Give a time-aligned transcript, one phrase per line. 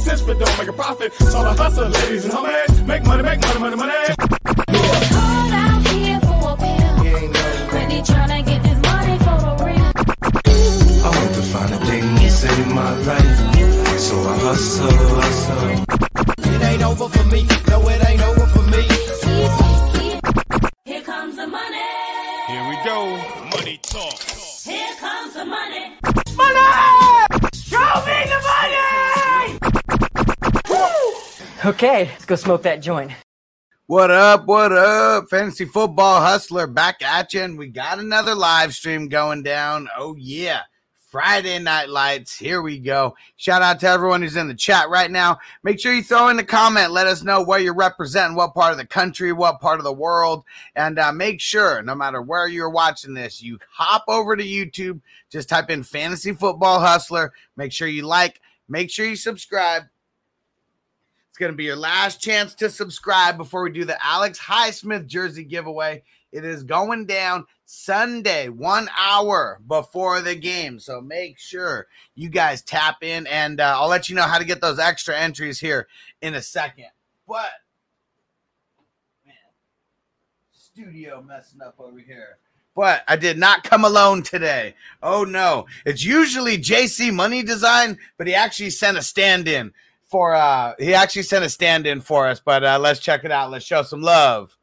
[0.00, 1.12] Sense, but don't make a profit.
[1.14, 2.86] So I hustle, ladies and homies.
[2.86, 4.19] Make money, make money, money, money.
[31.82, 33.10] Okay, let's go smoke that joint.
[33.86, 34.44] What up?
[34.44, 35.30] What up?
[35.30, 39.88] Fantasy football hustler back at you, and we got another live stream going down.
[39.96, 40.60] Oh, yeah.
[40.98, 42.36] Friday night lights.
[42.36, 43.16] Here we go.
[43.36, 45.38] Shout out to everyone who's in the chat right now.
[45.62, 46.90] Make sure you throw in the comment.
[46.90, 49.90] Let us know where you're representing, what part of the country, what part of the
[49.90, 50.44] world.
[50.76, 55.00] And uh, make sure, no matter where you're watching this, you hop over to YouTube.
[55.30, 57.32] Just type in Fantasy Football Hustler.
[57.56, 59.84] Make sure you like, make sure you subscribe.
[61.40, 65.42] Going to be your last chance to subscribe before we do the Alex Highsmith jersey
[65.42, 66.02] giveaway.
[66.32, 70.78] It is going down Sunday, one hour before the game.
[70.78, 74.44] So make sure you guys tap in, and uh, I'll let you know how to
[74.44, 75.88] get those extra entries here
[76.20, 76.90] in a second.
[77.26, 77.48] But,
[79.24, 79.34] man,
[80.52, 82.36] studio messing up over here.
[82.76, 84.74] But I did not come alone today.
[85.02, 85.64] Oh no.
[85.86, 89.72] It's usually JC Money Design, but he actually sent a stand in
[90.10, 93.30] for uh he actually sent a stand in for us, but uh let's check it
[93.30, 93.50] out.
[93.50, 94.56] Let's show some love.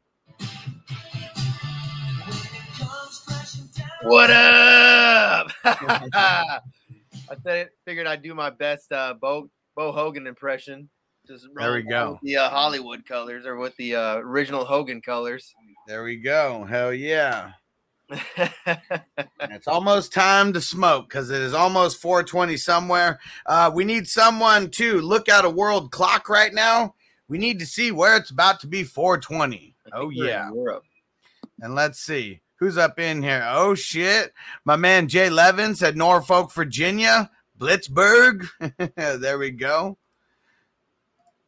[4.02, 5.48] What up?
[5.64, 6.60] I
[7.42, 10.88] said, figured I'd do my best uh, Bo Bo Hogan impression.
[11.26, 12.12] Just There we go.
[12.12, 15.52] with The uh, Hollywood colors or with the uh, original Hogan colors.
[15.86, 16.64] There we go.
[16.64, 17.52] Hell yeah.
[19.50, 23.18] It's almost time to smoke because it is almost 420 somewhere.
[23.46, 26.94] Uh, we need someone to look at a world clock right now.
[27.28, 29.74] We need to see where it's about to be 420.
[29.92, 30.50] Oh, yeah.
[31.60, 33.44] And let's see who's up in here.
[33.48, 34.32] Oh, shit.
[34.64, 38.48] My man Jay Levin said Norfolk, Virginia, Blitzburg.
[38.96, 39.98] there we go.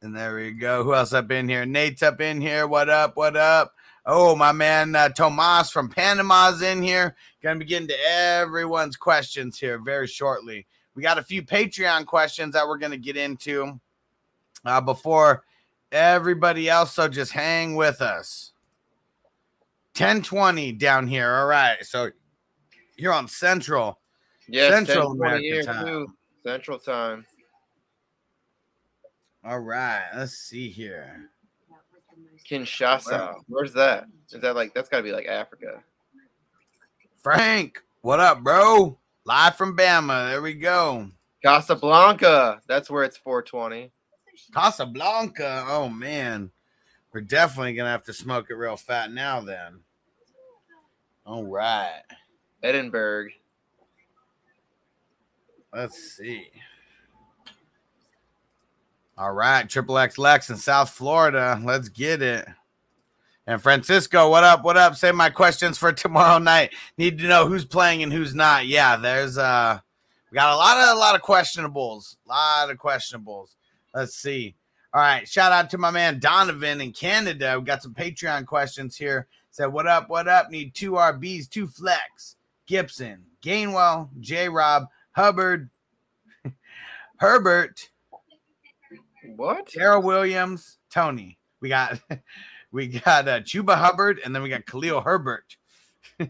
[0.03, 0.83] And there we go.
[0.83, 1.67] Who else up in here?
[1.67, 2.67] Nate's up in here.
[2.67, 3.17] What up?
[3.17, 3.75] What up?
[4.13, 7.15] Oh, my man uh, Tomas from Panama's in here.
[7.45, 10.67] Going to be getting to everyone's questions here very shortly.
[10.97, 13.79] We got a few Patreon questions that we're going to get into
[14.65, 15.45] uh, before
[15.93, 16.93] everybody else.
[16.93, 18.53] So just hang with us.
[19.97, 21.33] 1020 down here.
[21.33, 21.77] All right.
[21.83, 22.11] So
[22.97, 24.01] you're on Central.
[24.49, 25.87] Yes, Central 10:20 American time.
[25.87, 26.07] too.
[26.43, 27.27] Central time.
[29.45, 30.09] All right.
[30.17, 31.31] Let's see here.
[32.51, 33.35] Kinshasa.
[33.47, 34.07] Where's that?
[34.31, 35.83] Is that like that's got to be like Africa?
[37.23, 38.99] Frank, what up, bro?
[39.25, 40.31] Live from Bama.
[40.31, 41.11] There we go.
[41.45, 42.61] Casablanca.
[42.67, 43.93] That's where it's 420.
[44.53, 45.65] Casablanca.
[45.69, 46.51] Oh man,
[47.13, 49.41] we're definitely gonna have to smoke it real fat now.
[49.41, 49.81] Then.
[51.25, 52.03] All right.
[52.63, 53.29] Edinburgh.
[55.73, 56.49] Let's see.
[59.21, 61.61] All right, Triple X Lex in South Florida.
[61.63, 62.49] Let's get it.
[63.47, 64.65] And Francisco, what up?
[64.65, 64.97] What up?
[64.97, 66.73] Say my questions for tomorrow night.
[66.97, 68.67] Need to know who's playing and who's not.
[68.67, 69.79] Yeah, there's uh
[70.31, 72.17] we got a lot of a lot of questionables.
[72.25, 73.57] A lot of questionables.
[73.95, 74.55] Let's see.
[74.95, 75.29] All right.
[75.29, 77.57] Shout out to my man Donovan in Canada.
[77.59, 79.27] We got some Patreon questions here.
[79.51, 80.09] Said, what up?
[80.09, 80.49] What up?
[80.49, 82.37] Need two RBs, two flex.
[82.65, 85.69] Gibson, Gainwell, J Rob, Hubbard,
[87.17, 87.91] Herbert,
[89.37, 89.71] What?
[89.73, 91.39] Darrel Williams, Toney.
[91.61, 92.01] We got
[92.73, 95.57] we got uh, Chuba Hubbard, and then we got Khalil Herbert.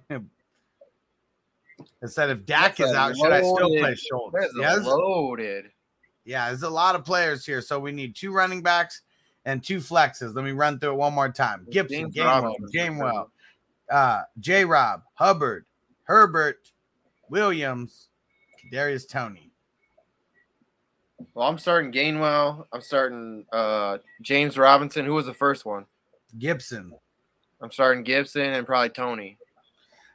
[2.03, 4.37] Instead if Dak That's is out, should I still play loaded- Schultz?
[4.57, 4.85] Yes.
[4.85, 5.67] loaded.
[6.25, 7.61] Yeah, there's a lot of players here.
[7.63, 9.03] So we need two running backs
[9.45, 10.35] and two flexes.
[10.35, 11.67] Let me run through it one more time.
[11.71, 13.27] Gibson, Gainwell, Gainwell,
[13.91, 15.65] uh, J Rob, Hubbard,
[16.05, 16.71] Herbert,
[17.31, 18.09] Williams,
[18.71, 19.50] Darius Toney.
[21.35, 22.67] Well, I'm starting Gainwell.
[22.73, 25.05] I'm starting uh James Robinson.
[25.05, 25.87] Who was the first one?
[26.39, 26.93] Gibson.
[27.61, 29.37] I'm starting Gibson and probably Toney.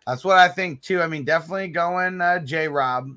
[0.07, 1.01] That's what I think too.
[1.01, 3.09] I mean, definitely going uh, J Rob.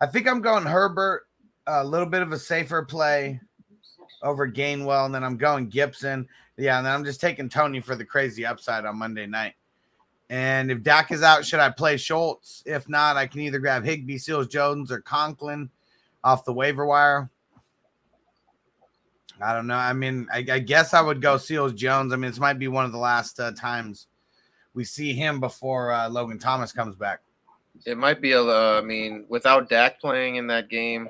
[0.00, 1.26] I think I'm going Herbert,
[1.66, 3.40] a little bit of a safer play
[4.22, 6.28] over Gainwell, and then I'm going Gibson.
[6.56, 9.54] Yeah, and then I'm just taking Toney for the crazy upside on Monday night.
[10.30, 12.62] And if Dak is out, should I play Schultz?
[12.66, 15.70] If not, I can either grab Higbee, Seals Jones, or Conklin
[16.22, 17.30] off the waiver wire.
[19.42, 19.76] I don't know.
[19.76, 22.12] I mean, I, I guess I would go Seals Jones.
[22.12, 24.06] I mean, this might be one of the last uh, times
[24.74, 27.20] we see him before uh, Logan Thomas comes back.
[27.86, 28.42] It might be a.
[28.42, 31.08] Uh, I mean, without Dak playing in that game,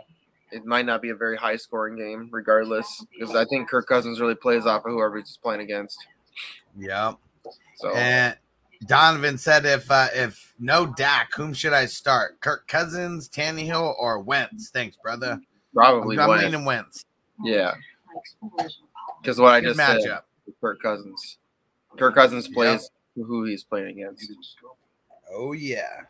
[0.53, 4.21] it might not be a very high scoring game, regardless, because I think Kirk Cousins
[4.21, 5.99] really plays off of whoever he's playing against.
[6.79, 7.15] Yeah.
[7.77, 8.37] So And
[8.87, 12.39] Donovan said, if uh, if no Dak, whom should I start?
[12.41, 14.71] Kirk Cousins, Tannehill, or Wentz?
[14.71, 15.41] Thanks, brother.
[15.75, 16.45] probably I'm Wentz.
[16.45, 17.05] leaning Wentz.
[17.43, 17.75] Yeah,
[19.23, 20.23] because what I Good just said, matchup.
[20.61, 21.39] Kirk Cousins.
[21.97, 24.31] Kirk Cousins plays who he's playing against.
[25.33, 26.03] Oh yeah.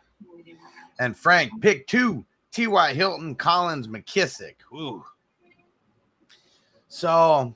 [0.99, 2.25] And Frank, pick two.
[2.51, 2.93] T.Y.
[2.93, 4.55] Hilton, Collins, McKissick.
[4.73, 5.03] Ooh.
[6.89, 7.55] So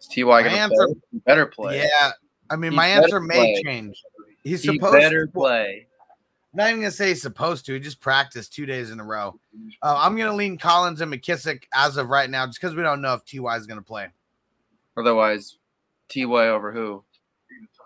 [0.00, 0.94] Is Ty My gonna play?
[1.26, 1.78] Better play?
[1.78, 2.12] yeah,
[2.48, 3.62] I mean He my answer may play.
[3.62, 4.02] change.
[4.42, 5.86] He's supposed he supposed better to play.
[6.52, 7.74] Not even gonna say he's supposed to.
[7.74, 9.38] He just practiced two days in a row.
[9.82, 13.00] Uh, I'm gonna lean Collins and McKissick as of right now, just because we don't
[13.00, 14.08] know if Ty is gonna play
[14.96, 15.58] Otherwise,
[16.12, 17.04] Ty over who?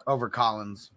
[0.07, 0.91] over Collins.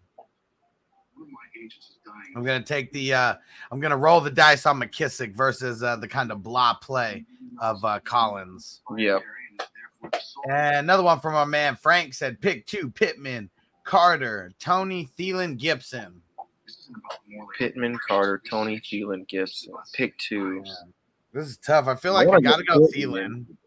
[2.36, 3.36] I'm gonna take the uh
[3.72, 7.26] I'm gonna roll the dice on McKissick versus uh, the kind of blah play
[7.60, 8.82] of uh, Collins.
[8.96, 9.22] Yep.
[10.50, 13.50] And another one from our man Frank said pick two Pittman,
[13.84, 16.22] Carter, Toney, Thielen, Gibson.
[17.58, 19.74] Pittman, Carter, Toney, Thielen, Gibson.
[19.94, 20.64] Pick two.
[21.34, 21.88] This is tough.
[21.88, 23.46] I feel like I wanna gotta go go Pittman.
[23.50, 23.58] Thielen.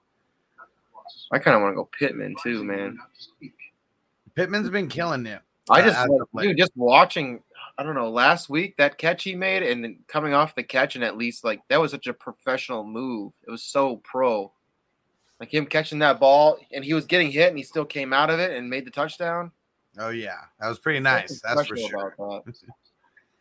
[1.32, 2.98] I kind of want to go Pittman too, man.
[4.34, 5.40] Pittman's been killing it.
[5.68, 7.42] I just, as like, dude, just watching.
[7.78, 8.10] I don't know.
[8.10, 11.44] Last week, that catch he made, and then coming off the catch, and at least
[11.44, 13.32] like that was such a professional move.
[13.46, 14.52] It was so pro.
[15.38, 18.30] Like him catching that ball, and he was getting hit, and he still came out
[18.30, 19.52] of it and made the touchdown.
[19.98, 21.40] Oh yeah, that was pretty nice.
[21.40, 22.14] That's for sure.
[22.18, 22.54] about that.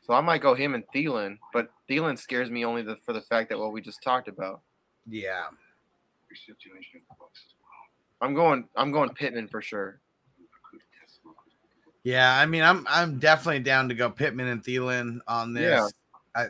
[0.09, 3.21] So I might go him and Thielen, but Thielen scares me only the, for the
[3.21, 4.61] fact that what we just talked about.
[5.07, 5.43] Yeah.
[8.19, 8.67] I'm going.
[8.75, 10.01] I'm going Pittman for sure.
[12.01, 15.93] Yeah, I mean, I'm I'm definitely down to go Pittman and Thielen on this.
[16.35, 16.43] Yeah.
[16.43, 16.47] I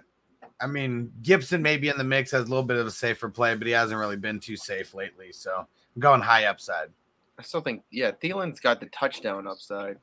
[0.64, 3.56] I mean, Gibson maybe in the mix has a little bit of a safer play,
[3.56, 5.34] but he hasn't really been too safe lately.
[5.34, 6.92] So I'm going high upside.
[7.38, 9.98] I still think, yeah, Thielen's got the touchdown upside.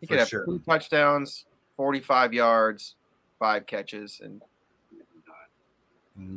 [0.00, 0.44] He For could have sure.
[0.44, 1.46] two touchdowns,
[1.78, 2.96] 45 yards,
[3.38, 4.42] five catches, and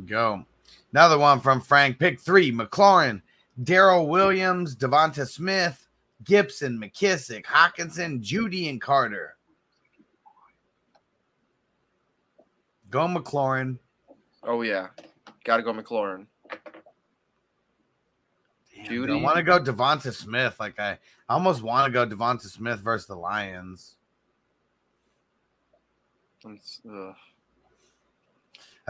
[0.06, 0.46] Go.
[0.92, 1.98] Another one from Frank.
[1.98, 3.20] Pick three: McLaurin,
[3.64, 5.88] Darrel Williams, Devonta Smith,
[6.22, 9.36] Gibson, McKissick, Hockenson, Jeudy, and Carter.
[12.90, 13.78] Go McLaurin.
[14.44, 14.86] oh yeah,
[15.42, 16.26] got to go McLaurin.
[18.72, 19.18] Damn, Jeudy.
[19.18, 20.60] I want to go Devonta Smith.
[20.60, 20.92] Like I,
[21.28, 23.96] I almost want to go Devonta Smith versus the Lions.
[26.44, 27.14] I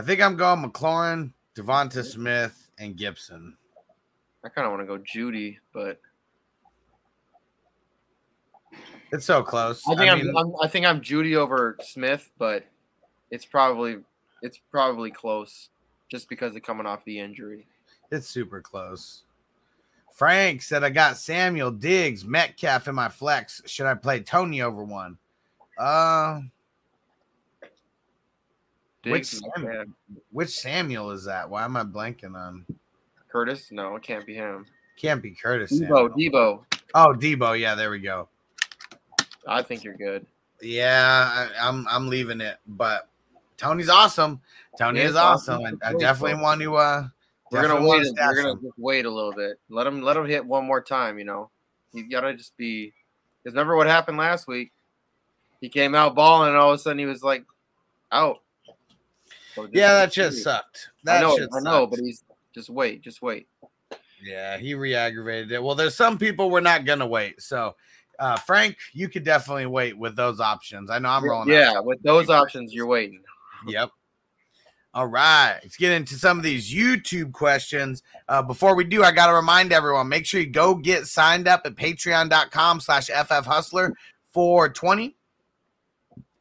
[0.03, 3.57] think I'm going McLaurin, Devonta Smith, and Gibson.
[4.45, 6.01] I kind of want to go Jeudy, but
[9.13, 9.83] It's so close.
[9.87, 12.65] I think I am I'm, I think I'm Jeudy over Smith, but
[13.31, 13.99] it's probably
[14.41, 15.69] it's probably close
[16.11, 17.67] just because of coming off the injury.
[18.11, 19.25] It's super close.
[20.15, 23.63] Frank said I got Samuel Diggs, Metcalf in my flex.
[23.67, 25.19] Should I play Toney over one?
[25.79, 26.41] Uh,
[29.05, 29.85] Which Diggs, Samuel?
[30.31, 31.49] which Samuel is that?
[31.49, 32.65] Why am I blanking on?
[33.29, 33.73] Curtis?
[33.73, 34.67] No, it can't be him.
[34.97, 35.73] Can't be Curtis.
[35.73, 36.09] Debo, Samuel.
[36.11, 36.65] Debo.
[36.95, 37.59] Oh, Debo.
[37.59, 38.29] Yeah, there we go.
[39.47, 40.25] I think you're good.
[40.61, 43.09] Yeah, I, I'm I'm leaving it, but
[43.57, 44.41] Toney's awesome.
[44.79, 45.63] Toney He is is awesome.
[45.65, 45.81] awesome.
[45.83, 46.77] I, I definitely want to.
[46.77, 47.09] uh
[47.51, 47.89] We're gonna wait.
[47.89, 48.73] wanna a- We're gonna him.
[48.77, 49.59] wait a little bit.
[49.69, 50.03] Let him.
[50.03, 51.19] Let him hit one more time.
[51.19, 51.51] You know,
[51.93, 52.93] you gotta just be.
[53.43, 54.71] Because remember what happened last week?
[55.61, 57.45] He came out balling, and all of a sudden he was like
[58.13, 58.42] out.
[59.55, 60.91] So just- Yeah, that just sucked.
[61.05, 61.37] That I know.
[61.37, 61.91] shit I know, sucked.
[61.93, 63.03] but he's just wait.
[63.03, 63.49] Just wait.
[64.23, 65.63] Yeah, he re-aggravated it.
[65.63, 67.43] Well, there's some people we're not gonna wait.
[67.43, 67.75] So,
[68.21, 70.91] uh, Frank, you could definitely wait with those options.
[70.91, 71.51] I know I'm rolling.
[71.51, 71.55] out.
[71.55, 73.21] Yeah, with those options, you're waiting.
[73.67, 73.91] Yep.
[74.95, 78.03] All right, let's get into some of these YouTube questions.
[78.29, 81.49] Uh, before we do, I got to remind everyone: make sure you go get signed
[81.49, 83.95] up at Patreon.com/slash FF Hustler
[84.33, 85.17] for twenty.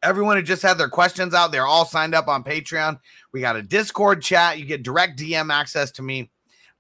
[0.04, 3.00] Everyone who just had their questions out, they're all signed up on Patreon.
[3.32, 4.58] We got a Discord chat.
[4.58, 6.32] You get direct DM access to me.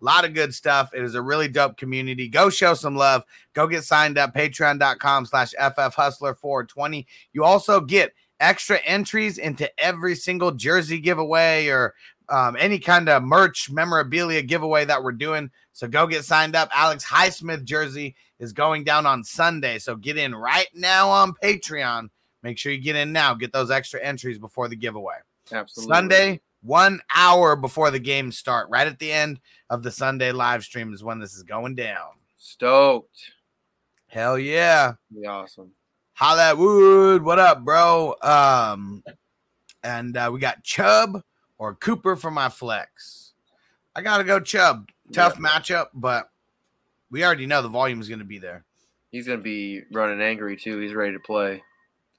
[0.01, 0.93] A lot of good stuff.
[0.95, 2.27] It is a really dope community.
[2.27, 3.23] Go show some love.
[3.53, 4.33] Go get signed up.
[4.33, 7.05] Patreon.com slash FF Hustler 420.
[7.33, 11.93] You also get extra entries into every single jersey giveaway or
[12.29, 15.51] um, any kind of merch memorabilia giveaway that we're doing.
[15.73, 16.69] So go get signed up.
[16.73, 19.77] Alex Highsmith jersey is going down on Sunday.
[19.77, 22.09] So get in right now on Patreon.
[22.43, 23.33] Make sure you get in now.
[23.33, 25.15] Get those extra entries before the giveaway.
[25.51, 25.95] Absolutely.
[25.95, 30.63] Sunday, one hour before the games start, right at the end of the Sunday live
[30.63, 32.09] stream is when this is going down.
[32.37, 33.31] Stoked.
[34.07, 34.93] Hell yeah.
[35.13, 35.71] Be awesome.
[36.13, 38.15] Hollywood, what up, bro?
[38.21, 39.03] Um,
[39.83, 41.23] and uh, we got Chubb
[41.57, 43.33] or Cooper for my flex.
[43.95, 44.89] I gotta go Chubb.
[45.11, 46.29] Tough matchup, but
[47.09, 48.63] we already know the volume is gonna be there.
[49.11, 50.79] He's gonna be running angry too.
[50.79, 51.61] He's ready to play.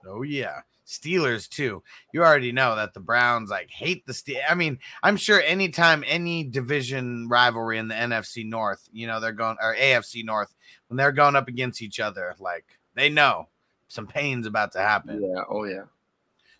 [0.06, 0.61] Oh yeah.
[0.87, 1.82] Steelers too.
[2.12, 4.40] You already know that the Browns like hate the Steel.
[4.49, 9.32] I mean, I'm sure anytime any division rivalry in the NFC North, you know, they're
[9.32, 10.54] going or AFC North
[10.88, 13.49] when they're going up against each other, like they know
[13.88, 15.23] some pain's about to happen.
[15.23, 15.44] Yeah.
[15.49, 15.85] Oh yeah.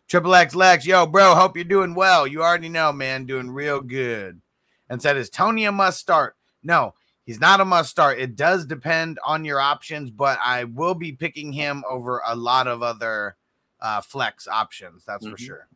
[0.09, 2.27] Triple X Lex, yo, bro, hope you're doing well.
[2.27, 4.41] You already know, man, doing real good.
[4.89, 6.37] And said, is Toney a must start?
[6.63, 6.95] No,
[7.27, 8.19] he's not a must start.
[8.19, 12.67] It does depend on your options, but I will be picking him over a lot
[12.67, 13.37] of other
[13.81, 15.05] uh, flex options.
[15.05, 15.41] That's for Mhm.
[15.41, 15.67] sure.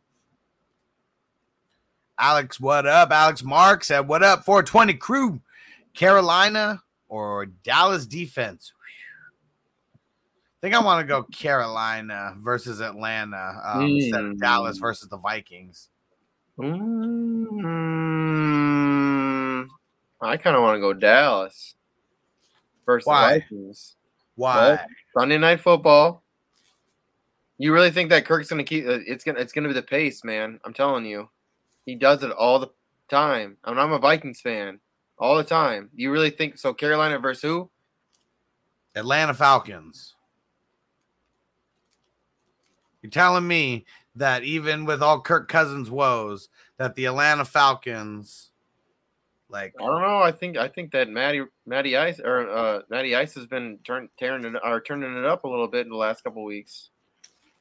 [2.17, 3.11] Alex, what up?
[3.11, 4.45] Alex Mark said, what up?
[4.45, 5.41] 420 crew,
[5.93, 8.71] Carolina or Dallas defense?
[10.57, 14.81] I think I want to go Carolina versus Atlanta um, instead of Dallas Mm.
[14.81, 15.89] versus the Vikings.
[16.57, 17.61] Mm,
[20.21, 21.75] I kind of want to go Dallas
[22.85, 23.39] versus the Why?
[23.39, 23.95] Vikings.
[24.35, 24.79] Why?
[25.17, 26.23] Sunday night football.
[27.57, 28.85] You really think that Kirk's gonna keep?
[28.87, 30.59] Uh, it's gonna it's gonna be the pace, man.
[30.63, 31.29] I'm telling you,
[31.85, 32.69] he does it all the
[33.09, 33.57] time.
[33.63, 34.79] I mean, I'm a Vikings fan
[35.17, 35.89] all the time.
[35.95, 36.73] You really think so?
[36.73, 37.69] Carolina versus who?
[38.95, 40.15] Atlanta Falcons.
[43.01, 48.51] You're telling me that even with all Kirk Cousins' woes, that the Atlanta Falcons,
[49.49, 50.19] like, I don't know.
[50.19, 54.09] I think I think that Matty Matty Ice or uh, Matty Ice has been turn,
[54.19, 56.89] tearing it or turning it up a little bit in the last couple weeks.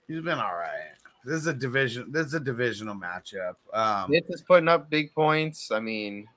[0.09, 0.95] he's been all right.
[1.25, 2.11] This is a division.
[2.11, 3.55] This is a divisional matchup.
[3.73, 5.71] Um, Nitz is putting up big points.
[5.71, 6.29] I mean,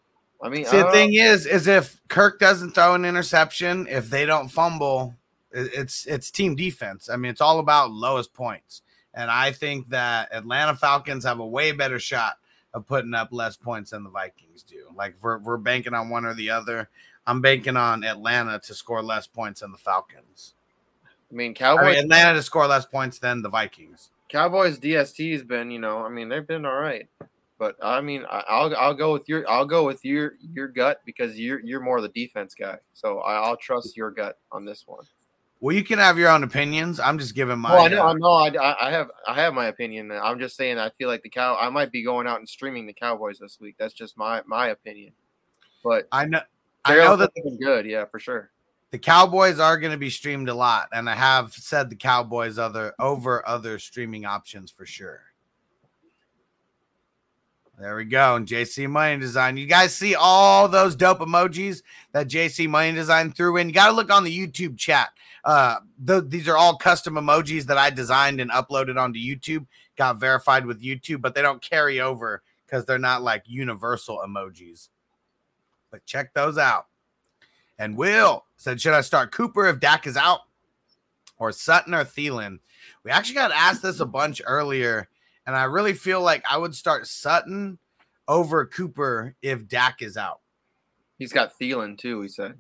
[0.42, 4.26] I mean, See, the thing is, is if Kirk doesn't throw an interception, if they
[4.26, 5.16] don't fumble,
[5.52, 7.10] it's it's team defense.
[7.10, 11.48] I mean, it's all about lowest points, and I think that Atlanta Falcons have a
[11.48, 12.36] way better shot
[12.74, 14.86] of putting up less points than the Vikings do.
[14.96, 16.90] Like we're we're banking on one or the other.
[17.28, 20.54] I'm banking on Atlanta to score less points than the Falcons.
[21.32, 21.96] I mean, I Cowboys.
[21.96, 24.10] mean, Atlanta to score less points than the Vikings.
[24.30, 27.08] Cowboys DST has been, you know, I mean, they've been all right.
[27.58, 31.02] But I mean, I- I'll I'll go with your I'll go with your your gut
[31.06, 32.78] because you're you're more of the defense guy.
[32.94, 35.04] So I- I'll trust your gut on this one.
[35.62, 37.02] Well, you can have your own opinions.
[37.02, 37.76] I'm just giving my.
[37.76, 40.12] Oh, I know, uh, I know, I, I have I have my opinion.
[40.12, 41.58] I'm just saying I feel like the cow.
[41.60, 43.76] I might be going out and streaming the Cowboys this week.
[43.78, 45.12] That's just my my opinion.
[45.84, 46.42] But I know.
[46.86, 48.52] I they're know that looking good, yeah, for sure.
[48.92, 52.58] the Cowboys are going to be streamed a lot, and I have said the Cowboys
[52.58, 55.24] other over other streaming options for sure.
[57.78, 58.36] There we go.
[58.36, 59.56] And JC Money Design.
[59.56, 63.70] You guys see all those dope emojis that JC Money Design threw in?
[63.70, 65.10] You got to look on the YouTube chat.
[65.50, 69.66] Uh, th- these are all custom emojis that I designed and uploaded onto YouTube.
[69.98, 74.90] Got verified with YouTube, but they don't carry over because they're not like universal emojis.
[75.90, 76.86] But check those out.
[77.80, 80.42] And Will said, Should I start Cooper if Dak is out
[81.40, 82.60] or Sutton or Thielen?
[83.04, 85.10] We actually got asked this a bunch earlier,
[85.48, 87.80] and I really feel like I would start Sutton
[88.28, 90.42] over Cooper if Dak is out.
[91.18, 92.22] He's got Thielen too.
[92.22, 92.54] He said.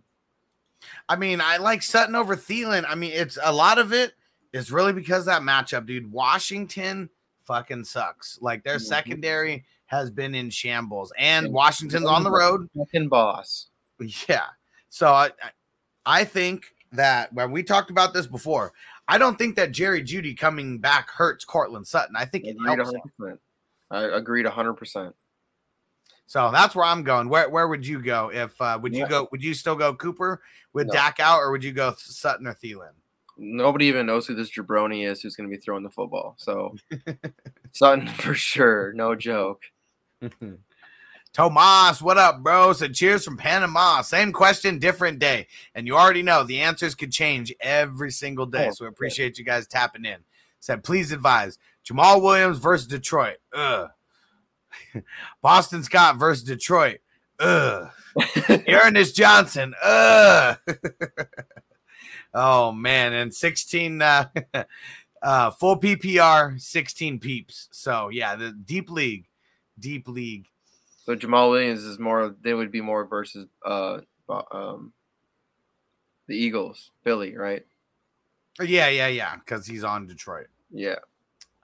[1.07, 2.85] I mean, I like Sutton over Thielen.
[2.87, 4.13] I mean, it's a lot of it
[4.53, 6.11] is really because of that matchup, dude.
[6.11, 7.09] Washington
[7.45, 8.37] fucking sucks.
[8.41, 8.81] Like their Mhm.
[8.81, 12.69] secondary has been in shambles, and Washington's on the road.
[12.77, 13.67] Fucking boss.
[14.27, 14.45] Yeah.
[14.89, 15.31] So I,
[16.05, 18.73] I- think that when we talked about this before,
[19.07, 22.15] I don't think that Jerry Jeudy coming back hurts Courtland Sutton.
[22.15, 23.39] I think it Agreed helps him.
[23.91, 25.13] I agreed 100%.
[26.29, 27.27] So that's where I'm going.
[27.27, 29.09] Where where would you go if uh, would you Yeah.
[29.09, 29.27] go?
[29.31, 30.43] Would you still go Cooper
[30.73, 30.93] with No.
[30.93, 32.91] Dak out, or would you go Sutton or Thielen?
[33.35, 36.35] Nobody even knows who this jabroni is who's going to be throwing the football.
[36.37, 36.75] So
[37.71, 38.93] Sutton for sure.
[38.93, 39.63] No joke.
[41.33, 42.73] Tomas, what up, bro?
[42.73, 44.01] Said cheers from Panama.
[44.01, 45.47] Same question, different day.
[45.73, 48.67] And you already know the answers could change every single day.
[48.67, 50.17] Oh, So we appreciate you guys tapping in.
[50.59, 51.57] Said, please advise
[51.89, 53.37] Jamaal Williams versus Detroit.
[53.55, 53.89] Ugh.
[55.41, 56.99] Boston Scott versus Detroit.
[57.39, 57.89] Ugh.
[58.67, 59.73] Ernest Johnson.
[59.81, 60.55] Uh.
[62.33, 64.25] oh man, and 16 uh,
[65.21, 67.69] uh full PPR, 16 peeps.
[67.71, 69.27] So yeah, the deep league,
[69.79, 70.47] deep league.
[71.05, 72.35] So Jamaal Williams is more.
[72.41, 73.99] They would be more versus uh
[74.51, 74.93] um
[76.27, 77.65] the Eagles, Philly, right?
[78.61, 80.47] Yeah, yeah, yeah, because he's on Detroit.
[80.71, 80.99] Yeah.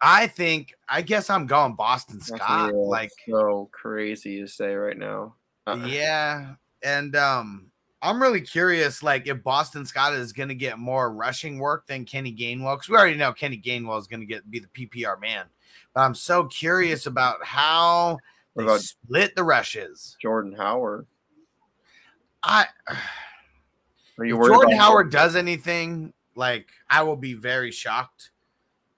[0.01, 2.71] I think I guess I'm going Boston Scott.
[2.71, 5.35] real Like so crazy to say right now.
[5.67, 5.85] Uh-uh.
[5.87, 7.71] Yeah, and um,
[8.01, 12.05] I'm really curious, like if Boston Scott is going to get more rushing work than
[12.05, 15.19] Kenny Gainwell, because we already know Kenny Gainwell is going to get be the PPR
[15.19, 15.45] man.
[15.93, 18.19] But I'm so curious about how
[18.53, 20.17] What they about- split the rushes.
[20.21, 21.07] Jordan Howard.
[22.43, 22.67] I
[24.19, 28.29] Are you if worried Jordan Howard does anything, like I will be very shocked.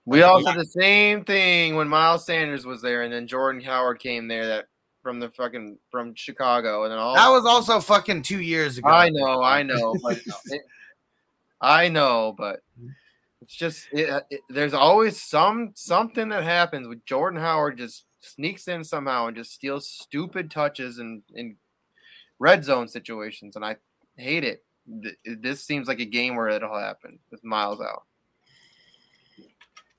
[0.07, 3.99] We all said the same thing when Miles Sanders was there, and then Jordan Howard
[3.99, 4.65] came there that
[5.03, 8.89] from the fucking from Chicago, and then all That was also fucking two years ago.
[8.89, 10.61] I know, I know, but it-
[11.61, 12.61] I know, but
[13.41, 18.05] it's just it, uh, it, there's always some something that happens with Jordan Howard just
[18.21, 21.55] sneaks in somehow and just steals stupid touches and in
[22.39, 23.77] red zone situations, and I
[24.17, 24.63] hate it.
[25.25, 28.03] This seems like a game where it'll happen with Miles out.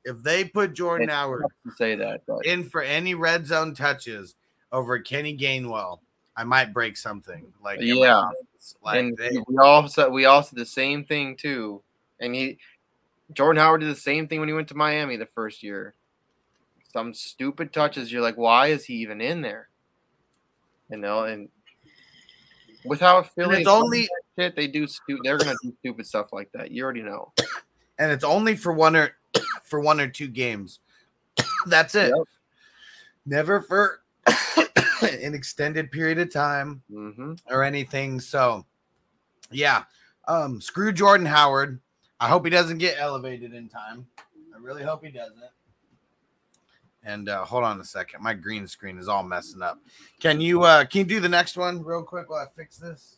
[0.08, 4.36] If they put Jordan Howard to say that, but in for any red zone touches
[4.72, 5.98] over Kenny Gainwell,
[6.34, 7.44] I might break something.
[7.62, 8.30] Like Yeah.
[8.82, 11.82] like and they, we all said we all said the same thing too.
[12.20, 12.58] And he
[13.34, 15.92] Jordan Howard did the same thing when he went to Miami the first year.
[16.90, 18.10] Some stupid touches.
[18.10, 19.68] You're like, why is he even in there?
[20.90, 21.50] You know, and
[22.86, 25.20] with how Philly it's only- shit, they do stupid.
[25.22, 26.70] they're gonna do stupid stuff like that.
[26.70, 27.32] You already know.
[27.98, 29.17] and it's only for one or
[29.68, 30.80] for one or two games.
[31.66, 32.12] That's it.
[32.14, 32.26] Yep.
[33.26, 34.00] Never for
[35.02, 38.20] an extended period of time hmm or anything.
[38.20, 38.64] So,
[39.50, 39.84] yeah,
[40.26, 41.80] um, screw Jordan Howard.
[42.20, 44.06] I hope he doesn't get elevated in time.
[44.18, 45.38] I really hope he doesn't.
[47.04, 49.78] And uh, hold on a second, my green screen is all messing up.
[50.20, 53.17] Can you uh, can you do the next one real quick while I fix this?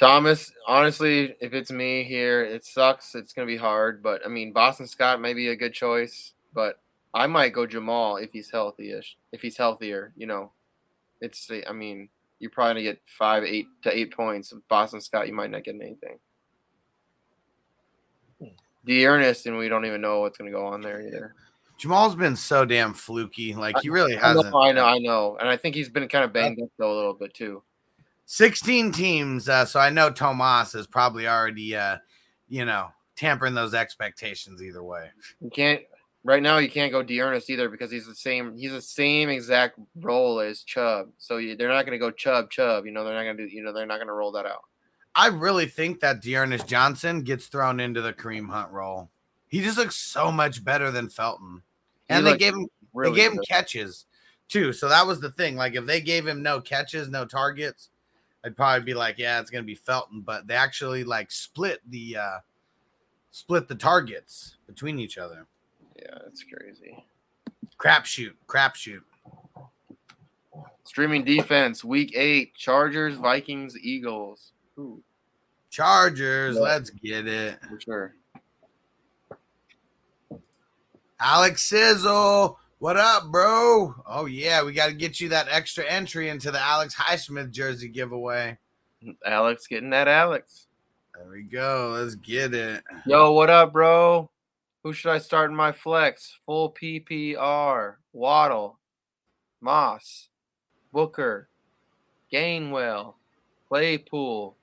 [0.00, 3.14] Thomas, honestly, if it's me here, it sucks.
[3.14, 6.80] It's gonna be hard, but I mean, Boston Scott may be a good choice, but
[7.12, 9.18] I might go Jamaal if he's healthy-ish.
[9.30, 10.52] If he's healthier, you know,
[11.20, 11.50] it's.
[11.68, 12.08] I mean,
[12.38, 14.54] you're probably gonna get five, eight to eight points.
[14.70, 16.18] Boston Scott, you might not get anything.
[18.40, 18.54] Hmm.
[18.84, 21.34] The Ernest, and we don't even know what's gonna go on there either.
[21.78, 23.54] Jamaal's been so damn fluky.
[23.54, 24.54] Like he really I know, hasn't.
[24.54, 26.96] I know, I know, and I think he's been kind of banged up though a
[26.96, 27.62] little bit too.
[28.32, 29.48] 16 teams.
[29.48, 31.96] Uh, so I know Tomas is probably already, uh,
[32.48, 35.10] you know, tampering those expectations either way.
[35.40, 35.82] You can't
[36.22, 36.58] right now.
[36.58, 38.56] You can't go D'Ernest either because he's the same.
[38.56, 41.08] He's the same exact role as Chubb.
[41.18, 42.86] So you, they're not going to go Chubb Chubb.
[42.86, 43.52] You know they're not going to do.
[43.52, 44.62] You know they're not going to roll that out.
[45.16, 49.10] I really think that D'Ernest Johnson gets thrown into the Kareem Hunt role.
[49.48, 51.62] He just looks so much better than Felton.
[52.06, 54.06] He And they gave him Really they gave him catches
[54.48, 54.72] too.
[54.72, 55.56] So that was the thing.
[55.56, 57.88] Like if they gave him no catches, no targets,
[58.44, 60.20] I'd probably be like, yeah, it's gonna be Felton.
[60.22, 62.38] But they actually like split the uh
[63.30, 65.46] split the targets between each other.
[65.96, 67.04] Yeah, that's crazy.
[67.78, 69.00] Crapshoot, crapshoot.
[70.84, 74.52] Streaming defense week eight: Chargers, Vikings, Eagles.
[74.78, 75.02] Ooh,
[75.70, 76.62] Chargers, Yeah.
[76.62, 77.58] let's get it.
[77.68, 78.14] for sure.
[81.20, 83.94] Alex Sizzle, what up, bro?
[84.06, 87.88] Oh yeah, we got to get you that extra entry into the Alex Highsmith jersey
[87.88, 88.58] giveaway.
[89.24, 90.66] Alex getting that Alex.
[91.14, 91.94] There we go.
[91.98, 92.82] Let's get it.
[93.04, 94.30] Yo, what up, bro?
[94.82, 96.38] Who should I start in my flex?
[96.46, 97.96] Full PPR.
[98.12, 98.78] Waddle,
[99.60, 100.30] Moss,
[100.90, 101.48] Booker,
[102.32, 103.14] Gainwell,
[103.68, 104.56] Claypool,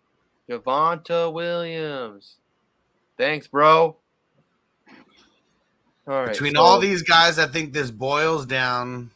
[0.49, 2.37] Javonte Williams.
[3.17, 3.95] Thanks, bro.
[6.07, 6.29] All right.
[6.29, 9.11] Between so- all these guys, I think this boils down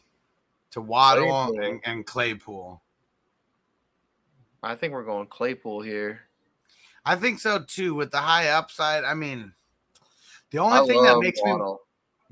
[0.72, 2.80] to Waddle and, and Claypool.
[4.62, 6.20] I think we're going Claypool here.
[7.04, 7.94] I think so too.
[7.94, 9.52] With the high upside, I mean,
[10.50, 11.56] the I only thing that makes me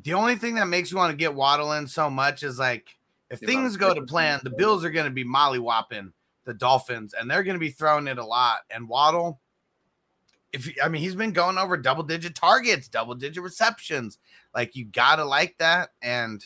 [0.02, 2.96] the only thing that makes me want to get Waddle in so much is like
[3.30, 4.50] if The things go to plan, the.
[4.50, 6.12] Bills are going to be mollywhopping
[6.44, 8.60] the Dolphins, and they're going to be throwing it a lot.
[8.70, 9.40] And Waddle,
[10.52, 14.18] if I mean, he's been going over double digit targets, double digit receptions.
[14.54, 16.44] Like you gotta like that, and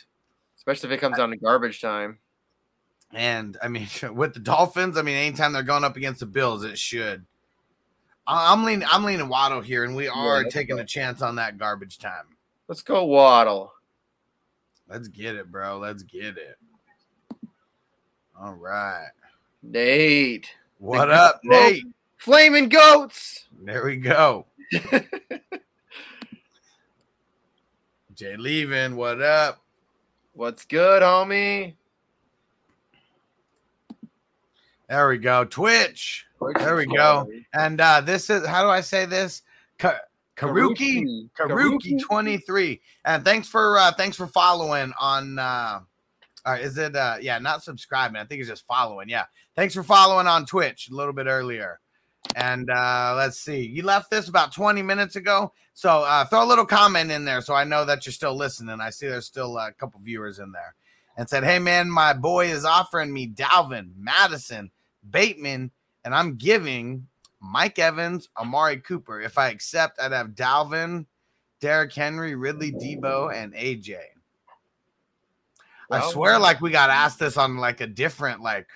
[0.57, 2.19] Especially if it comes down to garbage time.
[3.13, 6.63] and I mean, with the Dolphins, I mean, anytime they're going up against the Bills,
[6.63, 7.25] it should.
[8.27, 10.81] I- I'm leaning, I'm leaning Waddle here, and we are let's taking go.
[10.81, 12.25] a chance on that garbage time.
[12.67, 13.71] Let's go Waddle.
[14.89, 15.77] Let's get it, bro.
[15.79, 16.57] Let's get it.
[18.39, 19.09] All right.
[19.63, 20.47] Nate.
[20.79, 21.85] What up, Nate?
[22.17, 23.47] Flaming goats.
[23.63, 24.45] There we go.
[28.15, 28.95] Jay leaving.
[28.95, 29.61] what up?
[30.33, 31.75] What's good, homie?
[34.87, 35.43] There we go.
[35.43, 36.25] Twitch.
[36.57, 37.27] There we go.
[37.53, 39.41] And uh this is how do I say this?
[39.77, 39.99] Ka-
[40.37, 42.81] Karuki Karuki 23.
[43.03, 45.79] And thanks for uh thanks for following on uh
[46.45, 48.17] all right, is it uh yeah, not subscribing.
[48.17, 49.09] I think it's just following.
[49.09, 49.25] Yeah.
[49.55, 51.79] Thanks for following on Twitch a little bit earlier.
[52.35, 53.61] And uh let's see.
[53.61, 55.53] You left this about 20 minutes ago.
[55.73, 58.79] So uh throw a little comment in there so I know that you're still listening.
[58.81, 60.75] I see there's still a couple viewers in there.
[61.17, 64.69] And said, "Hey man, my boy is offering me Dalvin, Mattison,
[65.09, 65.71] Bateman,
[66.03, 67.07] and I'm giving
[67.39, 69.21] Mike Evans, Amari Cooper.
[69.21, 71.05] If I accept, I'd have Dalvin,
[71.59, 73.97] Derrick Henry, Ridley Debo, and AJ.
[75.91, 78.67] I swear, like we got asked this on like a different like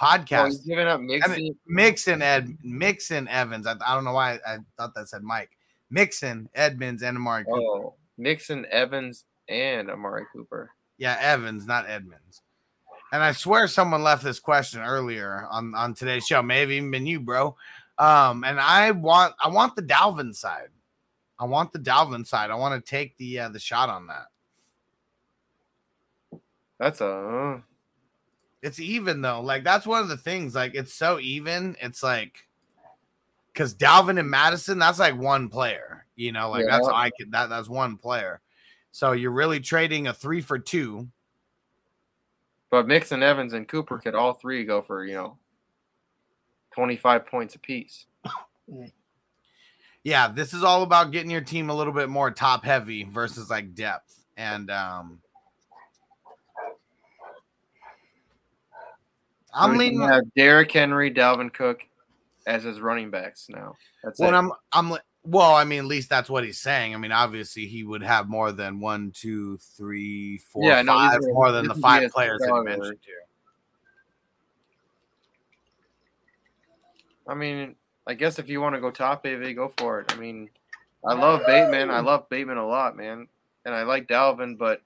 [0.00, 0.46] podcast.
[0.46, 1.32] he's giving up I Mixon.
[1.32, 3.66] mean, Mixon Ed Mixon Evans.
[3.66, 5.50] I, I don't know why I thought that said Mike.
[5.90, 7.56] Mixon, Edmonds, and Amari Cooper.
[7.60, 10.70] oh, Mixon, Evans, and Amari Cooper.
[10.98, 12.42] Yeah, Evans, not Edmonds.
[13.12, 16.42] And I swear someone left this question earlier on on today's show.
[16.42, 17.56] Maybe even been you, bro.
[17.98, 20.68] Um, and I want I want the Dalvin side.
[21.38, 22.50] I want the Dalvin side.
[22.50, 24.26] I want to take the uh, the shot on that.
[26.78, 27.62] That's a
[28.66, 29.42] It's even though.
[29.42, 30.56] Like that's one of the things.
[30.56, 31.76] Like it's so even.
[31.80, 32.48] It's like
[33.52, 36.04] because Dalvin and Mattison, that's like one player.
[36.16, 38.40] You know, like that's I could that that's one player.
[38.90, 41.06] So you're really trading a three for two.
[42.68, 45.38] but Mixon, Evans, and Cooper could all three go for you know
[46.74, 48.06] twenty five points apiece.
[50.02, 53.48] yeah, this is all about getting your team a little bit more top heavy versus
[53.48, 54.24] like depth.
[54.36, 55.20] And um
[59.56, 61.82] I'm So leaning have Derrick Henry, Dalvin Cook
[62.46, 63.74] as his running backs now.
[64.04, 64.38] That's when it.
[64.38, 66.94] I'm I'm well, I mean, at least that's what he's saying.
[66.94, 71.18] I mean, obviously he would have more than one, two, three, four, Yeah, no, five,
[71.18, 73.14] are- more than the five players that he mentioned here.
[77.28, 77.74] I mean,
[78.06, 80.12] I guess if you want to go top heavy, go for it.
[80.12, 80.48] I mean,
[81.04, 81.90] I love Bateman.
[81.90, 83.26] I love Bateman a lot, man,
[83.64, 84.80] and I like Dalvin, but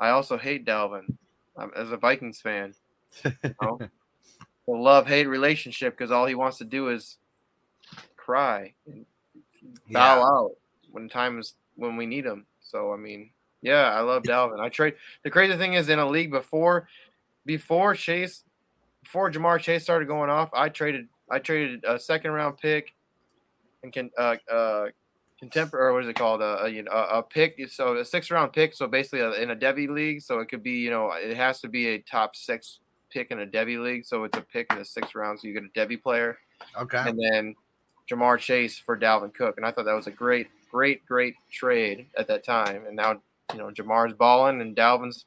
[0.00, 1.14] I also hate Dalvin
[1.56, 2.74] um, as a Vikings fan.
[3.24, 3.78] You know?
[4.76, 7.16] love hate relationship because all he wants to do is
[8.16, 9.06] cry and
[9.90, 10.24] bow Yeah.
[10.24, 10.50] out
[10.90, 12.46] when time is when we need him.
[12.60, 13.30] So I mean,
[13.62, 14.60] yeah, I love Dalvin.
[14.60, 14.94] I trade.
[15.22, 16.88] The crazy thing is, in a league before,
[17.46, 18.44] before Chase,
[19.02, 21.08] before Ja'Marr Chase started going off, I traded.
[21.30, 22.94] I traded a second round pick,
[23.82, 24.86] and can uh uh
[25.38, 27.58] contemporary or what is it called a, a you know a, a pick.
[27.70, 28.74] So a six round pick.
[28.74, 31.60] So basically, a, in a devy league, so it could be you know it has
[31.60, 34.04] to be a top six pick in a devy league.
[34.04, 35.40] So it's a pick in the sixth round.
[35.40, 36.38] So you get a devy player
[36.76, 36.98] Okay.
[37.06, 37.54] and then
[38.10, 39.56] Ja'Marr Chase for Dalvin Cook.
[39.56, 42.84] And I thought that was a great, great, great trade at that time.
[42.86, 43.20] And now,
[43.52, 45.26] you know, Ja'Marr's balling and Dalvin's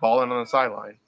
[0.00, 0.98] balling on the sideline.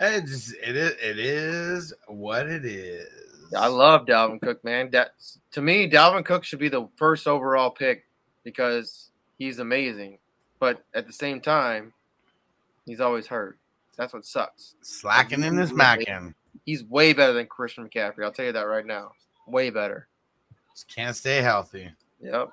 [0.00, 3.08] It's it is it is what it is.
[3.56, 4.90] I love Dalvin Cook, man.
[4.92, 5.14] That
[5.52, 8.04] to me, Dalvin Cook should be the first overall pick
[8.44, 10.18] because he's amazing.
[10.60, 11.92] But at the same time,
[12.86, 13.58] he's always hurt.
[13.98, 14.76] That's what sucks.
[14.80, 16.32] slacking in his macking.
[16.64, 18.24] He's way better than Christian McCaffrey.
[18.24, 19.12] I'll tell you that right now.
[19.46, 20.08] Way better.
[20.72, 21.90] Just can't stay healthy.
[22.22, 22.48] Yep.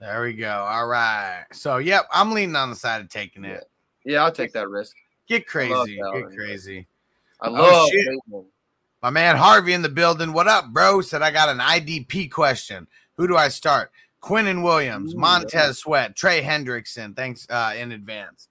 [0.00, 0.50] There we go.
[0.50, 1.44] All right.
[1.52, 3.64] So yep, I'm leaning on the side of taking it.
[4.04, 4.96] Yeah, I'll take that risk.
[5.28, 6.00] Get crazy.
[6.14, 6.86] Get crazy.
[7.40, 7.90] I Oh, love.
[7.92, 8.46] Bateman.
[9.02, 10.32] My man Harvey in the building.
[10.32, 11.00] What up, bro?
[11.02, 12.86] Said I got an IDP question.
[13.16, 13.92] Who do I start?
[14.22, 17.16] Quinnen Williams, Montez Sweat, Trey Hendrickson.
[17.16, 18.48] Thanks uh, in advance.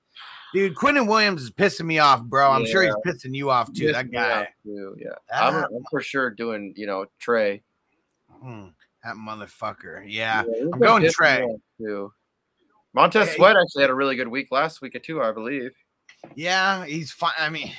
[0.53, 2.49] Dude, Quentin Williams is pissing me off, bro.
[2.49, 3.91] I'm sure he's pissing you off too.
[3.91, 4.47] That guy.
[4.63, 5.09] too, yeah.
[5.29, 7.62] That- I'm, I'm for sure doing, you know, Trey.
[8.41, 8.67] Hmm,
[9.03, 10.03] that motherfucker.
[10.07, 10.43] Yeah.
[10.43, 11.45] he's I'm going Trey.
[11.79, 12.12] Too.
[12.93, 15.71] Montez Yeah, Sweat actually had a really good week last week too, I believe.
[16.35, 17.33] Yeah, he's fine.
[17.38, 17.71] I mean,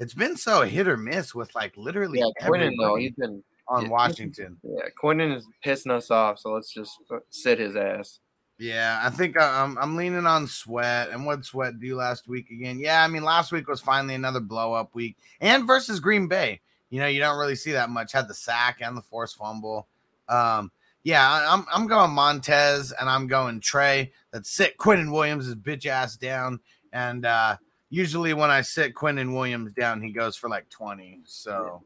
[0.00, 3.84] it's been so hit or miss with like literally Yeah, Quinton though, he's been on
[3.84, 3.90] yeah.
[3.90, 4.56] Washington.
[4.62, 6.96] yeah, Quinton is pissing us off, so let's just
[7.28, 8.20] sit his ass.
[8.58, 11.10] Yeah, I think I- I'm I'm leaning on Sweat.
[11.10, 12.80] And what Sweat do last week again?
[12.80, 16.60] Yeah, I mean last week was finally another blow up week, and versus Green Bay.
[16.90, 18.12] You know, you don't really see that much.
[18.12, 19.86] Had the sack and the forced fumble.
[20.28, 20.72] Um,
[21.04, 24.12] yeah, I'm I'm going Montez and I'm going Trey.
[24.32, 26.58] Let's sit Quinton Williams' is bitch ass down.
[26.92, 27.56] And uh
[27.90, 31.20] usually when I sit Quinton Williams down, he goes for like 20.
[31.26, 31.82] So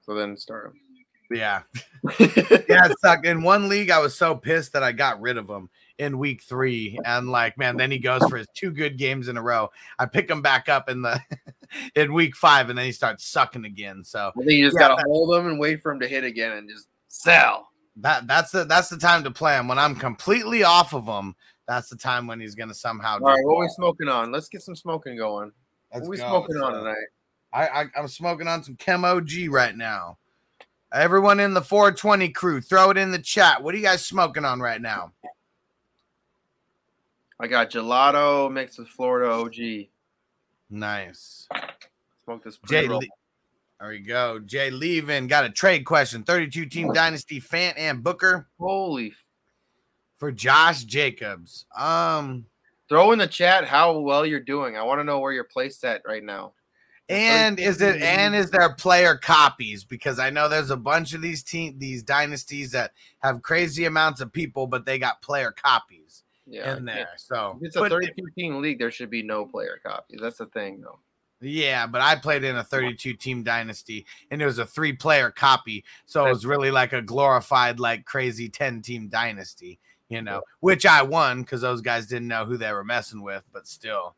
[0.00, 0.80] So then start him.
[1.36, 1.62] yeah.
[2.18, 3.26] yeah, it sucked.
[3.26, 6.42] In one league, I was so pissed that I got rid of him in week
[6.42, 6.98] three.
[7.04, 9.70] And like, man, then he goes for his two good games in a row.
[9.98, 11.20] I pick him back up in the
[11.94, 14.04] in week five, and then he starts sucking again.
[14.04, 16.24] So I think you just Yeah, gotta hold him and wait for him to hit
[16.24, 17.68] again and just sell.
[17.96, 19.68] that that's the that's the time to play him.
[19.68, 21.34] When I'm completely off of him,
[21.66, 23.14] that's the time when he's gonna somehow.
[23.14, 24.32] All right, what we smoking on?
[24.32, 25.52] Let's get some smoking going.
[25.92, 26.28] Let's what we go.
[26.28, 26.78] smoking Let's on go.
[26.80, 27.06] tonight?
[27.52, 30.18] I, I I'm smoking on some Chem OG right now.
[30.92, 33.62] Everyone in the 420 crew, throw it in the chat.
[33.62, 35.12] What are you guys smoking on right now?
[37.40, 39.88] I got gelato mixed with Florida OG.
[40.70, 41.48] Nice.
[42.24, 42.88] Smoke this Jay.
[42.88, 43.00] Le-
[43.80, 44.38] there we go.
[44.38, 46.22] Jay Levin got a trade question.
[46.22, 49.14] 32 team dynasty Fant and Booker Holy!
[50.16, 51.66] for Josh Jacobs.
[51.76, 52.46] Um,
[52.88, 54.76] Throw in the chat how well you're doing.
[54.76, 56.52] I want to know where you're placed at right now.
[57.08, 59.84] and is it and is there player copies?
[59.84, 64.20] Because I know there's a bunch of these team these dynasties that have crazy amounts
[64.20, 67.08] of people, but they got player copies Yeah, in there.
[67.16, 70.20] So it's a 32 team league, there should be no player copies.
[70.20, 70.98] That's the thing, though.
[71.40, 75.30] Yeah, but I played in a 32 team dynasty and it was a three player
[75.30, 75.84] copy.
[76.06, 79.78] So it was really like a glorified, like crazy 10 team dynasty,
[80.08, 83.44] you know, which I won because those guys didn't know who they were messing with,
[83.52, 84.16] but still.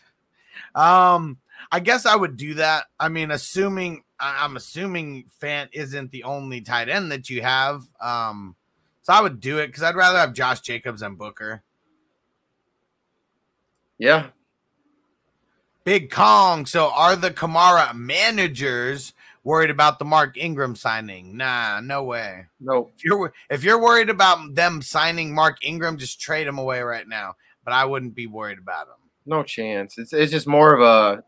[0.74, 1.38] um,
[1.70, 2.84] I guess I would do that.
[2.98, 7.82] I mean, assuming I'm assuming Fant isn't the only tight end that you have.
[8.00, 8.55] Um,
[9.06, 11.62] so I would do it because I'd rather have Josh Jacobs and Booker.
[13.98, 14.30] Yeah,
[15.84, 16.66] Big Kong.
[16.66, 19.14] So are the Kamara managers
[19.44, 21.36] worried about the Mark Ingram signing?
[21.36, 22.46] Nah, no way.
[22.58, 22.90] no.
[22.96, 27.06] If you're if you're worried about them signing Mark Ingram, just trade him away right
[27.06, 27.36] now.
[27.64, 29.08] But I wouldn't be worried about him.
[29.24, 29.98] No chance.
[29.98, 31.22] It's it's just more of a.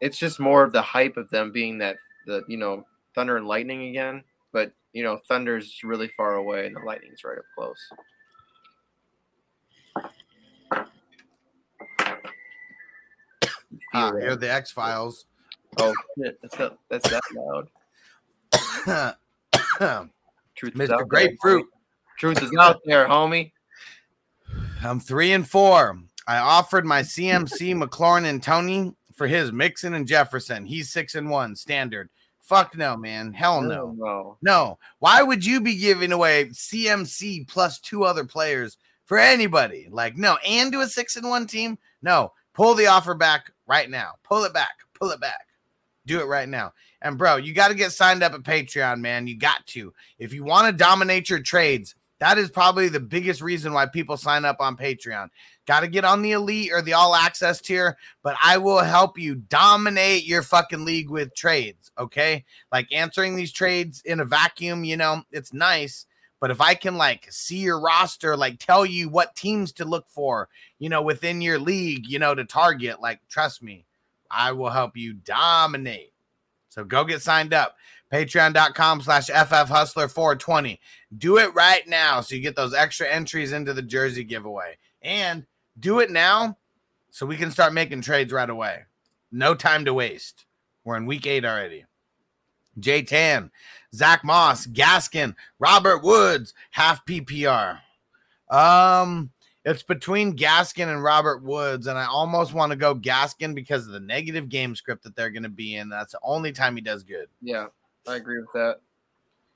[0.00, 1.96] It's just more of the hype of them being that
[2.28, 4.22] the you know thunder and lightning again,
[4.52, 7.78] but you know thunder's really far away and the lightning's right up close.
[13.94, 15.26] Ah, Feel here are the X Files.
[15.78, 16.38] Oh shit!
[16.42, 17.68] That's that, that's that loud.
[20.54, 20.92] Truth is Mr.
[20.92, 21.64] out there, Grapefruit.
[21.64, 22.18] homie.
[22.18, 23.52] Truth is out there, homie.
[24.82, 25.98] I'm three and four.
[26.26, 30.66] I offered my CMC McLaurin and Toney for his Mixon and Jefferson.
[30.66, 32.10] He's six and one standard.
[32.42, 33.32] Fuck no, man.
[33.32, 33.94] Hell no.
[33.96, 34.36] no.
[34.42, 34.78] No.
[34.98, 39.88] Why would you be giving away CMC plus two other players for anybody?
[39.90, 41.78] Like, no, and do a six and one team?
[42.02, 42.32] No.
[42.52, 44.14] Pull the offer back right now.
[44.24, 44.74] Pull it back.
[44.98, 45.46] Pull it back.
[46.04, 46.72] Do it right now.
[47.00, 49.26] And bro, you got to get signed up at Patreon, man.
[49.26, 49.94] You got to.
[50.18, 54.16] If you want to dominate your trades, that is probably the biggest reason why people
[54.16, 55.28] sign up on Patreon.
[55.66, 59.16] Got to get on the elite or the all access tier, but I will help
[59.16, 61.92] you dominate your fucking league with trades.
[61.96, 62.44] Okay.
[62.72, 66.06] Like answering these trades in a vacuum, you know, it's nice.
[66.40, 70.08] But if I can like see your roster, like tell you what teams to look
[70.08, 70.48] for,
[70.80, 73.86] you know, within your league, you know, to target, like trust me,
[74.28, 76.12] I will help you dominate.
[76.70, 77.76] So go get signed up.
[78.12, 80.80] Patreon.com slash FF Hustler 420.
[81.16, 84.76] Do it right now so you get those extra entries into the jersey giveaway.
[85.00, 85.46] And
[85.82, 86.56] do it now
[87.10, 88.84] so we can start making trades right away.
[89.30, 90.46] No time to waste.
[90.84, 91.84] We're in week eight already.
[92.78, 93.50] Jay Tan,
[93.94, 97.80] Zack Moss, Gaskin, Robert Woods, half PPR.
[98.48, 99.30] Um,
[99.64, 103.92] it's between Gaskin and Robert Woods, and I almost want to go Gaskin because of
[103.92, 105.88] the negative game script that they're going to be in.
[105.88, 107.28] That's the only time he does good.
[107.42, 107.66] Yeah,
[108.08, 108.80] I agree with that.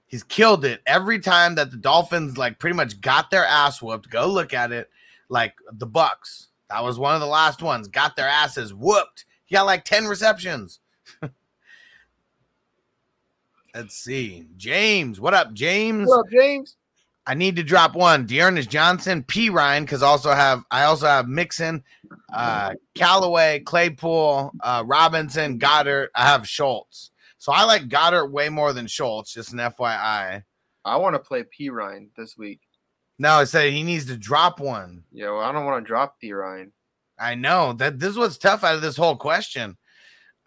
[0.06, 4.08] He's killed it every time that the Dolphins like pretty much got their ass whooped.
[4.08, 4.88] Go look at it,
[5.28, 6.48] like the Bucks.
[6.70, 7.88] That was one of the last ones.
[7.88, 9.24] Got their asses whooped.
[9.44, 10.80] He got like ten receptions.
[13.74, 15.20] Let's see, James.
[15.20, 16.08] What up, James?
[16.08, 16.76] What up, James?
[17.26, 18.24] I need to drop one.
[18.24, 21.82] D'Ernest Johnson, P Ryan, because also have I also have Mixon,
[22.32, 26.08] uh, Callaway, Claypool, uh, Robinson, Goedert.
[26.14, 27.10] I have Schultz.
[27.38, 29.32] So I like Goedert way more than Schultz.
[29.32, 30.42] Just an FYI.
[30.84, 32.60] I want to play P Ryan this week.
[33.18, 35.04] No, I said he needs to drop one.
[35.12, 36.72] Yo, I don't want to drop P Ryan.
[37.18, 39.76] I know that this was tough out of this whole question.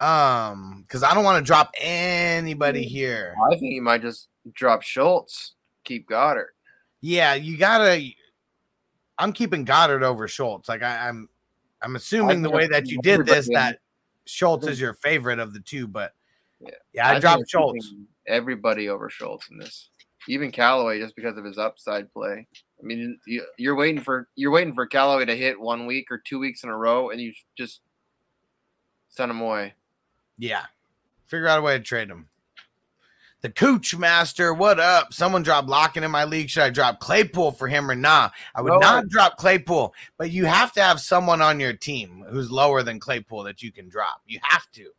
[0.00, 3.34] Um, because I don't want to drop anybody here.
[3.46, 5.54] I think he might just drop Schultz,
[5.84, 6.54] keep Goedert.
[7.02, 8.08] Yeah, you gotta.
[9.18, 10.70] I'm keeping Goedert over Schultz.
[10.70, 11.28] Like I, I'm,
[11.82, 13.80] I'm assuming the way that you did this that
[14.24, 15.86] Schultz is your favorite of the two.
[15.86, 16.12] But
[16.60, 16.70] Yeah.
[16.94, 17.94] yeah, I, think dropped Schultz.
[18.26, 19.89] Everybody over Schultz in this,
[20.28, 22.46] even Callaway, just because of his upside play.
[22.80, 26.18] I mean, you, you're waiting for you're waiting for Callaway to hit one week or
[26.18, 27.80] two weeks in a row, and you just
[29.08, 29.74] send him away.
[30.38, 30.64] Yeah,
[31.26, 32.28] figure out a way to trade him.
[33.42, 35.14] The Cooch Master, what up?
[35.14, 36.50] Someone dropped Lockett in my league.
[36.50, 38.32] Should I drop Claypool for him or not?
[38.54, 38.78] I would No.
[38.78, 43.00] not drop Claypool, but you have to have someone on your team who's lower than
[43.00, 44.20] Claypool that you can drop.
[44.26, 44.90] You have to.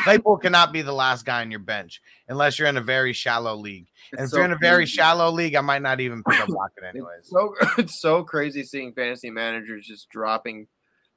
[0.04, 3.56] Claypool cannot be the last guy on your bench unless you're in a very shallow
[3.56, 3.86] league.
[4.12, 4.96] And if so you're in a very crazy.
[4.96, 7.20] shallow league, I might not even pick up Lockett anyways.
[7.20, 10.66] It's so it's so crazy seeing fantasy managers just dropping,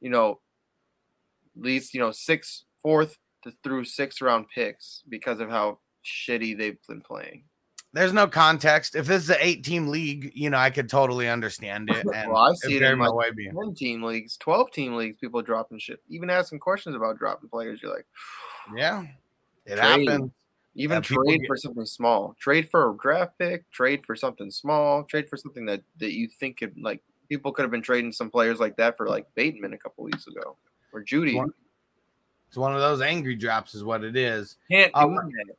[0.02, 0.40] you know,
[1.56, 6.58] at least you know six fourth to through six round picks because of how shitty
[6.58, 7.44] they've been playing.
[7.94, 8.96] There's no context.
[8.96, 12.08] If this is an eight team league, you know, I could totally understand it.
[12.12, 13.46] And Well, I see it in my like way be.
[13.46, 17.82] ten team leagues, twelve team leagues, people dropping shit, even asking questions about dropping players.
[17.84, 18.08] You're like,
[18.76, 19.04] Yeah,
[19.66, 20.08] it Trade.
[20.08, 20.32] happens.
[20.76, 24.16] even Yeah, people trade get- for something small, trade for a draft pick, trade for
[24.16, 27.82] something small, trade for something that that you think could like people could have been
[27.82, 30.58] trading some players like that for like Bateman a couple weeks ago
[30.92, 31.36] or Jeudy.
[31.36, 31.54] One-
[32.48, 34.58] It's one of those angry drops, is what it is.
[34.70, 35.56] Can't do Um, that.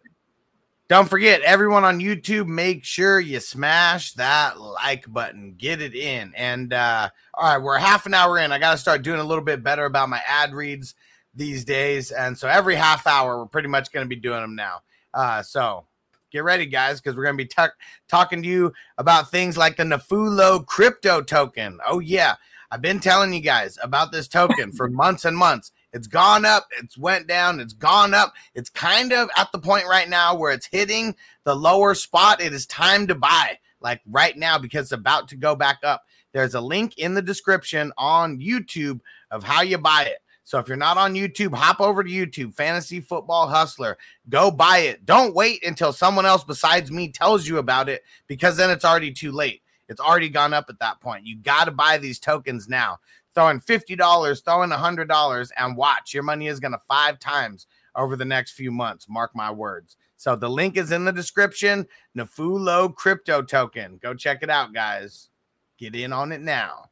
[0.87, 5.55] Don't forget, everyone on YouTube, make sure you smash that like button.
[5.57, 6.33] Get it in.
[6.37, 8.53] And uh, all right, we're half an hour in.
[8.53, 10.95] I got to start doing a little bit better about my ad reads
[11.35, 12.11] these days.
[12.11, 14.81] And so every half hour, we're pretty much going to be doing them now.
[15.13, 15.87] Uh, so
[16.31, 17.73] get ready, guys, because we're going to be tuck
[18.09, 21.79] talking to you about things like the Nafulo crypto token.
[21.87, 22.35] Oh, yeah.
[22.71, 25.71] I've been telling you guys about this token for months and months.
[25.93, 28.33] It's gone up, it's went down, it's gone up.
[28.53, 32.43] It's kind of at the point right now where it's hitting the lower spot.
[32.43, 36.03] It is time to buy, like right now, because it's about to go back up.
[36.33, 38.99] There's a link in the description on YouTube
[39.31, 40.19] of how you buy it.
[40.45, 43.97] So if you're not on YouTube, hop over to YouTube, Fantasy Football Hustler.
[44.29, 45.07] Go buy it.
[45.07, 49.11] Don't wait until someone else besides me tells you about it because then it's already
[49.11, 49.63] too late.
[49.89, 51.27] It's already gone up at that point.
[51.27, 52.99] You got to buy these tokens now.
[53.35, 56.15] Throwing $50, throwing $100, and watch.
[56.15, 59.09] Your money is going to five times over the next few months.
[59.09, 59.97] Mark my words.
[60.17, 61.87] So the link is in the description.
[62.17, 63.99] Nafulo crypto token.
[64.03, 65.31] Go check it out, guys.
[65.79, 66.91] Get in on it now.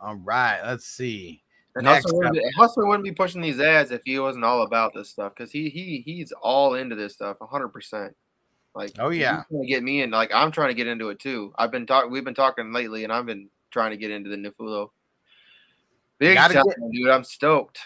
[0.00, 1.42] All right, let's see.
[1.76, 4.92] And Hustler wouldn't, be, Hustler wouldn't be pushing these ads if he wasn't all about
[4.94, 7.68] this stuff because he he he's all into this stuff 100.
[7.68, 8.16] percent
[8.74, 9.42] Like Oh, yeah.
[9.68, 10.10] get me in.
[10.10, 11.52] Like I'm trying to get into it too.
[11.58, 12.10] I've been talking.
[12.10, 14.90] We've been talking lately, and I've been trying to get into the Nifulo.
[16.18, 17.08] Big time, get- dude.
[17.10, 17.78] I'm stoked.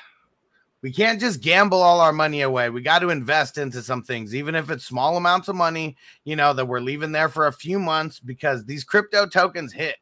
[0.82, 2.70] We can't just gamble all our money away.
[2.70, 6.36] We got to invest into some things, even if it's small amounts of money, you
[6.36, 9.96] know, that we're leaving there for a few months because these crypto tokens hit.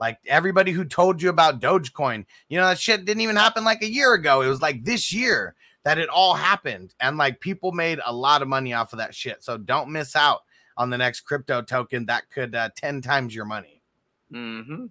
[0.00, 3.82] Like everybody who told you about Dogecoin, you know, that shit didn't even happen like
[3.82, 4.40] a year ago.
[4.40, 6.94] It was like this year that it all happened.
[7.00, 9.44] And like people made a lot of money off of that shit.
[9.44, 10.40] So don't miss out
[10.76, 13.82] on the next crypto token that could uh, 10 times your money.
[14.32, 14.86] Mm-hmm.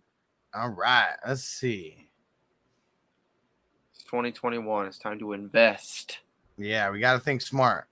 [0.53, 1.15] All right.
[1.27, 2.07] Let's see.
[3.93, 4.85] It's 2021.
[4.85, 6.19] It's time to invest.
[6.57, 7.87] Yeah, we got to think smart.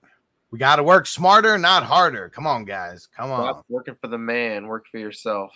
[0.50, 2.28] We got to work smarter, not harder.
[2.28, 3.08] Come on, guys.
[3.16, 3.44] Come on.
[3.44, 4.66] Stop working for the man.
[4.66, 5.52] Work for yourself.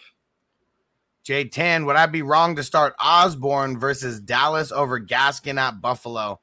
[1.24, 6.40] J10, would I be wrong to start Osborne versus Dallas over Gaskin at Buffalo?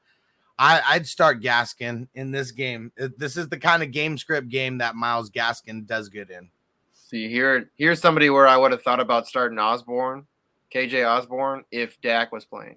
[0.58, 2.92] I, I'd start Gaskin in this game.
[3.00, 6.50] Uh, This is the kind of game script game that Myles Gaskin does good in.
[6.92, 10.26] See here, here's somebody where I would have thought about starting Osborne,
[10.72, 12.76] KJ Osborne, if Dak was playing.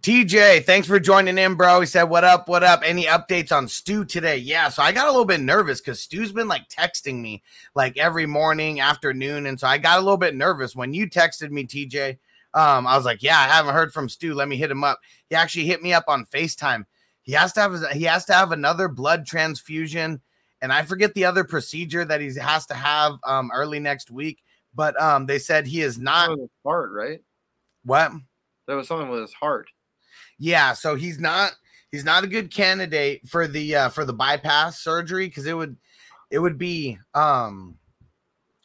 [0.00, 1.78] TJ, thanks for joining in, bro.
[1.78, 2.48] He said, What up?
[2.48, 2.82] What up?
[2.84, 4.36] Any updates on Stu today?
[4.36, 7.44] Yeah, so I got a little bit nervous because Stu's been like texting me
[7.76, 9.46] like every morning, afternoon.
[9.46, 12.18] And so I got a little bit nervous when you texted me, TJ.
[12.52, 14.34] Um, I was like, Yeah, I haven't heard from Stu.
[14.34, 14.98] Let me hit him up.
[15.30, 16.84] He actually hit me up on FaceTime.
[17.22, 20.20] He has to have his, he has to have another blood transfusion,
[20.60, 24.42] and I forget the other procedure that he has to have um early next week.
[24.74, 27.20] But um, they said he is not Something with his heart, right?
[27.84, 28.10] what
[28.66, 29.68] There was something with his heart.
[30.38, 31.52] Yeah, so he's not
[31.90, 35.76] he's not a good candidate for the uh for the bypass surgery because it would
[36.30, 37.76] it would be um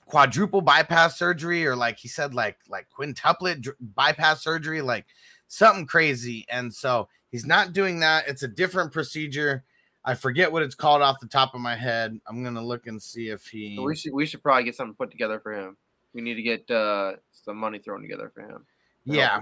[0.06, 5.06] quadruple bypass surgery or like he said like like quintuplet dr- bypass surgery like
[5.48, 9.64] something crazy and so he's not doing that it's a different procedure
[10.04, 13.02] i forget what it's called off the top of my head i'm gonna look and
[13.02, 15.78] see if he we should we should probably get something put together for him.
[16.14, 18.66] We need to get uh, some money thrown together for him.
[19.06, 19.40] yeah.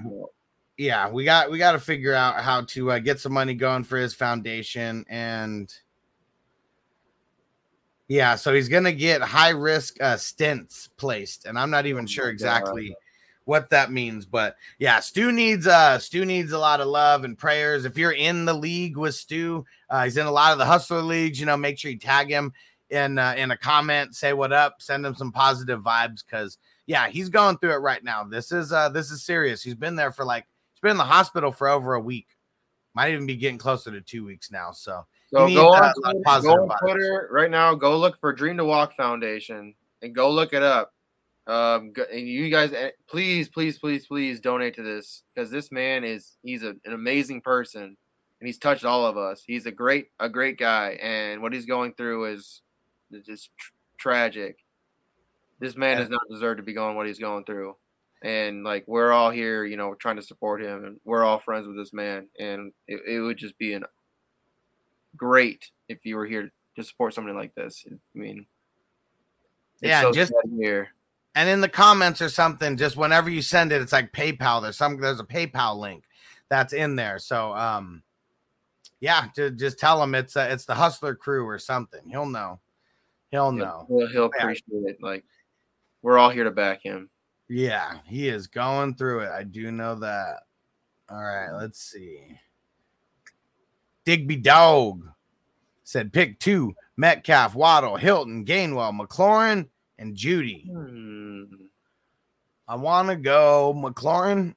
[0.80, 3.84] Yeah we got we got to figure out how to uh, get some money going
[3.84, 5.76] for his foundation and
[8.08, 12.08] yeah so he's gonna get high risk uh stents placed and i'm not even Oh
[12.08, 12.96] sure exactly
[13.44, 17.38] what that means but yeah stu needs uh stu needs a lot of love and
[17.38, 17.84] prayers.
[17.84, 21.02] If you're in the league with stu uh he's in a lot of the hustler
[21.02, 22.54] leagues you know make sure you tag him
[22.90, 27.10] in uh, in a comment say what up send him some positive vibes because yeah
[27.10, 28.24] he's going through it right now.
[28.24, 29.62] This is uh this is serious.
[29.62, 30.48] He's been there for like
[30.80, 32.28] he's been in the hospital for over a week
[32.96, 36.54] might even be getting closer to two weeks now so So go on, Twitter, go
[36.54, 36.78] on.
[36.80, 37.76] Twitter right now.
[37.76, 40.94] Go look for Dream to Walk Foundation and go look it up.
[41.46, 46.04] Um, and you guys, eh, please, please, please, please donate to this because this man
[46.04, 49.44] is he's a, an amazing person and he's touched all of us.
[49.46, 52.62] He's a great a great guy, and what he's going through is
[53.26, 54.58] just tr- tragic.
[55.60, 57.76] This man does not deserve to be going what he's going through,
[58.22, 61.68] and like we're all here, you know, trying to support him, and we're all friends
[61.68, 63.84] with this man, and it, it would just be an
[65.18, 67.86] great if you were here to support somebody like this.
[67.90, 68.46] I mean,
[69.82, 70.90] Yeah, so just- here.
[71.36, 74.62] And in the comments or something, just whenever you send it, it's like PayPal.
[74.62, 76.04] There's some there's a PayPal link
[76.50, 77.20] that's in there.
[77.20, 78.02] So um
[79.00, 82.02] yeah, to, just tell him it's a, it's the hustler crew or something.
[82.10, 82.60] He'll know.
[83.32, 83.86] He'll know.
[83.88, 84.42] He'll, he'll Yeah.
[84.44, 84.98] appreciate it.
[85.02, 85.24] Like
[86.02, 87.10] we're all here to back him.
[87.50, 89.32] Yeah, he is going through it.
[89.32, 90.36] I do know that.
[91.10, 92.38] All right, let's see.
[94.06, 95.04] Digby Dog
[95.84, 100.70] said pick two Metcalf, Waddle, Hilton, Gainwell, McLaurin, and Jeudy.
[100.70, 101.44] Hmm.
[102.68, 104.54] I want to go McLaurin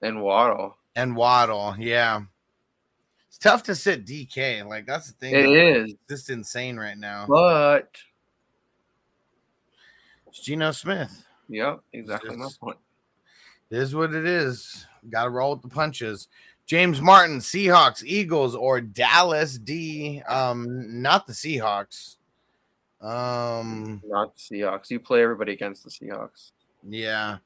[0.00, 0.76] And Waddle.
[0.94, 1.74] and Waddle.
[1.78, 2.22] Yeah.
[3.26, 4.64] It's tough to sit DK.
[4.64, 5.34] Like, that's the thing.
[5.34, 7.26] It is, It's just insane right now.
[7.28, 7.96] but
[10.28, 11.23] It's Geno Smith.
[11.48, 12.78] Yep, exactly my point.
[13.70, 14.86] It is what it is.
[15.10, 16.28] Got to roll with the punches.
[16.66, 20.22] James Martin, Seahawks, Eagles, or Dallas D.
[20.26, 22.16] Um, not the Seahawks.
[23.00, 24.90] Um, Not the Seahawks.
[24.90, 26.52] You play everybody against the Seahawks.
[26.88, 27.38] yeah.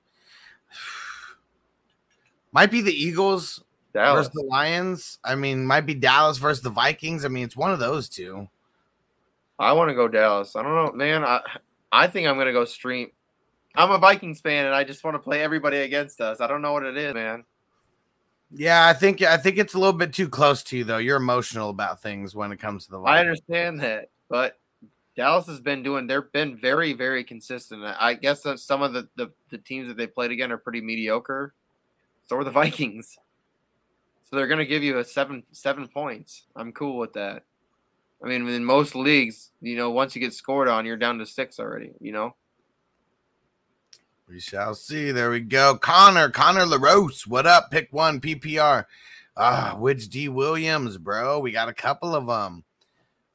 [2.53, 4.29] Might be the Eagles Dallas.
[4.29, 5.19] versus the Lions.
[5.25, 7.25] I mean, might be Dallas versus the Vikings.
[7.25, 8.49] I mean, it's one of those two.
[9.59, 10.57] I want to go Dallas.
[10.57, 11.25] I don't know, man.
[11.25, 11.41] I
[11.93, 13.11] I think I'm gonna go stream.
[13.79, 16.41] I'm a Vikings fan, and I just want to play everybody against us.
[16.41, 17.45] I don't know what it is, man.
[18.53, 20.99] Yeah, I think I think it's a little bit too close to you though.
[20.99, 24.59] You're emotional about things when it comes to the I understand that, but
[25.15, 26.07] Dallas has been doing.
[26.07, 27.85] They've been very, very consistent.
[27.85, 30.81] I guess that some of the, the the teams that they played again are pretty
[30.81, 31.55] mediocre.
[32.27, 33.17] So are the Vikings.
[34.25, 36.47] So they're gonna give you a seven seven points.
[36.57, 37.45] I'm cool with that.
[38.25, 41.27] I mean, in most leagues, you know, once you get scored on, you're down to
[41.27, 41.93] six already.
[42.01, 42.35] You know.
[44.29, 45.11] We shall see.
[45.11, 45.79] There we go.
[45.79, 47.27] Connor, Connor LaRose.
[47.27, 47.71] What up?
[47.71, 48.85] Pick one PPR.
[49.39, 51.39] Ah, which D Williams, bro?
[51.39, 52.63] We got a couple of them.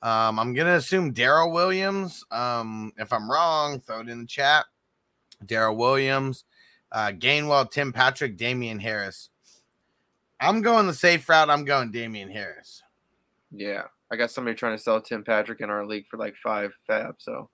[0.04, 2.24] Um, I'm gonna assume Darrel Williams.
[2.30, 4.66] Um, if I'm wrong, throw it in the chat.
[5.44, 6.44] Darrel Williams,
[6.92, 9.30] uh, Gainwell, Tim Patrick, Damien Harris.
[10.40, 11.50] I'm going the safe route.
[11.50, 12.84] I'm going Damien Harris.
[13.50, 16.72] Yeah, I got somebody trying to sell Tim Patrick in our league for like five
[16.86, 17.16] fab.
[17.18, 17.50] So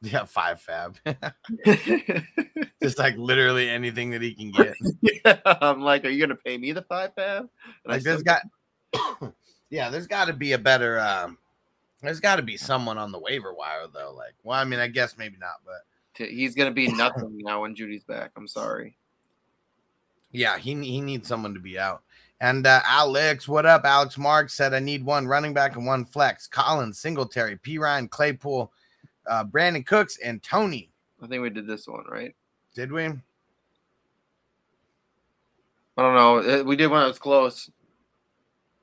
[0.00, 0.96] Yeah, five fab.
[2.82, 4.74] Just like literally anything that he can get.
[5.02, 7.48] yeah, I'm like, are you gonna pay me the five fab?
[7.84, 8.42] And I Like there's got
[9.70, 11.38] yeah, there's got to be a better um
[12.00, 14.14] there's got to be someone on the waiver wire though.
[14.16, 17.74] Like, well, I mean, I guess maybe not, but he's gonna be nothing now when
[17.74, 18.30] Jeudy's back.
[18.36, 18.96] I'm sorry.
[20.30, 22.02] yeah, he he needs someone to be out.
[22.40, 23.84] And uh, Alex, what up?
[23.84, 26.46] Alex Mark said I need one running back and one flex.
[26.46, 28.72] Collins, Singletary, P Ryan, Claypool,
[29.28, 30.90] uh, Brandin Cooks, and Toney.
[31.22, 32.34] I think we did this one right.
[32.74, 33.04] Did we?
[33.04, 33.12] I
[35.96, 36.38] don't know.
[36.38, 37.70] Uh, We did one that was close.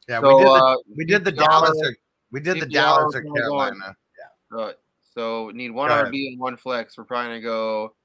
[0.10, 0.48] Yeah, So, we did.
[0.48, 1.82] The, uh, we did the Dallas.
[1.82, 1.96] Or,
[2.32, 3.22] we did the Dallas or.
[3.22, 3.96] Carolina.
[4.56, 4.74] uh,
[5.14, 5.92] so need one.
[5.92, 6.98] RB and one flex.
[6.98, 7.96] We're probably gonna go.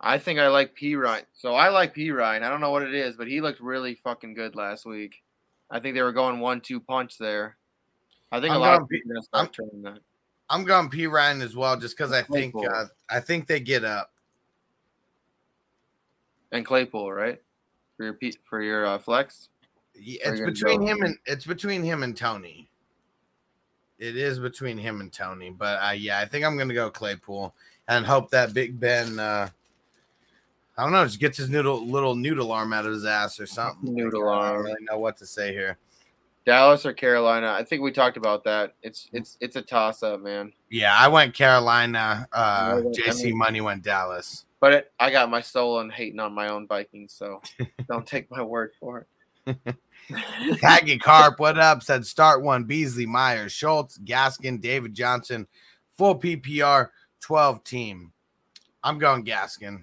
[0.00, 1.24] I think I like P Ryan.
[1.34, 2.42] So I like P Ryan.
[2.42, 5.22] I don't know what it is, but he looked really fucking good last week.
[5.70, 7.56] I think they were going one-two punch there.
[8.30, 9.98] I think I'm a lot of people are gonna start turning that.
[10.48, 13.84] I'm going P Ryan as well, just because I think uh, I think they get
[13.84, 14.12] up.
[16.52, 17.40] And Claypool, right?
[17.96, 19.48] For your P- for your uh, flex.
[19.98, 22.68] Yeah, It's between go- him and it's between him and Toney.
[23.98, 27.54] It is between him and Toney, but uh, yeah, I think I'm gonna go Claypool
[27.88, 29.18] and hope that Big Ben.
[29.18, 29.48] Uh,
[30.78, 33.46] I don't know, just gets his noodle little noodle arm out of his ass or
[33.46, 33.94] something.
[33.94, 34.64] Noodle I don't arm.
[34.64, 35.78] really know what to say here.
[36.46, 37.50] Dallas or Carolina?
[37.58, 38.74] I think we talked about that.
[38.82, 40.52] It's it's it's a toss up, man.
[40.70, 42.28] Yeah, I went Carolina.
[42.32, 44.44] Uh, JC Money went Dallas.
[44.60, 47.42] But it, I got my soul on hating on my own Vikings, so
[47.88, 49.06] don't take my word for
[49.46, 49.56] it.
[50.10, 51.82] Taggy Carp, what up?
[51.82, 55.48] Said start one Beasley, Meyers, Schultz, Gaskin, David Johnson,
[55.98, 56.90] full PPR,
[57.20, 58.12] 12 team.
[58.84, 59.82] I'm going Gaskin.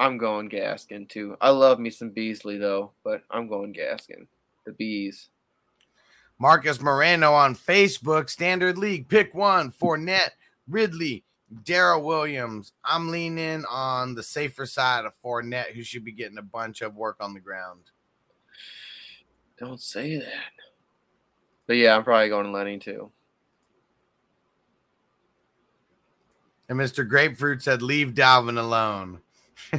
[0.00, 1.36] I'm going Gaskin too.
[1.40, 4.26] I love me some Beasley though, but I'm going Gaskin.
[4.64, 5.28] The bees.
[6.38, 10.30] Marcus Moreno on Facebook, Standard League, pick one, Fournette,
[10.68, 11.24] Ridley,
[11.62, 12.72] Darrel Williams.
[12.84, 16.96] I'm leaning on the safer side of Fournette, who should be getting a bunch of
[16.96, 17.80] work on the ground.
[19.58, 20.52] Don't say that.
[21.66, 23.10] But yeah, I'm probably going to Lenny too.
[26.68, 27.08] And Mr.
[27.08, 29.20] Grapefruit said, "Leave Dalvin alone."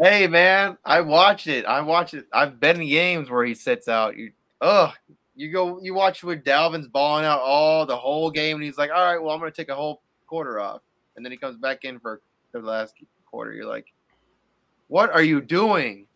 [0.00, 1.64] Hey man, I watched it.
[1.64, 2.26] I watched it.
[2.32, 4.16] I've been in games where he sits out.
[4.16, 4.94] You, ugh.
[5.34, 5.80] You go.
[5.82, 9.20] You watch where Dalvin's balling out all the whole game, and he's like, "All right,
[9.20, 10.82] well, I'm to take a whole quarter off,"
[11.16, 12.20] and then he comes back in for
[12.52, 12.94] the last
[13.26, 13.52] quarter.
[13.52, 13.86] You're like,
[14.86, 16.06] "What are you doing?"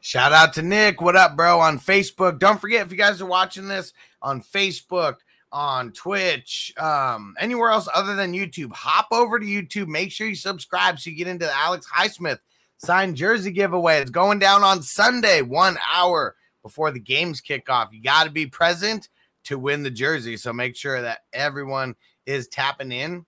[0.00, 1.00] Shout out to Nick.
[1.00, 1.60] What up, bro?
[1.60, 2.38] On Facebook.
[2.38, 5.16] Don't forget if you guys are watching this on Facebook,
[5.54, 9.86] on Twitch, um, anywhere else other than YouTube, hop over to YouTube.
[9.86, 12.40] Make sure you subscribe so you get into the Alex Highsmith
[12.78, 14.00] signed jersey giveaway.
[14.00, 16.34] It's going down on Sunday, one hour
[16.64, 17.90] before the games kick off.
[17.92, 19.08] You got to be present
[19.44, 20.36] to win the jersey.
[20.36, 21.94] So make sure that everyone
[22.26, 23.24] is tapping in.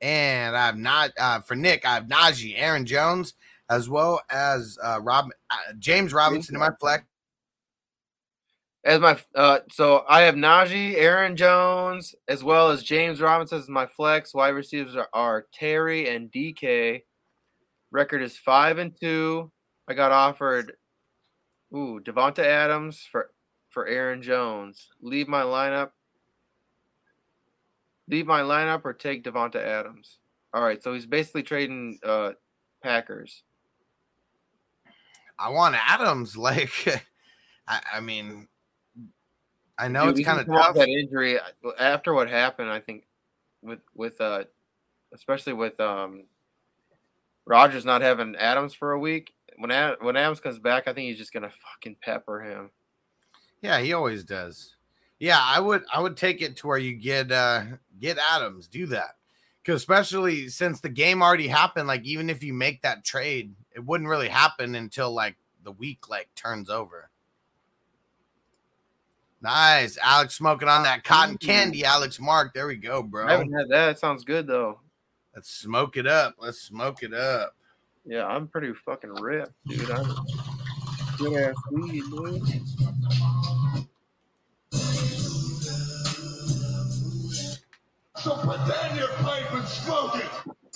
[0.00, 3.34] And I've not uh, for Nick, I have Najee, Aaron Jones,
[3.68, 7.04] as well as uh, Rob uh, James Robinson in my flex.
[8.86, 13.68] As my uh, so I have Najee, Aaron Jones, as well as James Robinson as
[13.68, 14.32] my flex.
[14.32, 17.02] Wide receivers are, are Terry and DK.
[17.90, 19.50] Record is five and two.
[19.88, 20.74] I got offered,
[21.74, 23.32] ooh, Davante Adams for
[23.70, 24.88] for Aaron Jones.
[25.02, 25.90] Leave my lineup.
[28.08, 30.20] Leave my lineup or take Davante Adams.
[30.54, 32.34] All right, so he's basically trading uh
[32.84, 33.42] Packers.
[35.40, 36.36] I want Adams.
[36.46, 36.70] Like,
[37.66, 38.46] I, I mean,
[39.78, 40.74] I know Dude, it's kind of tough.
[40.74, 41.38] that injury
[41.78, 42.70] after what happened.
[42.70, 43.04] I think
[43.62, 44.44] with with uh,
[45.12, 46.24] especially with um,
[47.44, 49.32] Rodgers not having Adams for a week.
[49.58, 52.70] When Ad, when Adams comes back, I think he's just gonna fucking pepper him.
[53.62, 54.76] Yeah, he always does.
[55.18, 57.62] Yeah, I would I would take it to where you get uh
[57.98, 59.16] get Adams, do that.
[59.64, 63.84] Cause especially since the game already happened, like even if you make that trade, it
[63.84, 67.10] wouldn't really happen until like the week like turns over.
[69.42, 69.98] Nice.
[70.02, 71.40] Alex smoking on that cotton mm.
[71.40, 72.54] candy, Alex Mark.
[72.54, 73.24] There we go, bro.
[73.24, 73.36] I bro.
[73.36, 73.90] haven't had that.
[73.90, 74.80] It sounds good though.
[75.34, 76.34] Let's smoke it up.
[76.38, 77.54] Let's smoke it up.
[78.04, 79.90] Yeah, I'm pretty fucking ripped, dude.
[79.90, 80.14] I'm
[81.18, 82.42] good ass weed, dude.
[88.18, 90.30] So put that in your pipe and smoke it.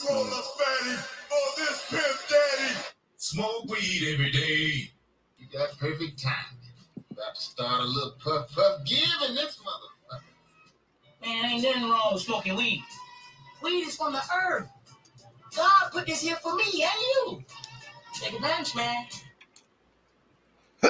[0.08, 0.96] Roll up fatty
[1.28, 2.74] for this pimp daddy.
[3.16, 4.90] Smoke weed every day.
[5.38, 6.34] You got perfect time.
[7.10, 10.20] About to start a little puff puff giving this motherfucker.
[11.22, 12.84] Man, ain't nothing wrong with smoking weed.
[13.62, 14.68] Weed is from the earth.
[15.56, 17.44] God put this here for me and you.
[18.14, 19.06] Take advantage, man.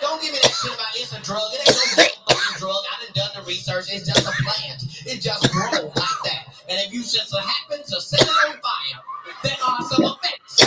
[0.00, 1.42] Don't give me that shit about it's a drug.
[1.52, 2.84] It ain't no motherfucking drug.
[2.90, 3.86] I done done the research.
[3.90, 4.82] It's just a plant.
[5.06, 6.48] It just grows like that.
[6.68, 9.00] And if you just so happen to set it on fire,
[9.44, 10.58] there are some effects.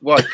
[0.00, 0.26] What?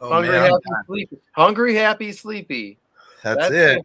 [0.00, 1.18] Oh, Hungry, man, happy, sleepy.
[1.32, 2.78] Hungry, happy, sleepy.
[3.24, 3.82] That's, it.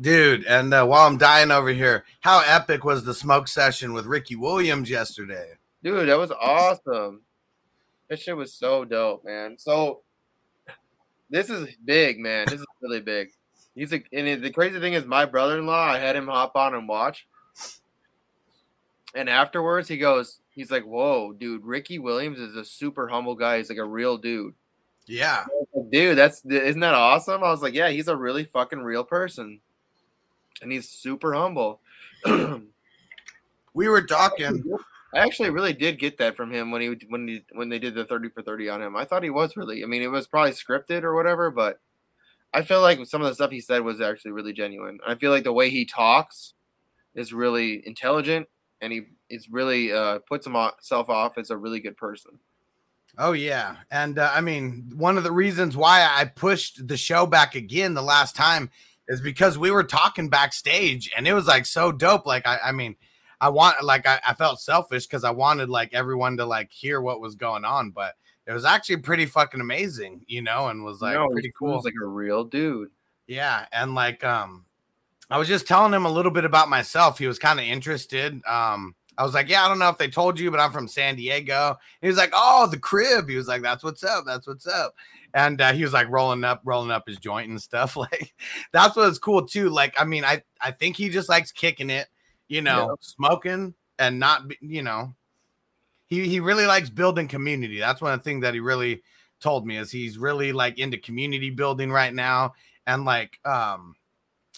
[0.00, 4.06] Dude, and uh, while I'm dying over here, how epic was the smoke session with
[4.06, 5.52] Ricky Williams yesterday?
[5.82, 7.22] Dude, that was awesome.
[8.08, 9.56] That shit was so dope, man.
[9.58, 10.00] So
[11.30, 12.46] this is big, man.
[12.48, 13.30] This is really big.
[13.74, 16.88] He's a, and the crazy thing is, my brother-in-law, I had him hop on and
[16.88, 17.26] watch,
[19.14, 23.58] and afterwards he goes, he's like, "Whoa, dude, Ricky Williams is a super humble guy.
[23.58, 24.54] He's like a real dude."
[25.06, 25.44] Yeah.
[25.74, 27.42] Like, Dude, that's isn't that awesome?
[27.42, 29.60] I was like, yeah, he's a really fucking real person,
[30.62, 31.80] and he's super humble.
[33.72, 34.64] We were talking.
[35.14, 37.94] I actually really did get that from him when he when he when they did
[37.94, 38.96] the thirty for thirty on him.
[38.96, 39.84] I thought he was really.
[39.84, 41.78] I mean, it was probably scripted or whatever, but
[42.52, 44.98] I feel like some of the stuff he said was actually really genuine.
[45.06, 46.54] I feel like the way he talks
[47.14, 48.48] is really intelligent,
[48.80, 52.38] and he is really uh, puts himself off as a really good person.
[53.18, 57.26] Oh yeah, and uh, I mean, one of the reasons why I pushed the show
[57.26, 58.70] back again the last time
[59.08, 62.24] is because we were talking backstage, and it was like so dope.
[62.26, 62.94] Like I, I mean,
[63.40, 67.00] I want like I, I felt selfish because I wanted like everyone to like hear
[67.00, 68.14] what was going on, but
[68.46, 71.74] it was actually pretty fucking amazing, you know, and was like No, pretty cool.
[71.74, 72.90] seems like a real dude.
[73.26, 74.66] Yeah, and like um
[75.30, 77.18] I was just telling him a little bit about myself.
[77.18, 78.40] He was kind of interested.
[78.46, 80.88] Um I was like, "Yeah, I don't know if they told you, but I'm from
[80.88, 84.24] San Diego." He was like, "Oh, the crib." He was like, "That's what's up.
[84.26, 84.94] That's what's up."
[85.34, 87.96] And uh, he was like rolling up, rolling up his joint and stuff.
[88.00, 88.34] Like
[88.72, 89.68] that's what's cool too.
[89.70, 92.08] Like I mean, I I think he just likes kicking it,
[92.48, 92.94] you know, Yeah.
[93.00, 95.14] smoking and not, you know,
[96.06, 97.78] he he really likes building community.
[97.78, 99.02] That's one of the things that he really
[99.40, 102.52] told me is he's really like into community building right now
[102.86, 103.94] and like um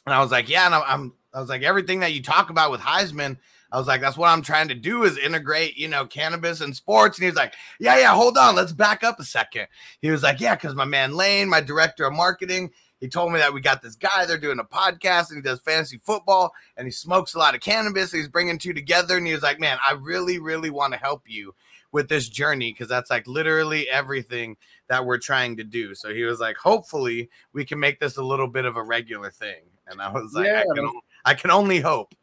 [0.06, 2.50] and I was like yeah and I'm, I'm I was like, everything that you talk
[2.50, 3.38] about with Heisman,
[3.72, 6.76] I was like, that's what I'm trying to do is integrate, you know, cannabis and
[6.76, 7.16] sports.
[7.16, 9.66] And he was like, yeah, yeah, hold on, let's back up a second.
[10.02, 12.70] He was like, yeah, because my man Lane, my director of marketing,
[13.00, 14.26] he told me that we got this guy.
[14.26, 17.60] They're doing a podcast and he does fantasy football and he smokes a lot of
[17.62, 18.12] cannabis.
[18.12, 19.16] he's bringing two together.
[19.16, 21.54] And he was like, man, I really, really want to help you
[21.92, 24.56] with this journey because that's like literally everything
[24.88, 25.94] that we're trying to do.
[25.94, 29.30] So he was like, hopefully we can make this a little bit of a regular
[29.30, 29.62] thing.
[29.86, 30.92] And I was like, I, can,
[31.24, 32.14] I can only hope.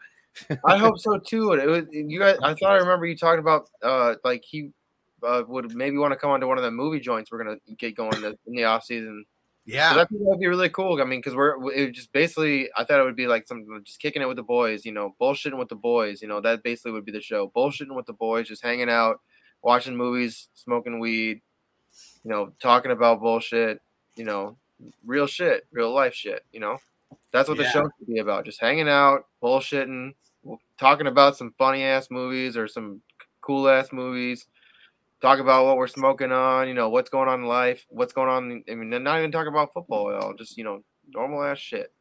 [0.65, 1.53] I hope so too.
[1.53, 2.37] And It was you guys.
[2.43, 4.71] I thought I remember you talking about uh like he
[5.23, 7.95] uh, would maybe want to come onto one of the movie joints we're gonna get
[7.95, 9.25] going in the, in the off season.
[9.65, 9.93] Yeah.
[9.93, 10.99] that would be really cool.
[10.99, 13.99] I mean, because we're it just basically I thought it would be like something just
[13.99, 16.21] kicking it with the boys, you know, bullshitting with the boys.
[16.21, 17.51] You know, that basically would be the show.
[17.55, 19.19] Bullshitting with the boys, just hanging out,
[19.61, 21.41] watching movies, smoking weed,
[22.23, 23.79] you know, talking about bullshit.
[24.15, 24.57] You know,
[25.05, 26.43] real shit, real life shit.
[26.51, 26.77] You know,
[27.31, 28.45] that's what the show should be about.
[28.45, 30.13] Just hanging out, bullshitting,
[30.79, 33.01] talking about some funny ass movies or some
[33.41, 34.47] cool ass movies.
[35.21, 38.29] Talk about what we're smoking on, you know, what's going on in life, what's going
[38.29, 38.63] on.
[38.71, 40.81] I mean, not even talk about football at all, just you know,
[41.13, 41.91] normal ass shit.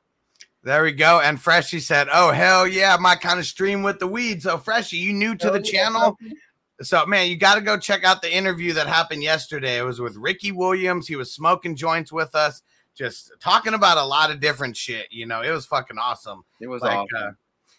[0.62, 1.20] There we go.
[1.20, 4.42] And Freshy said, Oh, hell yeah, my kind of stream with the weed.
[4.42, 6.16] So, Freshy, you new to the channel?
[6.80, 9.78] So, man, you got to go check out the interview that happened yesterday.
[9.78, 11.08] It was with Ricky Williams.
[11.08, 12.62] He was smoking joints with us,
[12.94, 15.06] just talking about a lot of different shit.
[15.10, 16.44] You know, it was fucking awesome.
[16.60, 17.28] It was Like, awesome.
[17.28, 17.30] uh,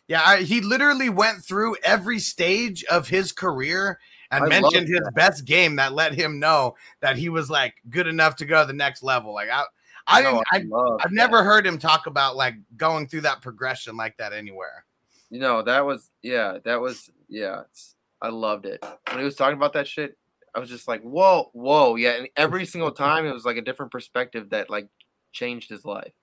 [0.09, 3.99] yeah, I, he literally went through every stage of his career
[4.31, 5.13] and I mentioned his that.
[5.15, 8.67] best game that let him know that he was like good enough to go to
[8.67, 9.33] the next level.
[9.33, 9.63] Like, I,
[10.07, 13.41] I No, didn't, I, love I've never heard him talk about like going through that
[13.41, 14.83] progression like that anywhere.
[15.29, 17.61] You know, that was yeah, that was yeah.
[17.69, 20.17] It's, I loved it when he was talking about that shit.
[20.55, 22.13] I was just like, whoa, whoa, yeah.
[22.13, 24.87] And every single time, it was like a different perspective that like
[25.31, 26.13] changed his life.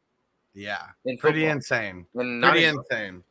[0.54, 1.56] Yeah, In pretty football.
[1.56, 2.06] insane.
[2.14, 3.22] And Pretty insane.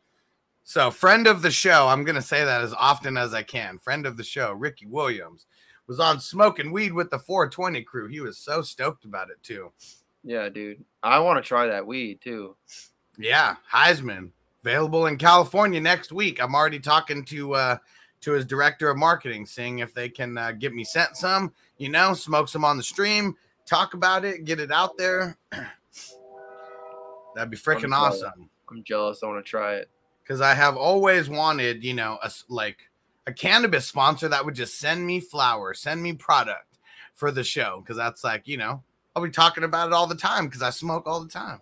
[0.68, 3.78] So, friend of the show, I'm gonna say that as often as I can.
[3.78, 5.46] Friend of the show, Ricky Williams,
[5.86, 8.08] was on smoking weed with the 420 crew.
[8.08, 9.72] He was so stoked about it too.
[10.24, 10.84] Yeah, dude.
[11.04, 12.56] I want to try that weed too.
[13.16, 14.32] Yeah, Heisman
[14.64, 16.42] available in California next week.
[16.42, 17.78] I'm already talking to uh
[18.22, 21.54] to his director of marketing, seeing if they can uh, get me sent some.
[21.78, 23.36] You know, smoke some on the stream,
[23.68, 25.38] talk about it, get it out there.
[27.36, 28.50] That'd be freaking awesome.
[28.72, 29.22] I'm jealous.
[29.22, 29.92] I want to try it.
[30.26, 32.80] Because I have always wanted, you know, a, like
[33.28, 36.80] a cannabis sponsor that would just send me flowers, send me product
[37.14, 37.82] for the show.
[37.82, 38.82] Because that's like, you know,
[39.16, 41.60] I'll be talking about it all the time because I smoke all the time.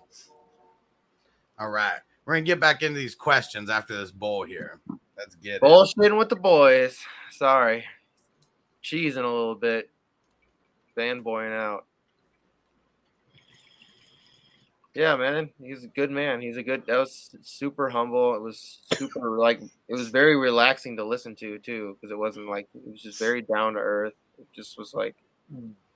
[1.59, 1.99] All right.
[2.25, 4.79] We're going to get back into these questions after this bowl here.
[5.17, 5.61] Let's get it.
[5.61, 6.97] Bullshitting with the boys.
[7.31, 7.83] Sorry.
[8.81, 9.89] Cheesing a little bit.
[10.97, 11.85] Fanboying out.
[14.95, 15.49] Yeah, man.
[15.61, 16.39] He's a good man.
[16.39, 18.35] He's a good that was super humble.
[18.35, 22.47] It was super like it was very relaxing to listen to too, because it wasn't
[22.47, 24.13] like it was just very down to earth.
[24.37, 25.15] It just was like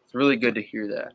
[0.04, 1.14] it's really good to hear that.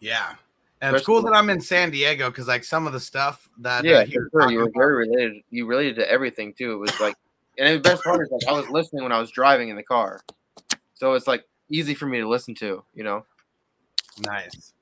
[0.00, 0.34] Yeah.
[0.82, 3.84] And it's cool that I'm in San Diego because, like, some of the stuff that
[3.84, 4.50] yeah, uh, he for was sure.
[4.50, 5.42] You were about- very related.
[5.50, 6.72] You related to everything too.
[6.72, 7.16] It was like,
[7.58, 9.82] and the best part is like I was listening when I was driving in the
[9.82, 10.22] car,
[10.94, 12.82] so it's like easy for me to listen to.
[12.94, 13.26] You know.
[14.24, 14.72] Nice.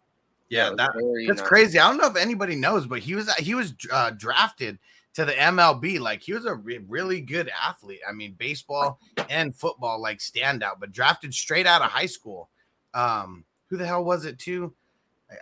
[0.51, 1.49] Yeah, that, very that's nice.
[1.49, 1.79] crazy.
[1.79, 4.79] I don't know if anybody knows, but he was he was uh, drafted
[5.15, 6.01] to the MLB.
[6.01, 8.01] Like he was a re- really good athlete.
[8.09, 12.49] I mean, baseball and football like standout, but drafted straight out of high school.
[12.95, 14.73] Um, who the hell was it too?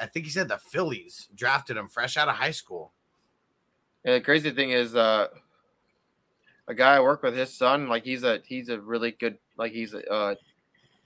[0.00, 2.92] I- think he said the Phillies drafted him fresh out of high school.
[4.04, 5.28] And the crazy thing is, uh,
[6.68, 9.70] a guy I work with, his son, like he's a he's a really good, like
[9.72, 10.34] he's uh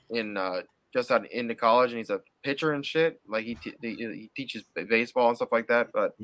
[0.08, 3.20] in uh just out into college, and he's a pitcher and shit.
[3.28, 5.88] Like he t- he, he teaches baseball and stuff like that.
[5.92, 6.16] But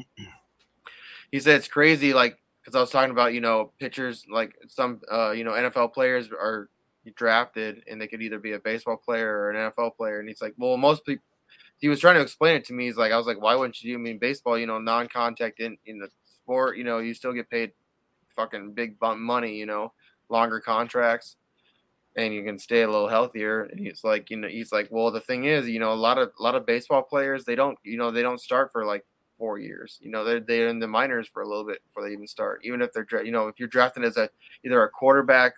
[1.31, 5.01] he said it's crazy, like because I was talking about you know pitchers, like some
[5.11, 6.69] uh you know NFL players are
[7.15, 10.43] drafted and they could either be a baseball player or an NFL player, and he's
[10.43, 11.23] like, well, most people.
[11.79, 12.87] He was trying to explain it to me.
[12.87, 13.99] He's like, I was like, why wouldn't you do?
[13.99, 17.51] I mean, baseball, you know, non-contact in in the sport, you know, you still get
[17.51, 17.73] paid
[18.35, 19.93] fucking big bump money, you know,
[20.29, 21.37] longer contracts,
[22.17, 23.65] and you can stay a little healthier.
[23.65, 26.19] And he's like, you know, he's like, well, the thing is, you know, a lot
[26.19, 29.05] of a lot of baseball players, they don't, you know, they don't start for like
[29.39, 29.99] four years.
[30.01, 32.63] You know, they're they're in the minors for a little bit before they even start.
[32.65, 34.31] Even if they're, you know, if you're drafted as a
[34.65, 35.53] either a quarterback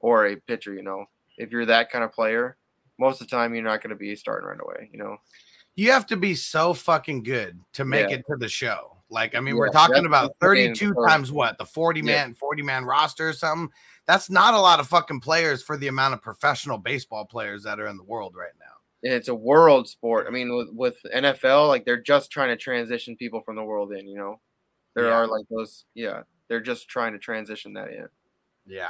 [0.00, 1.04] or a pitcher, you know,
[1.36, 2.56] if you're that kind of player,
[2.98, 4.88] most of the time you're not going to be starting right away.
[4.92, 5.18] You know.
[5.76, 8.16] You have to be so fucking good to make Yeah.
[8.16, 8.93] it to the show.
[9.10, 12.00] Like, I mean, Yeah, we're talking about that's the thing, 32 times what the 40
[12.00, 12.06] Yeah.
[12.06, 13.70] man, 40 man roster or something.
[14.06, 17.80] That's not a lot of fucking players for the amount of professional baseball players that
[17.80, 18.64] are in the world right now.
[19.06, 20.26] it's a world sport.
[20.26, 23.92] I mean, with, with NFL, like they're just trying to transition people from the world
[23.92, 24.40] in, you know.
[24.94, 25.12] There Yeah.
[25.14, 25.84] are like those.
[25.94, 28.08] Yeah, they're just trying to transition that in.
[28.66, 28.88] Yeah.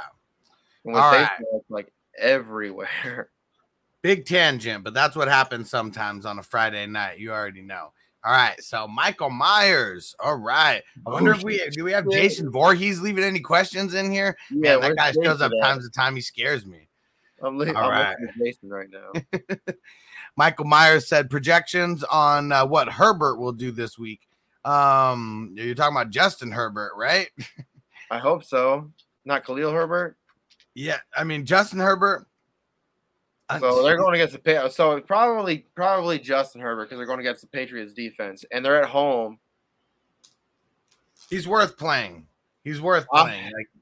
[0.85, 1.27] And with All right.
[1.37, 3.29] baseball, it's like everywhere.
[4.03, 7.17] Big tangent, but that's what happens sometimes on a Friday night.
[7.19, 7.91] You already know.
[8.25, 8.59] All right.
[8.61, 10.15] So Michael Myers.
[10.19, 10.81] All right.
[11.05, 14.35] I wonder if we do we have Jason Voorhees leaving any questions in here?
[14.49, 16.15] Yeah, Man, that guy shows up times to time.
[16.15, 16.87] He scares me.
[17.43, 18.15] I'm, li- All right.
[18.43, 19.43] Jason right now.
[20.35, 24.21] Michael Myers said projections on uh, what Herbert will do this week.
[24.63, 27.29] Um, you're talking about Justin Herbert, right?
[28.11, 28.91] I hope so.
[29.23, 30.17] Not Khalil Herbert.
[30.73, 32.25] Yeah, I mean Justin Herbert.
[33.59, 37.41] So they're going against the Pa- so probably probably Justin Herbert because they're going against
[37.41, 39.39] the Patriots defense and they're at home.
[41.29, 42.27] He's worth playing.
[42.63, 43.45] He's worth Uh, playing.
[43.45, 43.81] Like you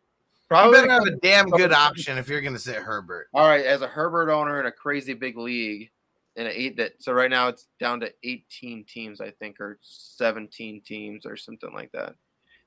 [0.49, 3.28] Probably better have a damn good option if you're going to sit Herbert.
[3.34, 5.89] All right, as a Herbert owner in a crazy big league,
[6.36, 9.78] in an eight that so right now it's down to 18 teams, I think, or
[9.82, 12.16] 17 teams or something like that.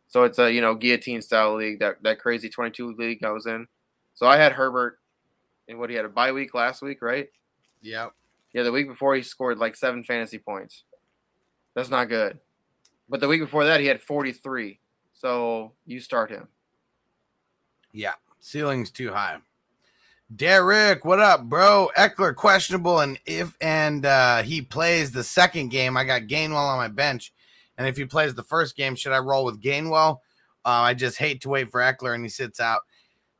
[0.09, 3.47] So it's a you know guillotine style league that that crazy 22 league I was
[3.47, 3.67] in.
[4.15, 4.99] So I had Herbert,
[5.69, 7.29] and what he had a bye week last week, right?
[7.83, 8.13] Yep.
[8.53, 10.85] Yeah, the week before he scored like seven fantasy points.
[11.75, 12.39] That's not good.
[13.09, 14.81] But the week before that he had 43.
[15.13, 16.49] So you start him.
[17.93, 19.39] Yeah, ceiling's too high.
[20.35, 21.89] Derek, what up, bro?
[21.97, 26.79] Ekeler questionable, and if and uh, he plays the second game, I got Gainwell on
[26.79, 27.33] my bench,
[27.79, 30.19] and if he plays the first game, should I roll with Gainwell?
[30.65, 32.81] Uh, I just hate to wait for Ekeler, and he sits out.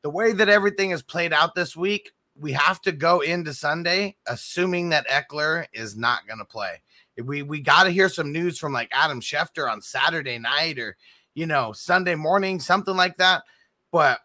[0.03, 4.17] The way that everything is played out this week, we have to go into Sunday
[4.27, 6.83] assuming that Ekeler is not going to play.
[7.23, 10.97] We we got to hear some news from like Adam Schefter on Saturday night or
[11.35, 13.43] you know Sunday morning, something like that.
[13.91, 14.21] But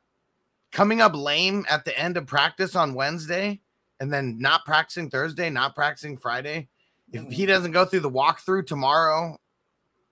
[0.71, 3.61] coming up lame at the end of practice on Wednesday
[3.99, 6.67] and then not practicing Thursday, not practicing Friday.
[7.13, 7.51] If he mm-hmm.
[7.51, 9.37] doesn't go through the walkthrough tomorrow,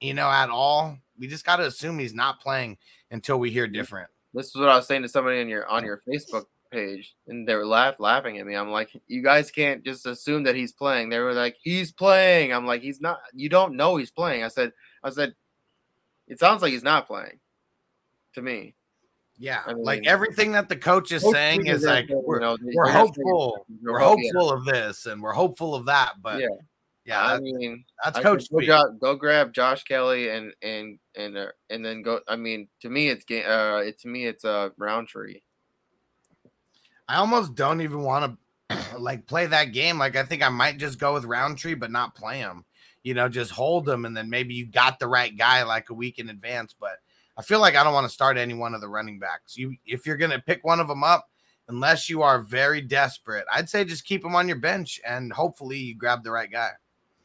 [0.01, 2.77] you know, at all, we just got to assume he's not playing
[3.11, 4.09] until we hear different.
[4.33, 7.47] This is what I was saying to somebody on your on your Facebook page, and
[7.47, 8.55] they were laugh, laughing at me.
[8.55, 11.09] I'm like, you guys can't just assume that he's playing.
[11.09, 12.53] They were like, he's playing.
[12.53, 13.19] I'm like, he's not.
[13.33, 14.43] You don't know he's playing.
[14.43, 14.71] I said,
[15.03, 15.33] I said,
[16.27, 17.39] it sounds like he's not playing.
[18.35, 18.75] To me,
[19.39, 22.85] Yeah, I like everything that the coach is saying is like we're, you know, we're
[22.85, 26.13] they're just saying- hopeful, we're hopeful of this, and we're hopeful of that.
[26.21, 26.47] But yeah,
[27.05, 31.35] yeah, I that- mean, that's I coach go, go grab Josh Kelley and and and
[31.37, 32.19] uh, and then go.
[32.27, 35.41] I mean, to me, it's ga- uh, it to me, it's a uh, Rountree.
[37.09, 38.37] I almost don't even want
[38.69, 39.97] to like play that game.
[39.97, 42.63] Like I think I might just go with Rountree, but not play him.
[43.01, 45.93] You know, just hold him, and then maybe you got the right guy like a
[45.93, 46.75] week in advance.
[46.79, 46.99] But
[47.35, 49.57] I feel like I don't want to start any one of the running backs.
[49.57, 51.27] You, if you're gonna pick one of them up,
[51.67, 55.79] unless you are very desperate, I'd say just keep him on your bench, and hopefully
[55.79, 56.71] you grab the right guy.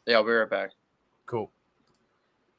[0.06, 0.70] Yeah, I'll be right back.
[1.26, 1.50] Cool.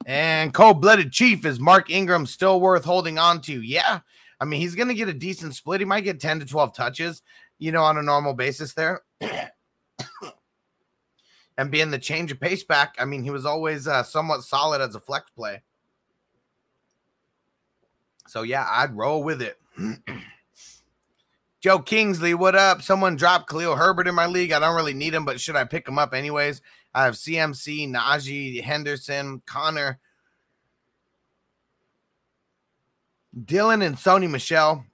[0.05, 3.61] And cold blooded chief is Mark Ingram still worth holding on to?
[3.61, 4.01] Yeah.
[4.39, 5.81] I mean, he's going to get a decent split.
[5.81, 7.21] He might get 10 to 12 touches,
[7.57, 9.01] you know, on a normal basis there.
[11.57, 14.81] and being the change of pace back, I mean, he was always uh, somewhat solid
[14.81, 15.61] as a flex play.
[18.27, 19.57] So, yeah, I'd roll with it.
[21.61, 22.81] Joe Kingsley, what up?
[22.81, 24.51] Someone dropped Khalil Herbert in my league.
[24.51, 26.61] I don't really need him, but should I pick him up anyways?
[26.93, 29.99] I have CMC, Najee, Henderson, Conner,
[33.43, 34.85] Dillon, and Sony Michel.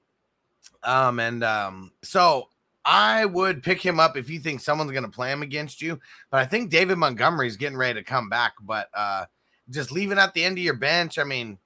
[0.83, 2.49] Um, and um, so
[2.83, 5.99] I would pick him up if you think someone's gonna play him against you.
[6.29, 8.53] But I think David Montgomery's getting ready to come back.
[8.61, 9.25] But uh
[9.69, 11.57] just leaving at the end of your bench, I mean,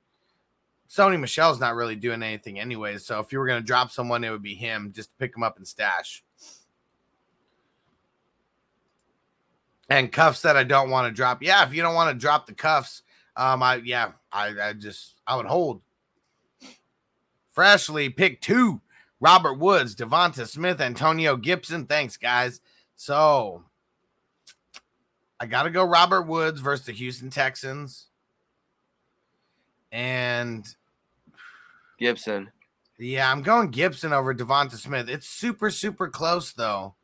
[0.89, 3.05] Sony Michel's not really doing anything anyways.
[3.05, 4.91] So if you were gonna drop someone, it would be him.
[4.93, 6.23] Just pick him up and stash.
[9.89, 11.43] and cuffs that I don't want to drop.
[11.43, 13.03] Yeah, if you don't want to drop the cuffs,
[13.35, 15.81] um, I yeah, I, I just I would hold.
[17.55, 18.81] Freshly pick two:
[19.21, 21.85] Robert Woods, DeVonta Smith, Antonio Gibson.
[21.85, 22.59] Thanks, guys.
[22.97, 23.63] So
[25.39, 28.09] I gotta go Robert Woods versus the Houston Texans.
[29.91, 30.67] And
[31.97, 32.51] Gibson.
[32.99, 35.07] yeah, I'm going Gibson over DeVonta Smith.
[35.07, 36.95] It's super, super close though.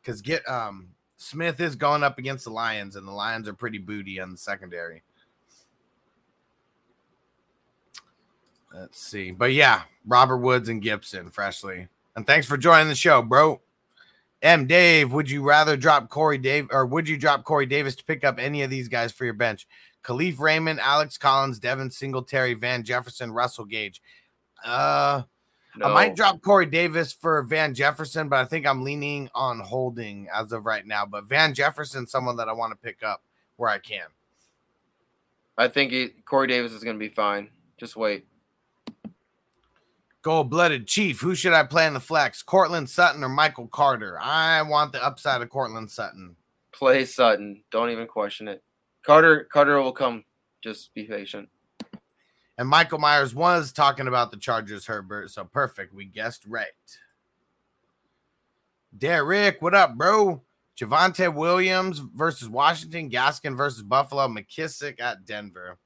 [0.00, 0.88] Because get um
[1.18, 4.38] Smith is going up against the Lions, and the Lions are pretty booty on the
[4.38, 5.02] secondary.
[8.74, 9.30] Let's see.
[9.30, 11.88] But yeah, Robert Woods and Gibson, freshly.
[12.16, 13.60] And thanks for joining the show, bro.
[14.42, 14.66] M.
[14.66, 18.24] Dave, would you rather drop Corey Dave or would you drop Corey Davis to pick
[18.24, 19.68] up any of these guys for your bench?
[20.02, 24.02] Kalif Raymond, Alex Collins, Devin Singletary, Van Jefferson, Russell Gage.
[24.64, 25.22] Uh
[25.80, 30.28] I might drop Corey Davis for Van Jefferson, but I think I'm leaning on holding
[30.34, 31.06] as of right now.
[31.06, 33.22] But Van Jefferson, someone that I want to pick up
[33.56, 34.04] where I can.
[35.56, 37.48] I think he, Corey Davis is going to be fine.
[37.78, 38.26] Just wait.
[40.22, 41.20] Gold blooded chief.
[41.20, 42.42] Who should I play in the flex?
[42.42, 44.18] Courtland Sutton or Michael Carter?
[44.20, 46.36] I want the upside of Courtland Sutton.
[46.72, 47.64] Play Sutton.
[47.72, 48.62] Don't even question it.
[49.04, 50.24] Carter Carter will come.
[50.62, 51.48] Just be patient.
[52.56, 55.30] And Michael Myers was talking about the Chargers, Herbert.
[55.30, 55.92] So perfect.
[55.92, 56.68] We guessed right.
[58.96, 60.42] Derek, what up, bro?
[60.78, 65.78] Javonte Williams versus Washington, Gaskin versus Buffalo, McKissic at Denver.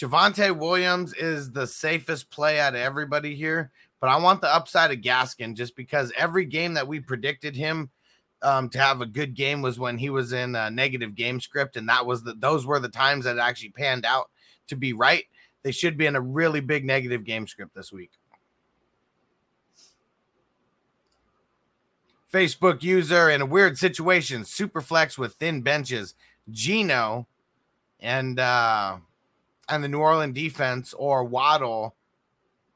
[0.00, 3.70] Javonte Williams is the safest play out of everybody here,
[4.00, 7.90] but I want the upside of Gaskin just because every game that we predicted him
[8.40, 11.76] um, to have a good game was when he was in a negative game script,
[11.76, 14.30] and that was the those were the times that actually panned out
[14.68, 15.24] to be right.
[15.62, 18.12] They should be in a really big negative game script this week.
[22.32, 26.14] Facebook user in a weird situation, Superflex with thin benches,
[26.50, 27.26] Geno,
[28.00, 28.96] and uh
[29.70, 31.94] and the New Orleans defense, or Waddle,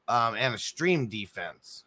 [0.07, 1.83] um, and a stream defense.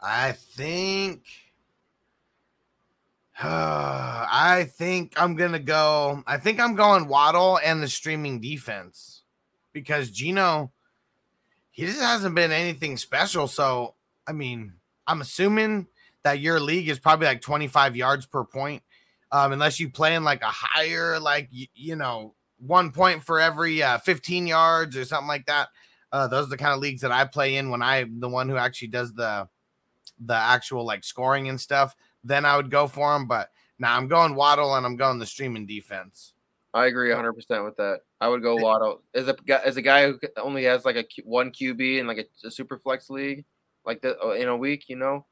[0.00, 1.22] I think.
[3.44, 6.22] I think I'm gonna go.
[6.26, 9.22] I think I'm going Waddle and the streaming defense
[9.72, 10.72] because Geno,
[11.70, 13.48] he just hasn't been anything special.
[13.48, 13.94] So
[14.26, 14.74] I mean,
[15.06, 15.86] I'm assuming
[16.22, 18.82] that your league is probably like 25 yards per point,
[19.32, 23.40] um, unless you play in like a higher, like you, you know, one point for
[23.40, 25.68] every uh, 15 yards or something like that.
[26.12, 28.48] Uh, those are the kind of leagues that I play in when I'm the one
[28.48, 29.48] who actually does the
[30.24, 31.96] the actual like scoring and stuff.
[32.22, 35.26] Then I would go for him, but now I'm going Waddle and I'm going the
[35.26, 36.34] streaming defense.
[36.74, 38.00] I agree 100 percent with that.
[38.20, 41.04] I would go Waddle as a guy as a guy who only has like a
[41.24, 43.44] one QB in like a, a super flex league,
[43.84, 44.88] like the in a week.
[44.88, 45.26] You know,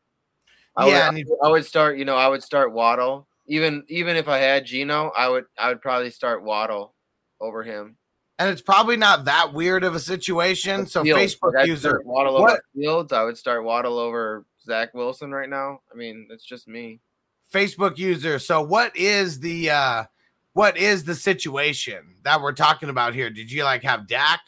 [0.77, 1.99] I Yeah, would, and I would start.
[1.99, 3.29] You know, I would start Waddle.
[3.51, 6.95] Even even if I had Geno, I would I would probably start Waddle
[7.41, 7.97] over him.
[8.39, 10.87] And it's probably not that weird of a situation.
[10.87, 13.13] So Fields, Facebook user, Waddle what- over Fields.
[13.13, 15.81] I would start Waddle over Zach Wilson right now.
[15.93, 17.01] I mean, it's just me.
[17.53, 18.39] Facebook user.
[18.39, 20.05] So what is the uh
[20.53, 23.31] what is the situation that we're talking about here?
[23.31, 24.41] Did you like have Dak?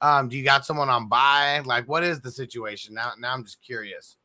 [0.00, 1.62] Um, do you got someone on buy?
[1.64, 2.92] Like what is the situation?
[2.94, 4.16] Now now I'm just curious.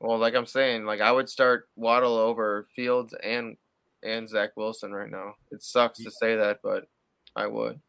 [0.00, 3.58] Well, like I'm saying, like I would start Waddle over Fields and
[4.02, 5.34] and Zach Wilson right now.
[5.50, 6.86] It sucks to say that, but
[7.36, 7.80] I would.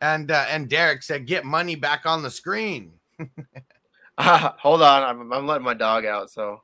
[0.00, 2.92] And uh, and Derek said get money back on the screen.
[4.18, 6.62] Hold on, I'm, I'm letting my dog out, so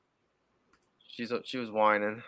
[1.09, 2.23] she's she was whining.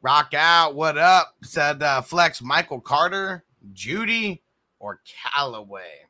[0.00, 1.34] Rock out, what up?
[1.42, 4.40] Said uh, Flex Michael Carter, Jeudy,
[4.78, 6.07] or Callaway.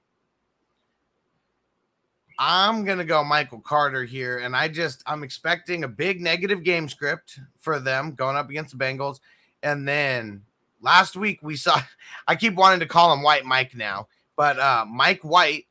[2.39, 6.89] I'm gonna go Michael Carter here, and I just I'm expecting a big negative game
[6.89, 9.19] script for them going up against the Bengals,
[9.63, 10.43] and then
[10.81, 11.81] last week we saw
[12.29, 15.67] I keep wanting to call him White Mike now, but uh Mike White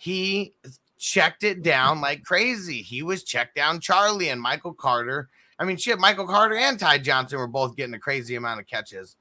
[0.00, 0.54] he
[0.98, 2.82] checked it down like crazy.
[2.82, 5.28] He was checked down Charlie and Michael Carter.
[5.58, 8.66] I mean, shit, Michael Carter and Ty Johnson were both getting a crazy amount of
[8.66, 9.16] catches,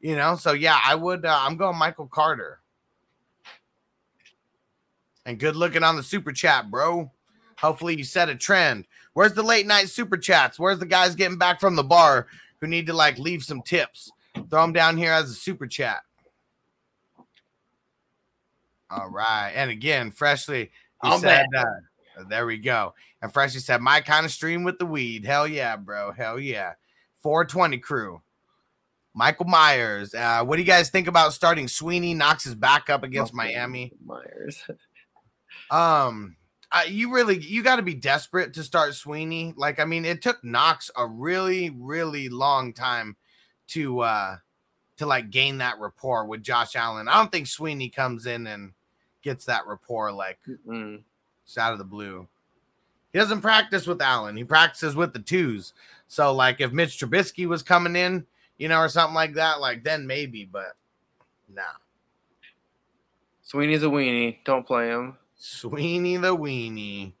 [0.00, 0.36] you know.
[0.36, 1.26] So yeah, I would.
[1.26, 2.61] Uh, I'm going Michael Carter.
[5.24, 7.10] And good looking on the super chat, bro.
[7.58, 8.86] Hopefully you set a trend.
[9.12, 10.58] Where's the late night super chats?
[10.58, 12.26] Where's the guys getting back from the bar
[12.60, 14.10] who need to like leave some tips?
[14.34, 16.02] Throw them down here as a super chat.
[18.90, 19.52] All right.
[19.54, 20.70] And again, freshly,
[21.02, 22.94] he I'm said, uh, there we go.
[23.22, 25.24] And freshly said, my kind of stream with the weed.
[25.24, 26.12] Hell yeah, bro.
[26.12, 26.72] Hell yeah.
[27.22, 28.22] 420 crew.
[29.14, 30.14] Michael Myers.
[30.14, 32.18] Uh, what do you guys think about starting Sweeney?
[32.42, 33.92] His back up against Miami.
[34.04, 34.62] Myers.
[35.72, 36.36] Um,
[36.70, 39.54] I, you really you got to be desperate to start Sweeney.
[39.56, 43.16] Like, I mean, it took Knox a really, really long time
[43.68, 44.36] to uh
[44.98, 47.08] to like gain that rapport with Josh Allen.
[47.08, 48.72] I don't think Sweeney comes in and
[49.22, 51.02] gets that rapport like Mm.
[51.44, 52.28] it's out of the blue.
[53.12, 54.36] He doesn't practice with Allen.
[54.36, 55.74] He practices with the twos.
[56.08, 58.26] So, like, if Mitch Trubisky was coming in,
[58.58, 60.76] you know, or something like that, like then maybe, but
[61.52, 61.62] nah.
[63.42, 64.38] Sweeney's a weenie.
[64.44, 65.16] Don't play him.
[65.44, 67.14] Sweeney the weenie.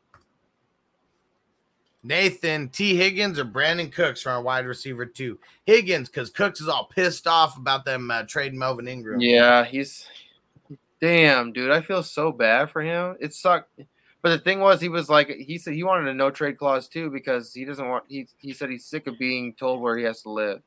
[2.04, 2.94] Nathan T.
[2.94, 5.40] Higgins or Brandin Cooks for our wide receiver two.
[5.66, 9.20] Higgins, because Cooks is all pissed off about them uh, trading Melvin Ingram.
[9.20, 10.06] Yeah, he's
[11.00, 11.72] damn, dude.
[11.72, 13.16] I feel so bad for him.
[13.18, 13.80] It sucked.
[14.22, 16.86] But the thing was, he was like, he said he wanted a no trade clause
[16.86, 18.04] too because he doesn't want.
[18.06, 20.62] He he said he's sick of being told where he has to live.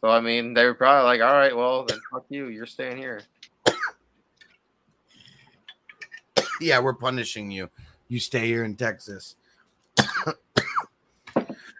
[0.00, 2.46] So I mean, they were probably like, all right, well then fuck you.
[2.46, 3.20] You're staying here.
[6.60, 7.68] Yeah, we're punishing you.
[8.08, 9.36] You stay here in Texas.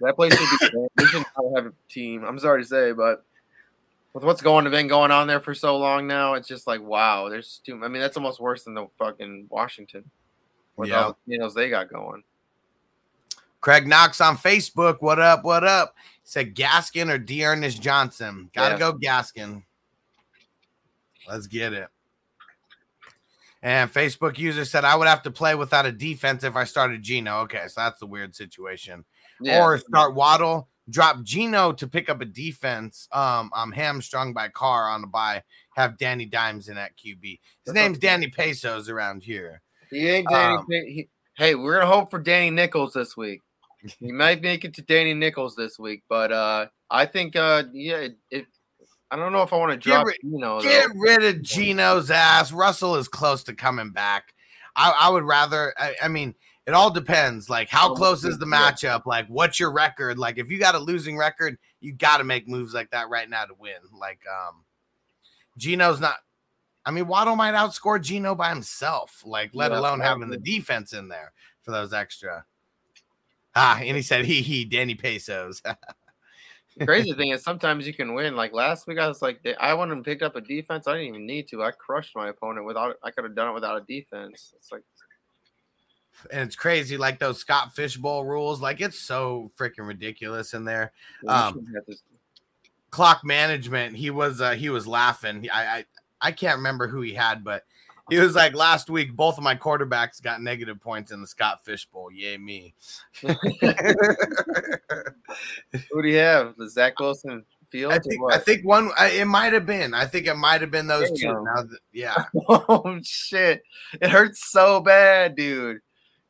[0.01, 0.87] That place should be.
[0.97, 2.25] they should not have a team.
[2.25, 3.25] I'm sorry to say, but
[4.13, 6.83] with what's going to been going on there for so long now, it's just like
[6.83, 7.29] wow.
[7.29, 7.81] There's too.
[7.83, 10.05] I mean, that's almost worse than the fucking Washington
[10.77, 11.03] with Yeah.
[11.05, 12.23] all the Casinos they got going.
[13.61, 14.97] Craig Knox on Facebook.
[15.01, 15.45] What up?
[15.45, 15.95] What up?
[16.25, 18.51] Said Gaskin or D'Ernest Johnson.
[18.53, 18.79] Gotta Yeah.
[18.79, 19.63] go Gaskin.
[21.29, 21.89] Let's get it.
[23.65, 27.03] And Facebook user said I would have to play without a defense if I started
[27.03, 27.39] Geno.
[27.41, 29.07] Okay, so that's the weird situation.
[29.41, 29.65] Yeah.
[29.65, 33.09] Or start Waddle, drop Geno to pick up a defense.
[33.11, 35.43] Um, I'm hamstrung by Carr on the buy.
[35.77, 37.23] Have Danny Dimes in at QB.
[37.23, 38.07] His That's name's okay.
[38.07, 39.63] Danny Pesos around here.
[39.91, 40.57] He ain't Danny.
[40.57, 41.09] Um, he-
[41.39, 43.41] hey, we're gonna hope for Danny Nichols this week.
[43.99, 48.09] He might make it to Danny Nichols this week, but uh I think uh yeah,
[48.31, 48.47] it
[49.11, 51.43] I don't know if I want to Get drop ri- you know Get rid of
[51.43, 52.53] Geno's ass.
[52.53, 54.35] Russell is close to coming back.
[54.77, 55.73] I, I would rather.
[55.79, 56.35] I, I mean,
[56.67, 57.49] it all depends.
[57.49, 59.07] Like, how close is the matchup?
[59.07, 60.19] Like, what's your record?
[60.19, 63.29] Like, if you got a losing record, you got to make moves like that right
[63.29, 63.75] now to win.
[63.99, 64.65] Like, um,
[65.57, 66.17] Geno's not.
[66.87, 69.23] I mean, Waddle might outscore Gino by himself.
[69.25, 71.33] Like, let Yeah, alone having the defense in there
[71.63, 72.45] for those extra.
[73.55, 75.63] Ah, and he said, "He he, Danny Pesos."
[76.81, 78.37] crazy thing is sometimes you can win.
[78.37, 80.87] Like last week, I was like, I went and picked up a defense.
[80.87, 81.63] I didn't even need to.
[81.63, 82.97] I crushed my opponent without.
[83.03, 84.53] I could have done it without a defense.
[84.57, 84.83] It's like
[86.31, 88.61] and it's crazy, like those Scott Fishbowl rules.
[88.61, 90.93] Like, it's so freaking ridiculous in there.
[91.27, 92.03] Um, shouldn't have this-
[92.91, 95.85] clock management he was uh, he was laughing I, I
[96.21, 97.65] i can't remember who he had but
[98.11, 101.65] he was like last week both of my quarterbacks got negative points in the scott
[101.65, 102.75] fishbowl yay me
[105.91, 106.55] Who do you have?
[106.57, 107.93] The Zach Wilson field?
[107.93, 110.71] i think i think one I, it might have been i think it might have
[110.71, 113.63] been those two now that, yeah oh shit!
[114.01, 115.81] It hurts so bad, dude.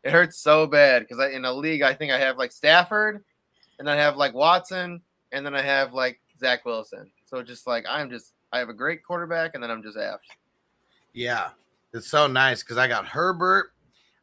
[0.02, 3.24] It hurts so bad because I, in a league, I think I have like Stafford,
[3.78, 5.00] and I have like Watson,
[5.32, 7.10] and then I have like Zach Wilson.
[7.26, 10.26] So just like I'm just, I have a great quarterback, and then I'm just aft.
[11.12, 11.50] yeah
[11.94, 13.72] it's so nice because i got herbert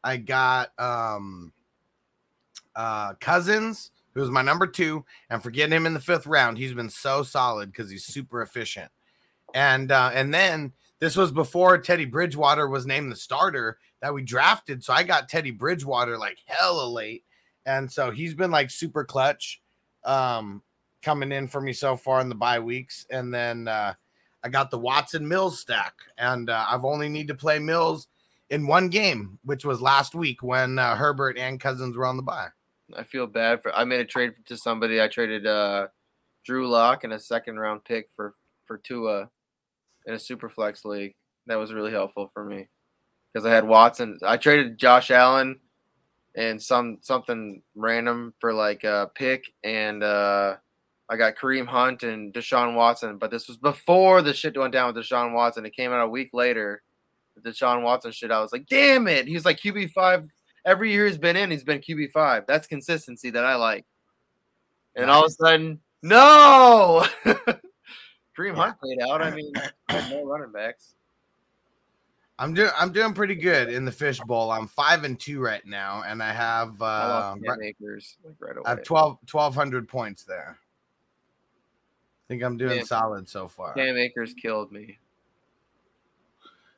[0.04, 1.52] i got um
[2.76, 6.74] uh cousins who's my number two and for getting him in the fifth round he's
[6.74, 8.92] been so solid because he's super efficient.
[9.54, 14.22] And uh and then this was before teddy bridgewater was named the starter that we
[14.22, 17.24] drafted so i got teddy bridgewater like hella late.
[17.66, 19.62] And so he's been like super clutch
[20.04, 20.62] um
[21.02, 23.06] coming in for me so far in the bye weeks.
[23.10, 23.94] And then uh
[24.44, 28.08] i got the watson mills stack and uh, i've only need to play mills
[28.50, 32.24] in one game which was last week when uh, herbert and cousins were on the
[32.24, 32.50] bye
[32.96, 33.74] I feel bad for.
[33.74, 35.02] I made a trade to somebody.
[35.02, 35.88] I traded uh,
[36.46, 38.36] Drew Lock and a second round pick for
[38.66, 39.30] for Tua
[40.06, 41.16] in a super flex league.
[41.48, 42.68] That was really helpful for me
[43.32, 44.20] because I had Watson.
[44.24, 45.60] I traded Josh Allen
[46.36, 50.58] and some something random for like a pick, and uh,
[51.12, 53.18] I got Kareem Hunt and Deshaun Watson.
[53.18, 55.66] But this was before the shit went down with Deshaun Watson.
[55.66, 56.82] It came out a week later.
[57.36, 58.32] The Deshaun Watson shit.
[58.32, 59.28] I was like, damn it.
[59.28, 60.28] He's like QB five
[60.66, 62.46] every year he's been in, he's been QB five.
[62.48, 63.86] That's consistency that I like.
[64.96, 67.06] And all of a sudden, no.
[68.38, 69.22] Kareem Hunt played out.
[69.22, 69.52] I mean,
[70.10, 70.96] no running backs.
[72.40, 75.66] i'm doing i'm doing pretty good in the fish bowl i'm five and two right
[75.66, 78.64] now and i have I uh Akers like right away.
[78.66, 80.71] I have 12 1200 points there i
[82.32, 82.84] think i'm doing Yeah.
[82.86, 84.98] solid so far Cam Akers killed me.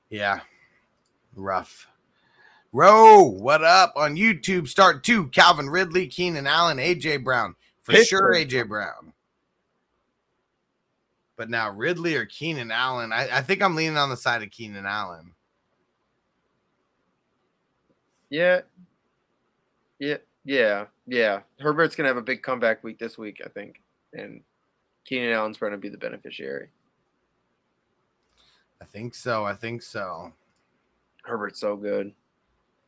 [0.10, 0.40] Yeah.
[1.36, 1.88] Rough.
[2.72, 4.68] Row, what up on YouTube?
[4.68, 5.28] Start two.
[5.28, 7.56] Calvin Ridley, Keenan Allen, AJ Brown.
[7.84, 9.14] For sure, AJ Brown.
[11.36, 13.12] But now Ridley or Keenan Allen.
[13.12, 15.34] I, I think I'm leaning on the side of Keenan Allen.
[18.30, 18.62] Yeah.
[20.00, 20.18] Yeah.
[20.46, 20.86] Yeah.
[21.08, 21.40] Yeah.
[21.60, 23.82] Herbert's gonna have a big comeback week this week, I think.
[24.14, 24.42] And
[25.06, 26.70] Keenan Allen's going to be the beneficiary.
[28.82, 29.46] I think so.
[29.46, 30.34] I think so.
[31.24, 32.14] Herbert's so good.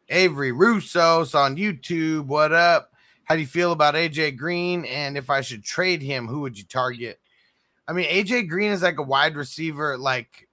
[0.10, 2.28] Avery Russo's on YouTube.
[2.28, 2.92] What up?
[3.24, 4.86] How do you feel about AJ Green?
[4.86, 7.20] And if I should trade him, who would you target?
[7.88, 10.48] I mean, AJ Green is like a wide receiver, like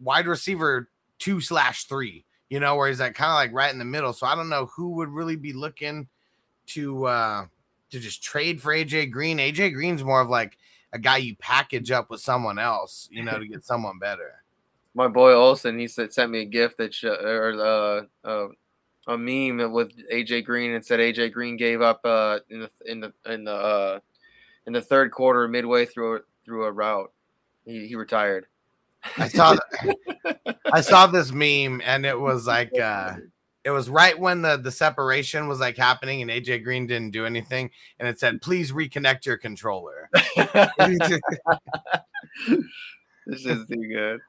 [0.00, 0.88] wide receiver
[1.18, 4.12] two slash three, you know, where he's like kind of like right in the middle.
[4.12, 6.08] So I don't know who would really be looking
[6.68, 7.46] to uh
[7.90, 9.38] to just trade for AJ Green.
[9.38, 10.58] AJ Green's more of like
[10.92, 14.42] a guy you package up with someone else, you know, to get someone better.
[14.94, 18.48] My boy Olson, he said sent me a gift that sh- or uh, uh,
[19.06, 23.00] a meme with AJ Green and said AJ Green gave up uh, in the in
[23.00, 24.00] the in the uh,
[24.66, 27.10] in the third quarter midway through a, through a route.
[27.64, 28.46] He, he retired.
[29.16, 29.56] I saw
[30.72, 33.14] I saw this meme and it was like uh
[33.64, 37.26] It was right when the the separation was like happening, and AJ Green didn't do
[37.26, 40.08] anything, and it said, "Please reconnect your controller."
[43.24, 44.20] This is too good.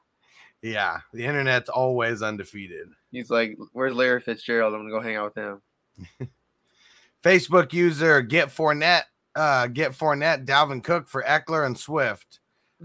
[0.62, 2.88] yeah, the internet's always undefeated.
[3.10, 4.72] He's like, "Where's Larry Fitzgerald?
[4.72, 5.44] I'm gonna go hang out with
[6.20, 6.20] him."
[7.24, 9.04] Facebook user get Fournette,
[9.34, 12.38] uh, get Fournette, Dalvin Cook for Ekeler and Swift.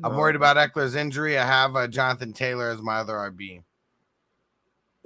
[0.03, 1.37] I'm worried about Ekeler's injury.
[1.37, 3.63] I have uh, Jonathan Taylor as my other RB.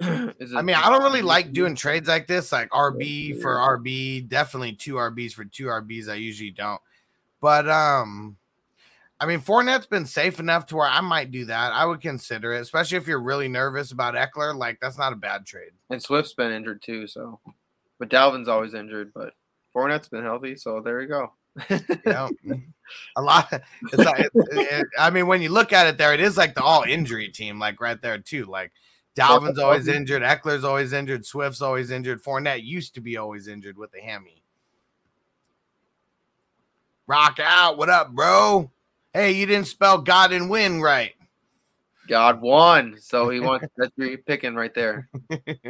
[0.40, 4.28] Is I mean, I don't really like doing trades like this, like RB for RB.
[4.28, 6.08] Definitely two RBs for two RBs.
[6.08, 6.80] I usually don't,
[7.40, 8.36] but um,
[9.20, 11.72] I mean, Fournette's been safe enough to where I might do that.
[11.72, 14.54] I would consider it, especially if you're really nervous about Ekeler.
[14.56, 15.70] Like that's not a bad trade.
[15.90, 17.38] And Swift's been injured too, so.
[18.00, 19.34] But Dalvin's always injured, but
[19.74, 21.32] Fournette's been healthy, so there you go.
[22.04, 22.28] Yeah,
[23.16, 23.48] a lot.
[23.92, 26.56] It's like, it- it- I mean, when you look at it, there it is like
[26.56, 28.46] the all injury team, like right there too.
[28.46, 28.72] Like
[29.14, 32.22] Dalvin's always injured, Ekeler's always injured, Swift's always injured.
[32.22, 34.42] Fournette used to be always injured with the hammy.
[37.06, 38.70] Rock out, what up, bro?
[39.12, 41.14] Hey, you didn't spell God and win right.
[42.08, 45.08] God won, so he wants that's who you're picking right there.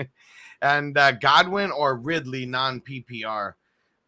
[0.62, 3.54] and uh, Godwin or Ridley non PPR.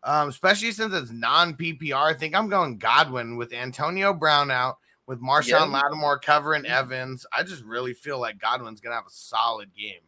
[0.03, 4.79] Um, especially since it's non PPR, I think I'm going Godwin with Antonio Brown out,
[5.07, 5.65] with Marshon Yeah.
[5.65, 7.25] Lattimore covering Evans.
[7.33, 10.01] I just really feel like Godwin's gonna have a solid game.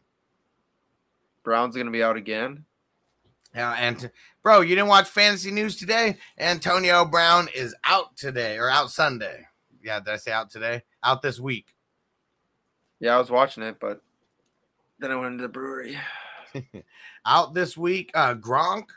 [1.43, 2.65] Brown's gonna be out again.
[3.55, 4.11] Yeah, and
[4.43, 6.17] bro, you didn't watch fantasy news today?
[6.37, 9.47] Antonio Brown is out today or out Sunday.
[9.81, 10.83] Yeah, did I say out today?
[11.03, 11.73] Out this week.
[12.99, 14.01] Yeah, I was watching it, but
[14.99, 15.97] then I went into the brewery.
[17.25, 18.11] out this week.
[18.13, 18.89] Uh Gronk,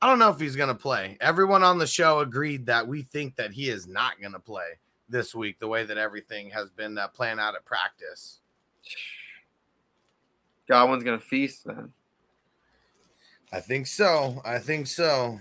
[0.00, 1.18] I don't know if he's gonna play.
[1.20, 4.78] Everyone on the show agreed that we think that he is not gonna play
[5.08, 8.40] this week, the way that everything has been uh, playing out at practice.
[10.68, 11.92] Godwin's gonna feast then.
[13.52, 14.42] I think so.
[14.44, 15.38] I think so.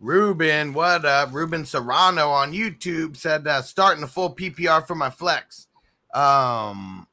[0.00, 1.32] Ruben, what up?
[1.32, 5.66] Ruben Serrano on YouTube said uh, starting a full PPR for my flex.
[6.12, 7.06] Um,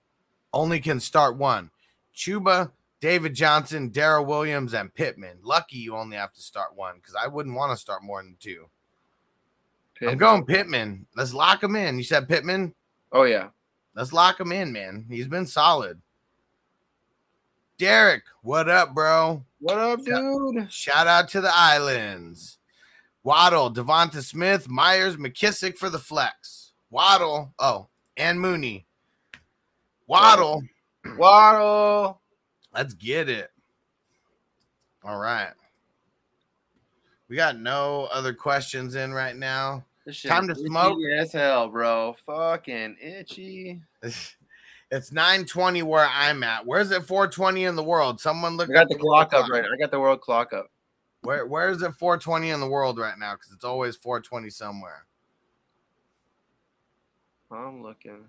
[0.53, 1.71] only can start one.
[2.13, 5.39] Chuba, David Johnson, Darrel Williams, and Pittman.
[5.43, 8.37] Lucky you only have to start one because I wouldn't want to start more than
[8.39, 8.67] two.
[10.01, 11.05] I'm going Pittman.
[11.15, 11.97] Let's lock him in.
[11.97, 12.73] You said Pittman?
[13.11, 13.49] Oh yeah.
[13.95, 15.05] Let's lock him in, man.
[15.09, 16.01] He's been solid.
[17.77, 19.43] Derek, what up, bro?
[19.59, 20.71] What up, dude?
[20.71, 22.59] Shout out to the islands.
[23.23, 26.73] Waddle, DeVonta Smith, Meyers, McKissic for the flex.
[26.89, 27.87] Waddle, oh,
[28.17, 28.85] and Mooney.
[30.07, 30.61] Waddle,
[31.17, 32.20] Waddle.
[32.73, 33.51] Let's get it.
[35.03, 35.53] All right.
[37.27, 39.85] We got no other questions in right now.
[40.23, 40.97] Time to smoke.
[41.17, 42.15] as hell, bro.
[42.25, 43.81] Fucking itchy.
[44.93, 46.65] It's 920 where I'm at.
[46.65, 48.19] Where's it 420 in the world?
[48.19, 49.63] Someone look I got the world clock up right.
[49.63, 50.69] I got the world clock up.
[51.21, 53.35] Where where is it 420 in the world right now?
[53.35, 55.05] Because it's always 420 somewhere.
[57.49, 58.25] I'm looking.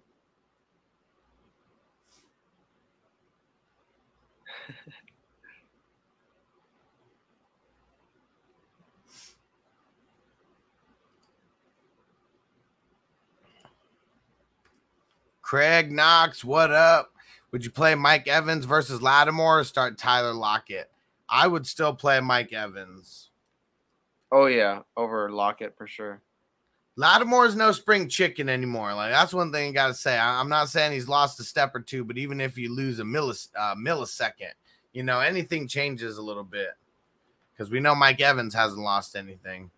[15.53, 17.12] Craig Knox, what up?
[17.50, 20.90] Would you play Mike Evans versus Lattimore or start Tyler Lockett?
[21.28, 23.28] I would still play Mike Evans.
[24.32, 26.22] Oh yeah, over Lockett for sure.
[26.96, 28.94] Lattimore is no spring chicken anymore.
[28.94, 30.16] Like that's one thing you got to say.
[30.16, 32.98] I, am not saying he's lost a step or two, but even if you lose
[32.98, 34.55] a millis, uh, millisecond,
[34.94, 36.70] you know anything changes a little bit
[37.53, 39.70] because we know Mike Evans hasn't lost anything.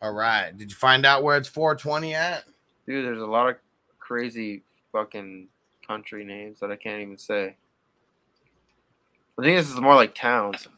[0.00, 2.44] All right, did you find out where it's 420 at?
[2.86, 3.56] Dude, there's a lot of
[3.98, 5.48] crazy fucking
[5.86, 7.56] country names that I can't even say.
[9.38, 10.68] I think this is more like towns.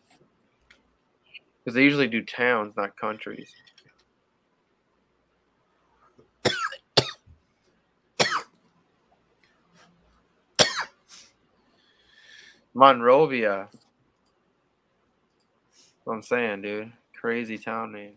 [1.59, 3.52] Because they usually do towns, not countries.
[12.72, 13.68] Monrovia.
[16.05, 16.93] What I'm saying, dude.
[17.20, 18.16] Crazy town names.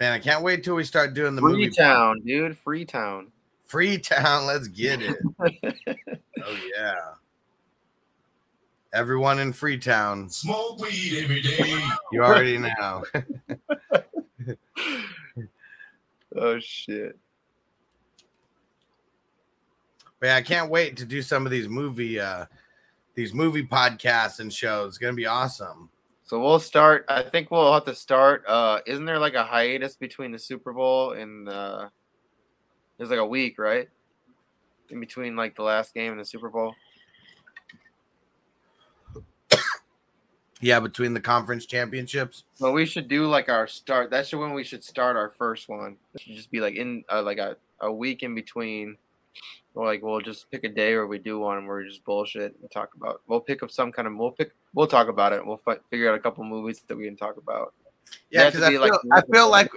[0.00, 1.66] Man, I can't wait till we start doing the movie.
[1.66, 2.58] Freetown, dude.
[2.58, 3.30] Freetown.
[3.64, 5.16] Freetown, let's get it.
[6.44, 6.94] oh yeah.
[8.92, 11.84] Everyone in Freetown, Smoke weed every day.
[12.12, 13.04] you already know.
[16.36, 17.16] Oh shit.
[20.18, 22.46] But yeah, I can't wait to do some of these movie uh
[23.14, 24.88] these movie podcasts and shows.
[24.88, 25.90] It's gonna be awesome.
[26.26, 27.04] So we'll start.
[27.08, 28.44] I think we'll have to start.
[28.46, 31.88] Uh, isn't there like a hiatus between the Super Bowl and uh,
[32.96, 33.88] there's like a week, right?
[34.90, 36.74] In between like the last game and the Super Bowl.
[40.60, 42.44] Yeah, between the conference championships.
[42.58, 44.08] Well, we should do like our start.
[44.10, 45.96] That's when we should start our first one.
[46.14, 48.96] It should just be like in uh, like a, a week in between.
[49.74, 52.56] Or like we'll just pick a day where we do one where we just bullshit
[52.62, 53.20] and talk about.
[53.26, 54.16] We'll pick up some kind of.
[54.16, 54.52] We'll pick.
[54.74, 55.44] We'll talk about it.
[55.46, 57.72] We'll fi- figure out a couple movies that we can talk about.
[58.30, 59.70] Yeah, because I be, feel, like, I feel like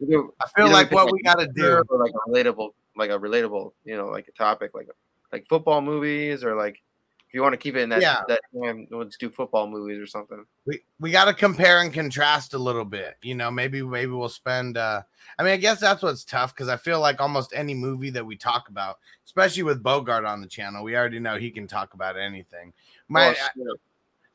[0.00, 1.82] I feel like what we got to do.
[1.88, 4.88] or like a relatable, like a relatable, you know, like a topic, like
[5.32, 6.80] like football movies, or like
[7.28, 8.22] if you want to keep it in that Yeah.
[8.28, 10.44] that time, let's do football movies or something.
[10.64, 14.28] we we got to compare and contrast a little bit you know maybe maybe we'll
[14.28, 15.02] spend uh
[15.38, 18.24] i mean i guess that's what's tough because i feel like almost any movie that
[18.24, 21.94] we talk about especially with bogart on the channel we already know he can talk
[21.94, 22.72] about anything
[23.08, 23.34] my.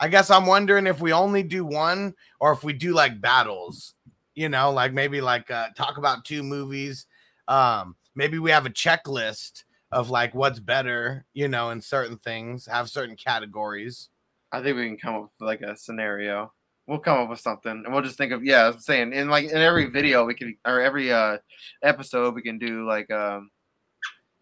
[0.03, 3.93] I guess i'm wondering if we only do one or if we do like battles
[4.35, 7.05] you know like maybe like uh talk about two movies
[7.47, 12.65] um maybe we have a checklist of like what's better you know in certain things
[12.65, 14.09] have certain categories
[14.53, 16.53] I think we can come up with like a scenario.
[16.85, 18.65] We'll come up with something, and we'll just think of yeah.
[18.65, 21.37] I was saying in like in every video we could or every uh
[21.81, 23.49] episode we can do like um,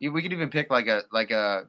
[0.01, 1.67] we could even pick like a like a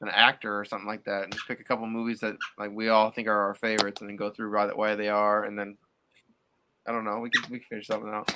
[0.00, 2.88] an actor or something like that, and just pick a couple movies that like we
[2.88, 5.76] all think are our favorites, and then go through why why they are, and then
[6.86, 7.18] I don't know.
[7.20, 8.32] We could we could figure something out.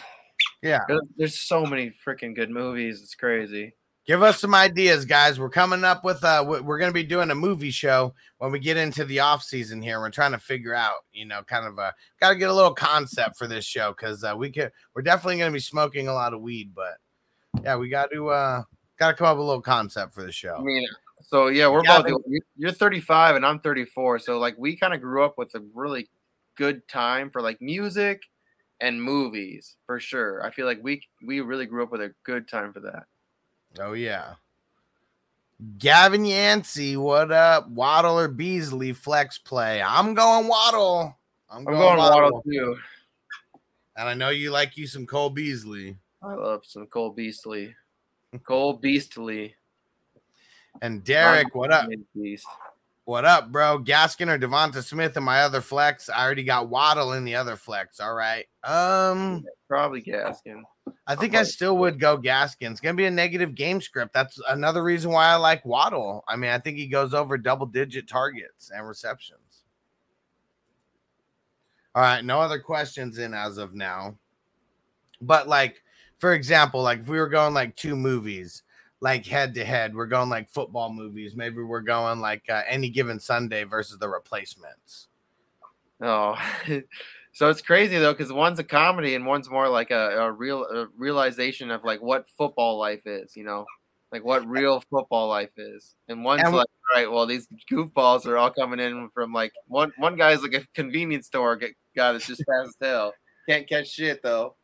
[0.62, 0.80] yeah
[1.16, 3.00] There's, so many freaking good movies.
[3.02, 3.74] It's crazy.
[4.06, 5.40] Give us some ideas, guys.
[5.40, 8.52] We're coming up with uh we- we're going to be doing a movie show when
[8.52, 9.98] we get into the off season here.
[9.98, 12.74] We're trying to figure out, you know, kind of a got to get a little
[12.74, 16.12] concept for this show cuz uh, we could we're definitely going to be smoking a
[16.12, 16.98] lot of weed, but
[17.62, 18.62] yeah, we got to uh
[18.98, 20.56] got to come up with a little concept for the show.
[20.58, 20.86] I mean,
[21.24, 22.22] so yeah, we're Yeah, both.
[22.26, 25.60] you're- You're 35 and I'm 34, so like we kind of grew up with a
[25.74, 26.08] really
[26.56, 28.22] good time for like music
[28.80, 30.44] and movies for sure.
[30.44, 33.04] I feel like we we really grew up with a good time for that.
[33.80, 34.34] Oh yeah.
[35.78, 37.68] Gavin Yancey, what up?
[37.70, 39.80] Waddle or Beasley flex play?
[39.82, 41.16] I'm going Waddle.
[41.50, 42.20] I'm I'm going, going Waddle.
[42.22, 42.76] Waddle too.
[43.96, 45.96] And I know you like you some Cole Beasley.
[46.22, 47.74] I love some Cole Beastly.
[48.44, 49.54] Cole Beastly.
[50.82, 51.88] And Derek, what up?
[53.04, 53.80] What up, bro?
[53.80, 56.08] Gaskin or DeVonta Smith and my other flex?
[56.08, 58.00] I already got Waddle in the other flex.
[58.00, 58.46] All right.
[58.62, 60.62] Um, Probably Gaskin.
[61.06, 62.70] I think I still would go Gaskin.
[62.70, 64.14] It's gonna be a negative game script.
[64.14, 66.24] That's another reason why I like Waddle.
[66.26, 69.64] I mean, I think he goes over double digit targets and receptions.
[71.94, 74.16] All right, no other questions in as of now.
[75.20, 75.82] But like,
[76.18, 78.62] for example, like if we were going like two movies,
[79.04, 81.36] like head to head, we're going like football movies.
[81.36, 85.08] Maybe we're going like uh, any given Sunday versus the replacements.
[86.00, 86.34] Oh,
[87.34, 90.64] so it's crazy though because one's a comedy and one's more like a, a real
[90.64, 93.36] a realization of like what football life is.
[93.36, 93.66] You know,
[94.10, 95.94] like what real football life is.
[96.08, 99.92] And one's And- like, right, well these goofballs are all coming in from like one
[99.98, 103.12] one guy's like a convenience store guy that's just fast as hell.
[103.46, 104.56] Can't catch shit though.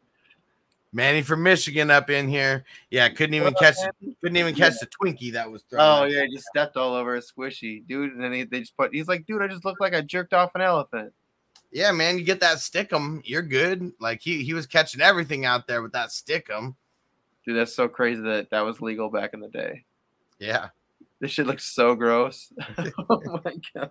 [0.93, 2.65] Manny from Michigan up in here.
[2.91, 3.77] Yeah, couldn't even catch
[4.21, 5.81] couldn't even catch the Twinkie that was thrown.
[5.81, 8.77] Oh yeah, he just stepped all over a squishy dude, and then he, they just
[8.77, 8.93] put.
[8.93, 11.13] He's like, dude, I just look like I jerked off an elephant.
[11.71, 13.93] yeah, man, you get that stickum, you're good.
[14.01, 16.75] Like he he was catching everything out there with that stickum.
[17.47, 19.85] Dude, that's so crazy that that was legal back in the day.
[20.39, 20.69] Yeah,
[21.21, 22.53] This shit looks so gross.
[23.09, 23.91] oh my god.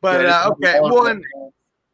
[0.00, 1.24] but Yeah, uh, okay, well, and,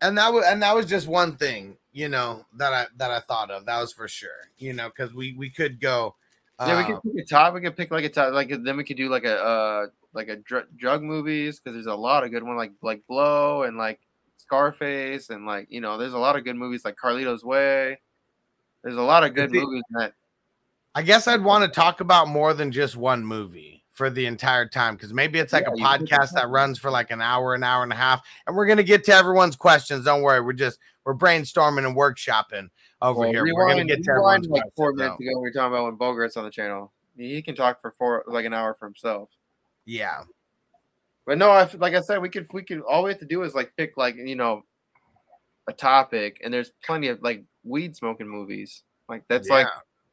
[0.00, 3.20] and that was and that was just one thing, you know, that I that I
[3.20, 3.66] thought of.
[3.66, 6.16] That was for sure, you know, because we we could go.
[6.60, 7.54] Yeah, we uh, could pick a top.
[7.54, 8.32] We could pick like a top.
[8.32, 11.86] Like then we could do like a uh like a dr- drug movies because there's
[11.86, 14.00] a lot of good one like like Blow and like
[14.36, 18.00] Scarface and like you know there's a lot of good movies like Carlito's Way.
[18.82, 20.14] There's a lot of good movies that.
[20.94, 24.66] I guess I'd want to talk about more than just one movie for the entire
[24.66, 27.62] time because maybe it's like Yeah, a podcast that runs for like an hour, an
[27.62, 30.04] hour and a half, and we're gonna get to everyone's questions.
[30.04, 32.68] Don't worry, we're just we're brainstorming and workshopping
[33.00, 33.44] over Well, here.
[33.54, 35.30] we're gonna get to rewind like four minutes ago.
[35.34, 36.92] We were talking about when Bogart's on the channel.
[37.16, 39.28] He can talk for four like an hour for himself.
[39.84, 40.22] Yeah,
[41.26, 43.42] But no, I, like I said, we could we could all we have to do
[43.42, 44.62] is like pick like you know
[45.68, 48.82] a topic, and there's plenty of like weed smoking movies.
[49.08, 49.66] Like that's like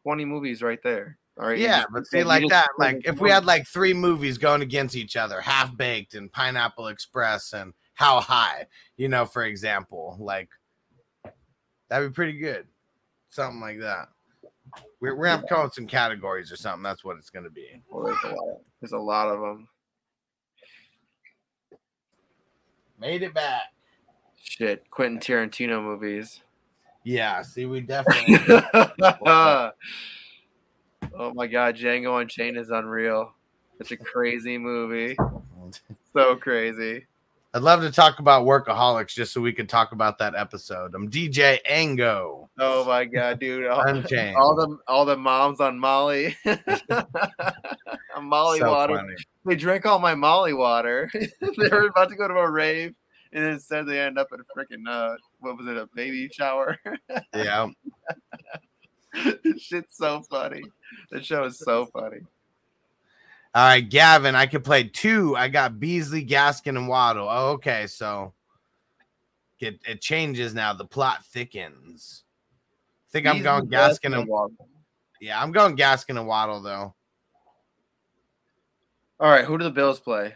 [0.03, 1.18] 20 movies right there.
[1.40, 1.57] All right.
[1.57, 4.61] yeah, just- but see, like that, just- like if we had like three movies going
[4.61, 8.66] against each other, Half Baked and Pineapple Express and How High,
[8.98, 10.49] you know, for example, like
[11.90, 12.66] that'd be pretty good,
[13.30, 14.10] something like that.
[14.99, 16.84] We're, we're gonna have to up with some categories or something.
[16.84, 17.82] That's what it's gonna be.
[17.90, 18.57] Well, there's a lot.
[18.82, 19.68] There's a lot of them.
[22.99, 23.64] Made it back.
[24.41, 26.41] Shit, Quentin Tarantino movies.
[27.03, 28.36] Yeah, see, we definitely.
[29.26, 29.72] oh
[31.34, 33.34] my god, Django Unchained is unreal.
[33.80, 35.18] It's a crazy movie.
[36.11, 37.06] So crazy.
[37.54, 40.94] I'd love to talk about workaholics just so we could talk about that episode.
[40.94, 42.48] I'm DJ Ango.
[42.60, 43.66] Oh my god, dude!
[43.66, 44.36] All, Unchained.
[44.36, 46.38] all the all the moms on Molly,
[48.22, 48.98] Molly So water.
[48.98, 49.16] funny.
[49.46, 51.10] They drank all my Molly water.
[51.14, 52.94] they were about to go to a rave,
[53.34, 56.78] and instead they end up at a freaking uh, what was it, a baby shower?
[57.34, 57.70] Yeah.
[59.58, 60.62] shit's so funny.
[61.10, 62.20] The show is so funny.
[63.56, 65.36] All right, Gavin, I could play two.
[65.36, 67.28] I got Beasley, Gaskin, and Waddle.
[67.30, 67.88] Oh, okay.
[67.88, 68.34] So
[69.60, 70.74] it, it changes now.
[70.74, 72.24] The plot thickens.
[73.08, 74.70] I think I'm going Gaskin, Gaskin and and Waddle.
[75.20, 76.94] yeah, I'm going Gaskin and Waddle though.
[79.20, 80.36] All right, who do the Bills play?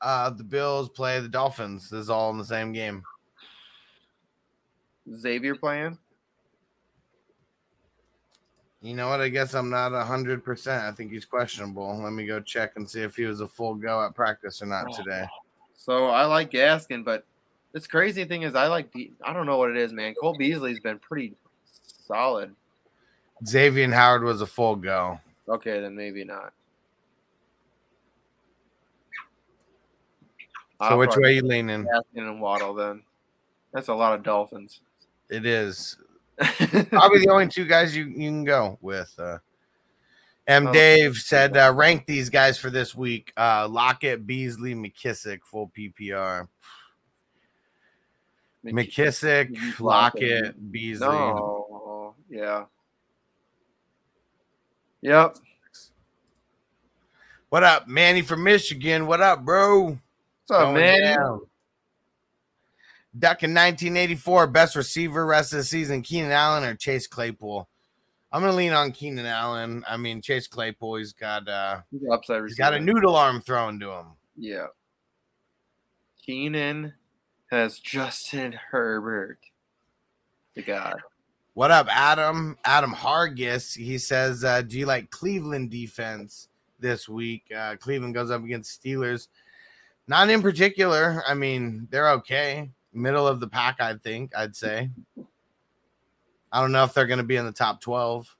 [0.00, 1.90] Uh the Bills play the Dolphins.
[1.90, 3.02] This is all in the same game.
[5.14, 5.98] Xavier playing?
[8.82, 9.20] You know what?
[9.20, 10.84] I guess I'm not hundred percent.
[10.84, 12.00] I think he's questionable.
[12.02, 14.66] Let me go check and see if he was a full go at practice or
[14.66, 15.26] not oh, today.
[15.76, 17.24] So I like Gaskin, but
[17.72, 20.14] this crazy thing is I like Be- I don't know what it is, man.
[20.14, 21.34] Cole Beasley's been pretty
[22.06, 22.54] solid.
[23.46, 25.20] Xavier Howard was a full go.
[25.48, 26.52] Okay, then maybe not.
[30.80, 31.84] So I'll which way you leaning?
[31.84, 33.02] Gaskin and Waddle then.
[33.72, 34.80] That's a lot of Dolphins.
[35.28, 35.98] It is.
[36.40, 39.12] Probably the only two guys you, you can go with.
[39.18, 39.38] Uh,
[40.46, 40.68] M.
[40.68, 40.72] Oh.
[40.72, 43.32] Dave said, uh, rank these guys for this week.
[43.36, 46.48] Uh, Lockett, Beasley, McKissic, full PPR.
[48.64, 49.80] McKissic, Lockett.
[49.80, 51.08] Lockett, Beasley.
[51.08, 52.64] No, yeah.
[55.02, 55.36] Yep.
[57.48, 59.06] What up, Manny from Michigan?
[59.06, 59.84] What up, bro?
[59.84, 59.98] What's
[60.50, 61.16] up, Going man?
[61.16, 61.40] down.
[63.18, 67.68] Duck in 1984, best receiver rest of the season, Keenan Allen or Chase Claypool?
[68.32, 69.84] I'm gonna lean on Keenan Allen.
[69.88, 73.80] I mean, Chase Claypool, he's got uh He's upside he's got a noodle arm thrown
[73.80, 74.06] to him.
[74.36, 74.66] Yeah.
[76.24, 76.94] Keenan
[77.50, 79.38] has Justin Herbert.
[80.54, 80.94] The guy.
[81.54, 82.56] What up, Adam?
[82.64, 83.76] Adam Hargis.
[83.76, 87.44] He says, uh, "Do you like Cleveland defense this week?
[87.54, 89.26] Uh, Cleveland goes up against Steelers.
[90.06, 91.22] Not in particular.
[91.26, 93.80] I mean, they're okay, middle of the pack.
[93.80, 94.90] I think I'd say.
[96.52, 98.34] I don't know if they're going to be in the top twelve.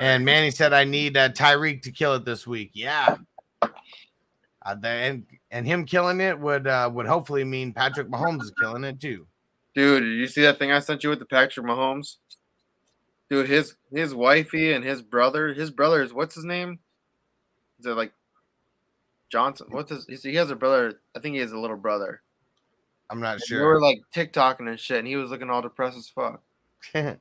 [0.00, 3.16] And Manny said, "I need uh, Tyreek to kill it this week." Yeah,
[3.62, 8.52] uh, the- and and him killing it would uh, would hopefully mean Patrick Mahomes is
[8.60, 9.26] killing it too.
[9.74, 12.16] Dude, did you see that thing I sent you with the Patrick Mahomes?
[13.28, 16.78] Dude, his his wifey and his brother, his brother is what's his name?
[17.80, 18.12] Is it like
[19.32, 19.66] Johnson?
[19.70, 20.22] What's his?
[20.22, 21.00] He has a brother.
[21.16, 22.20] I think he has a little brother.
[23.10, 23.58] I'm not They sure.
[23.58, 26.42] They were like TikToking and shit, and he was looking all depressed as fuck.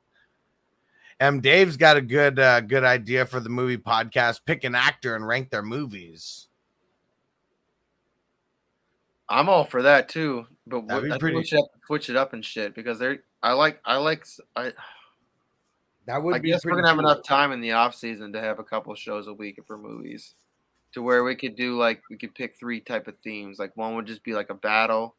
[1.20, 1.40] M.
[1.40, 4.42] Dave's got a good uh, good idea for the movie podcast.
[4.46, 6.48] Pick an actor and rank their movies.
[9.30, 12.10] I'm all for that too, but That'd what, be pretty- we should have to switch
[12.10, 13.20] it up and shit because they're.
[13.42, 13.80] I like.
[13.86, 14.26] I like.
[14.56, 14.74] I.
[16.08, 17.08] That would I be guess we're gonna have cool.
[17.08, 20.34] enough time in the off season to have a couple shows a week for movies,
[20.94, 23.60] to where we could do like we could pick three type of themes.
[23.60, 25.16] Like one would just be like a battle,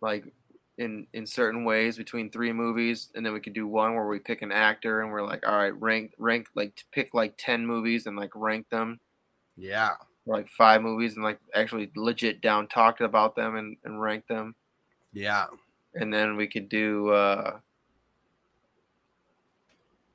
[0.00, 0.32] like
[0.78, 4.18] in in certain ways between three movies, and then we could do one where we
[4.18, 8.06] pick an actor and we're like, all right, rank rank like pick like ten movies
[8.06, 9.00] and like rank them,
[9.56, 9.92] Yeah.
[10.26, 14.54] like five movies and like actually legit down talk about them and, and rank them
[15.12, 15.46] Yeah.
[15.94, 17.60] and then we could do uh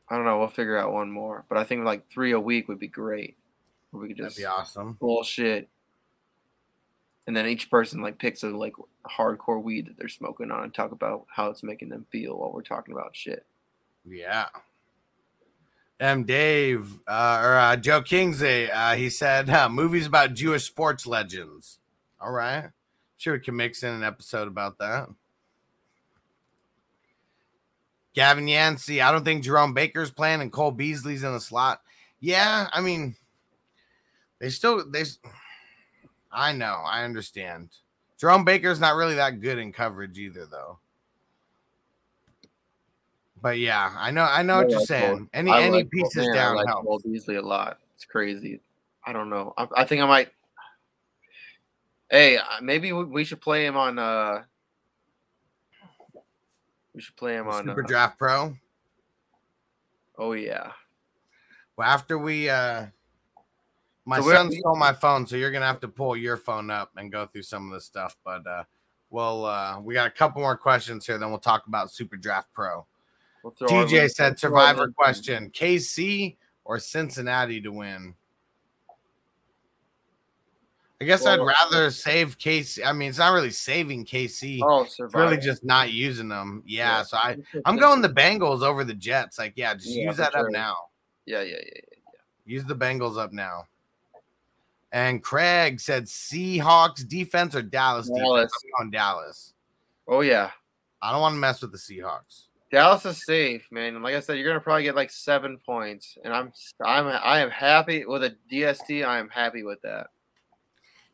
[0.09, 1.45] I don't know, we'll figure out one more.
[1.49, 3.38] But I think like three a week would be great.
[3.91, 4.94] We could That'd just be awesome.
[4.99, 5.70] bullshit.
[7.28, 8.74] And then each person like picks a like
[9.07, 12.52] hardcore weed that they're smoking on and talk about how it's making them feel while
[12.52, 13.45] we're talking about shit.
[14.06, 14.48] Yeah.
[15.99, 16.24] M.
[16.24, 21.80] Dave uh, or uh, Joe Kingsley, uh, he said uh, movies about Jewish sports legends.
[22.22, 22.70] All right.
[23.18, 25.10] Sure, we can mix in an episode about that.
[28.14, 31.82] Gavin Yancey, I don't think Jerome Baker's playing and Cole Beasley's in the slot.
[32.22, 33.16] Yeah, I mean,
[34.40, 35.03] they still they.
[36.32, 37.70] I know, I understand.
[38.20, 40.78] Jerome Baker's not really that good in coverage either, though.
[43.41, 45.18] But yeah, I know, I know what you're saying.
[45.18, 46.86] Cole- Any I any like pieces down I like helps.
[46.86, 47.80] Cole Beasley a lot.
[47.95, 48.60] It's crazy.
[49.06, 49.53] I don't know.
[49.57, 50.30] I, I think I might.
[52.11, 53.98] Hey, uh, maybe we, we should play him on.
[53.98, 54.44] uh
[56.94, 57.64] We should play him on.
[57.66, 58.56] Super uh, Draft Pro.
[60.18, 60.72] Oh yeah.
[61.78, 62.88] Well, after we uh
[64.10, 66.90] My So son stole my phone, so you're gonna have to pull your phone up
[66.98, 68.18] and go through some of this stuff.
[68.26, 68.64] But uh,
[69.11, 71.19] well, uh, we got a couple more questions here.
[71.19, 72.88] Then we'll talk about Super Draft Pro.
[73.44, 78.15] We'll TJ said we'll Survivor question: KC or Cincinnati to win?
[80.99, 82.84] I guess I'd Well- rather save KC.
[82.84, 84.60] I mean, it's not really saving KC.
[84.64, 86.64] Oh, It's really just not using them.
[86.65, 87.03] Yeah, Yeah.
[87.03, 89.38] so I I'm going the Bengals over the Jets.
[89.38, 90.76] Like, yeah, just Yeah, use that up now.
[91.26, 91.99] Yeah, yeah, yeah, yeah.
[92.45, 93.68] Use the Bengals up now.
[94.91, 98.45] And Craig said Seahawks defense or Dallas, Dallas.
[98.45, 98.53] defense.
[98.64, 99.53] I'm going Dallas.
[100.07, 100.52] Oh yeah.
[101.02, 102.48] I don't want to mess with the Seahawks.
[102.72, 104.02] Dallas is safe, man.
[104.02, 106.52] Like I said, you're gonna probably get like seven points, and I'm
[106.86, 109.06] I'm I am happy with a DST.
[109.06, 110.07] I am happy with that.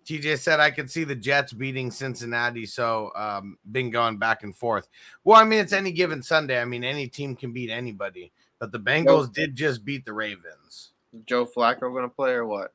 [0.06, 4.56] TJ said I could see the Jets beating Cincinnati, so um, been going back and
[4.56, 4.88] forth.
[5.24, 6.62] Well, I mean, it's any given Sunday.
[6.62, 10.92] I mean, any team can beat anybody, but the Bengals did just beat the Ravens.
[11.26, 12.74] Joe Flacco gonna play or what?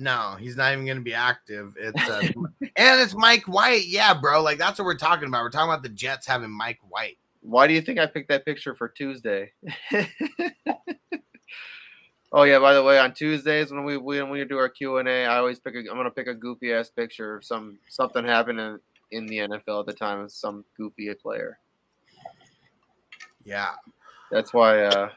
[0.00, 1.74] No, he's not even going to be active.
[1.78, 2.20] It's uh,
[2.76, 3.86] and it's Mike White.
[3.86, 4.40] Yeah, bro.
[4.42, 5.42] Like that's what we're talking about.
[5.42, 7.18] We're talking about the Jets having Mike White.
[7.40, 9.52] Why do you think I picked that picture for Tuesday?
[12.32, 15.08] oh yeah, by the way, on Tuesdays when we when we do our Q and
[15.08, 15.74] A, I always pick.
[15.74, 18.78] A, I'm gonna pick a goofy ass picture of some something happened in,
[19.10, 21.58] in the NFL at the time of some goofy player.
[23.48, 23.70] Yeah.
[24.30, 25.08] That's why uh,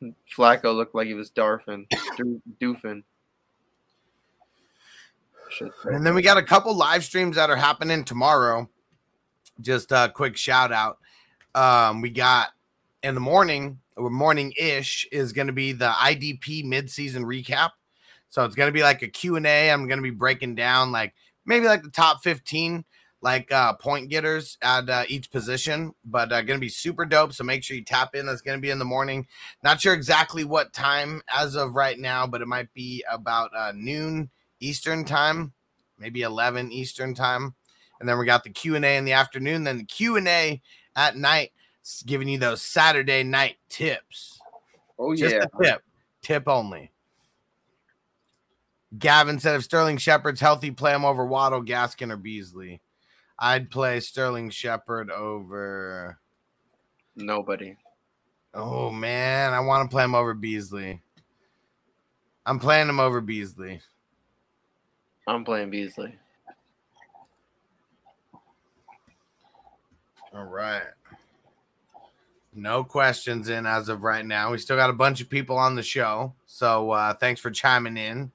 [0.36, 1.86] Flacco looked like he was Darfin,
[2.16, 3.02] doo- doofing.
[3.02, 3.04] Shit.
[5.84, 8.68] And then we got a couple live streams that are happening tomorrow.
[9.60, 10.98] Just a quick shout out.
[11.54, 12.48] Um, we got
[13.02, 17.70] in the morning or morning ish is going to be the IDP midseason recap.
[18.28, 19.70] So it's going to be like a Q&A.
[19.70, 21.14] I'm going to be breaking down like
[21.46, 22.84] maybe like the top 15
[23.20, 27.32] like uh point getters at uh, each position, but uh, going to be super dope.
[27.32, 28.26] So make sure you tap in.
[28.26, 29.26] That's going to be in the morning.
[29.64, 33.72] Not sure exactly what time as of right now, but it might be about uh,
[33.74, 34.30] noon
[34.60, 35.52] Eastern time,
[35.98, 37.54] maybe 11 Eastern time.
[38.00, 40.62] And then we got the Q&A in the afternoon, then the Q&A
[40.94, 41.52] at night,
[42.06, 44.40] giving you those Saturday night tips.
[44.98, 45.44] Oh Just yeah.
[45.44, 45.82] a tip,
[46.22, 46.92] tip only.
[48.96, 52.80] Gavin said if Sterling Shepard's healthy, play him over Waddle, Gaskin, or Beasley.
[53.38, 56.18] I'd play Sterling Shepard over.
[57.14, 57.76] Nobody.
[58.54, 61.02] Oh man, I want to play him over Beasley.
[62.46, 63.80] I'm playing him over Beasley.
[65.28, 66.14] I'm playing Beasley.
[70.32, 70.82] All right.
[72.54, 74.50] No questions in as of right now.
[74.50, 76.32] We still got a bunch of people on the show.
[76.46, 78.32] So uh thanks for chiming in.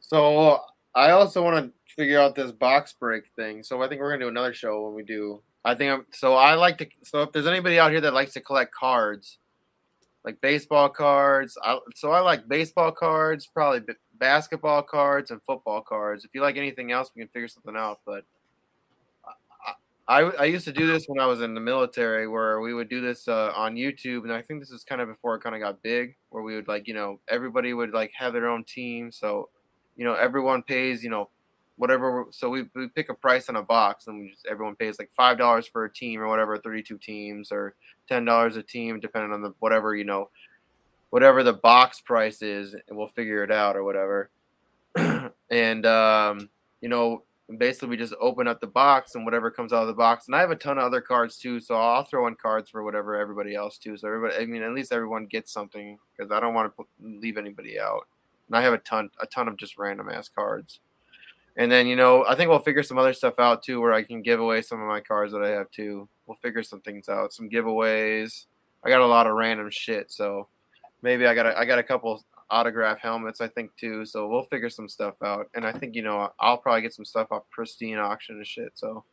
[0.00, 0.60] So
[0.94, 3.62] I also want to figure out this box break thing.
[3.62, 5.42] So I think we're gonna do another show when we do.
[5.66, 6.06] I think I'm.
[6.12, 6.88] So I like to.
[7.02, 9.38] So if there's anybody out here that likes to collect cards,
[10.24, 15.80] like baseball cards, I, so I like baseball cards, probably b- basketball cards and football
[15.80, 16.24] cards.
[16.24, 18.00] If you like anything else, we can figure something out.
[18.06, 18.24] But
[20.08, 22.88] I, I used to do this when I was in the military, where we would
[22.88, 25.54] do this uh, on YouTube, and I think this is kind of before it kind
[25.54, 28.64] of got big, where we would like, you know, everybody would like have their own
[28.64, 29.48] team, so
[29.96, 31.28] you know, everyone pays, you know,
[31.76, 32.26] whatever.
[32.30, 35.10] So we, we pick a price on a box, and we just everyone pays like
[35.16, 37.74] five dollars for a team or whatever, thirty-two teams, or
[38.08, 40.30] ten dollars a team, depending on the whatever you know,
[41.10, 44.30] whatever the box price is, and we'll figure it out or whatever.
[45.50, 46.48] and um,
[46.80, 47.22] you know,
[47.58, 50.26] basically we just open up the box and whatever comes out of the box.
[50.26, 52.82] And I have a ton of other cards too, so I'll throw in cards for
[52.82, 53.96] whatever everybody else too.
[53.96, 57.36] So everybody, I mean, at least everyone gets something because I don't want to leave
[57.36, 58.06] anybody out.
[58.48, 60.80] And I have a ton, a ton of just random ass cards.
[61.56, 64.02] And then you know, I think we'll figure some other stuff out too, where I
[64.02, 66.08] can give away some of my cards that I have too.
[66.26, 68.46] We'll figure some things out, some giveaways.
[68.84, 70.48] I got a lot of random shit, so
[71.02, 74.06] maybe I got a, I got a couple autograph helmets, I think too.
[74.06, 77.04] So we'll figure some stuff out, and I think you know I'll probably get some
[77.04, 78.72] stuff off pristine auction and shit.
[78.74, 79.04] So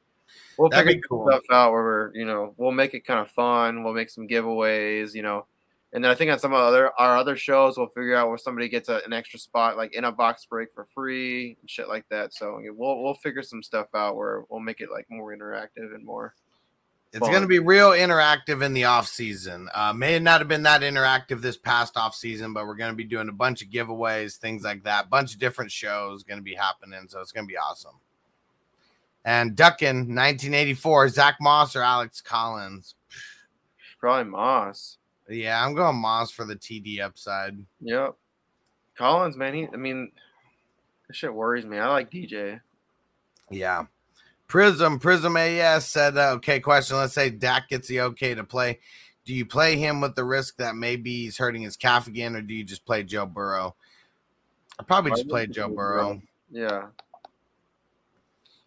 [0.58, 1.28] we'll That'd figure cool.
[1.28, 3.84] stuff out where we're you know we'll make it kind of fun.
[3.84, 5.46] We'll make some giveaways, you know,
[5.92, 8.38] and then I think on some of other our other shows we'll figure out where
[8.38, 11.88] somebody gets a, an extra spot like in a box break for free and shit
[11.88, 12.34] like that.
[12.34, 16.06] So we'll we'll figure some stuff out where we'll make it like more interactive and
[16.06, 16.36] more.
[17.12, 19.68] It's going to be real interactive in the off season.
[19.74, 22.96] Uh, may not have been that interactive this past off season, but we're going to
[22.96, 25.10] be doing a bunch of giveaways, things like that.
[25.10, 27.96] bunch of different shows going to be happening, so it's going to be awesome.
[29.26, 32.94] And Duckin, 1984, Zack Moss or Alex Collins?
[34.00, 34.99] Probably Moss.
[35.30, 37.58] Yeah, I'm going Moss for the TD upside.
[37.82, 38.16] Yep.
[38.98, 40.12] Collins, man, he I mean,
[41.08, 41.78] this shit worries me.
[41.78, 42.60] I like DJ.
[43.50, 43.86] Yeah.
[44.48, 46.98] Prism, Prism AS said, uh, okay, question.
[46.98, 48.80] Let's say Dak gets the okay to play.
[49.24, 52.42] Do you play him with the risk that maybe he's hurting his calf again, or
[52.42, 53.76] do you just play Joe Burrow?
[54.80, 56.88] I probably just play Joe Burrow Yeah.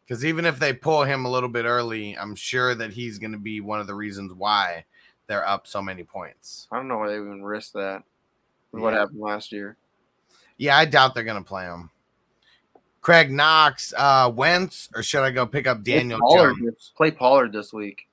[0.05, 3.33] because even if they pull him a little bit early, I'm sure that he's going
[3.33, 4.85] to be one of the reasons why
[5.27, 6.69] they're up so many points.
[6.71, 8.03] I don't know why they even risk that.
[8.73, 9.01] with What Yeah.
[9.01, 9.77] happened last year?
[10.59, 11.91] Yeah, I doubt they're going to play him.
[13.01, 16.93] Craig Knox, uh, Wentz, or should I go pick up Daniel play Pollard, Jones?
[16.97, 18.07] play Pollard this week.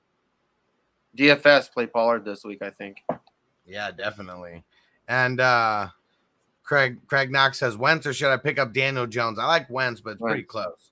[1.16, 2.98] DFS play Pollard this week, I think.
[3.66, 4.64] Yeah, definitely.
[5.08, 5.88] And uh
[6.64, 9.38] Craig Craig Knox says Wentz, or should I pick up Daniel Jones?
[9.38, 10.90] I like Wentz, but it's pretty close.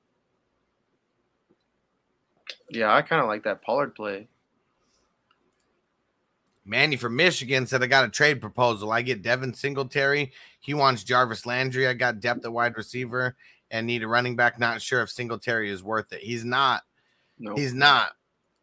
[2.70, 4.28] Yeah, I kind of like that Pollard play.
[6.69, 8.93] Manny from Michigan said I got a trade proposal.
[8.93, 10.32] I get Devin Singletary.
[10.61, 11.89] He wants Jarvis Landry.
[11.89, 13.35] I got depth at wide receiver
[13.70, 14.59] and need a running back.
[14.59, 16.20] Not sure if Singletary is worth it.
[16.20, 16.82] He's not.
[17.39, 18.12] No, He's not.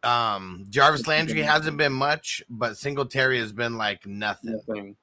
[0.03, 4.61] Um, Jarvis Landry hasn't been much, but Singletary has been like nothing.
[4.67, 4.95] nothing.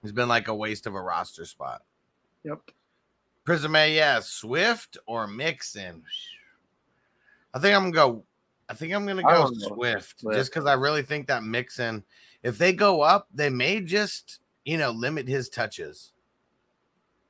[0.00, 1.82] He's been like a waste of a roster spot.
[2.44, 2.70] Yep.
[3.44, 6.04] Prism A, yeah, Swift or Mixon.
[7.52, 8.24] I think I'm gonna go.
[8.70, 9.74] I think I'm gonna go know.
[9.74, 10.38] Swift, Swift.
[10.38, 12.04] just because I really think that Mixon,
[12.44, 16.12] if they go up, they may just you know limit his touches.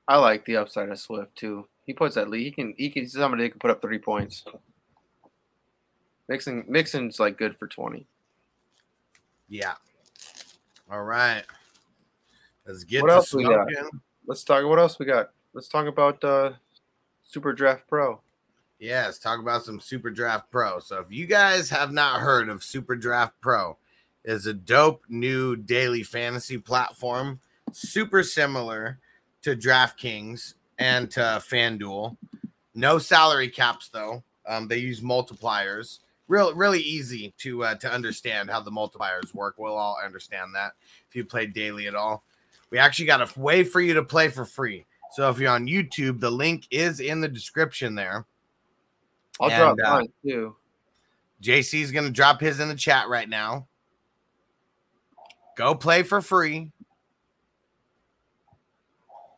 [0.06, 1.66] I like the upside of Swift too.
[1.86, 4.44] He puts at least he can he can somebody that can put up three points.
[6.28, 8.06] Mixon Mixon's like good for twenty.
[9.48, 9.74] Yeah.
[10.92, 11.44] All right.
[12.66, 13.66] Let's get What to else we got?
[14.26, 14.64] Let's talk.
[14.66, 15.30] What else we got?
[15.54, 16.52] Let's talk about uh,
[17.22, 18.20] Super Draft Pro.
[18.80, 20.78] Let's talk about some Super Draft Pro.
[20.78, 23.76] So if you guys have not heard of Super Draft Pro,
[24.24, 27.40] is a dope new daily fantasy platform,
[27.72, 28.98] super similar
[29.42, 32.16] to DraftKings and to FanDuel.
[32.74, 34.22] No salary caps though.
[34.46, 35.98] Um, they use multipliers.
[36.26, 39.56] Real, really easy to uh, to understand how the multipliers work.
[39.58, 40.72] We'll all understand that
[41.08, 42.24] if you play daily at all.
[42.70, 44.86] We actually got a way for you to play for free.
[45.12, 48.24] So if you're on YouTube, the link is in the description there.
[49.40, 50.56] I'll And, drop uh, mine too.
[51.42, 53.66] JC's going to drop his in the chat right now.
[55.56, 56.70] Go play for free.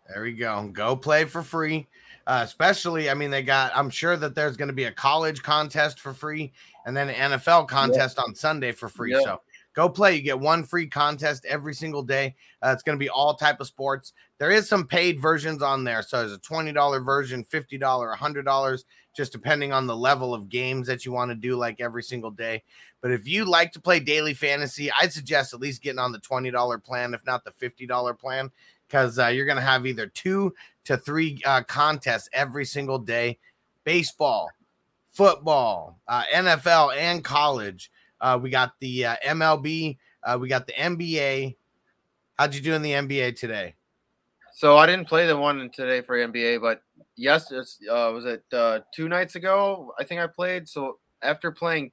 [0.08, 0.68] There we go.
[0.72, 1.86] Go play for free.
[2.26, 5.42] Uh, especially, I mean, they got, I'm sure that there's going to be a college
[5.42, 6.52] contest for free
[6.86, 9.12] and then an NFL contest on Sunday for free.
[9.12, 9.22] Yeah.
[9.24, 9.40] So
[9.74, 10.16] go play.
[10.16, 12.36] You get one free contest every single day.
[12.62, 14.12] Uh, it's going to be all type of sports.
[14.38, 16.02] There is some paid versions on there.
[16.02, 18.84] So there's a $20 version, $50, $100
[19.14, 22.30] just depending on the level of games that you want to do like every single
[22.30, 22.62] day.
[23.00, 26.20] But if you like to play daily fantasy, I'd suggest at least getting on the
[26.20, 28.50] $20 plan, if not the $50 plan,
[28.86, 33.38] because uh, you're going to have either two to three uh, contests every single day
[33.84, 34.50] baseball,
[35.10, 37.90] football, uh, NFL, and college.
[38.20, 41.56] Uh, we got the uh, MLB, uh, we got the NBA.
[42.38, 43.74] How'd you do in the NBA today?
[44.54, 46.82] So I didn't play the one today for NBA, but
[47.22, 49.94] yes, it's, uh, was it uh, two nights ago?
[49.98, 50.68] I think I played.
[50.68, 51.92] So after playing,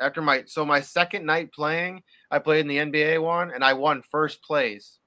[0.00, 3.74] after my so my second night playing, I played in the NBA one and I
[3.74, 4.98] won first place.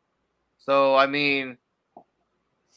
[0.59, 1.57] So I mean,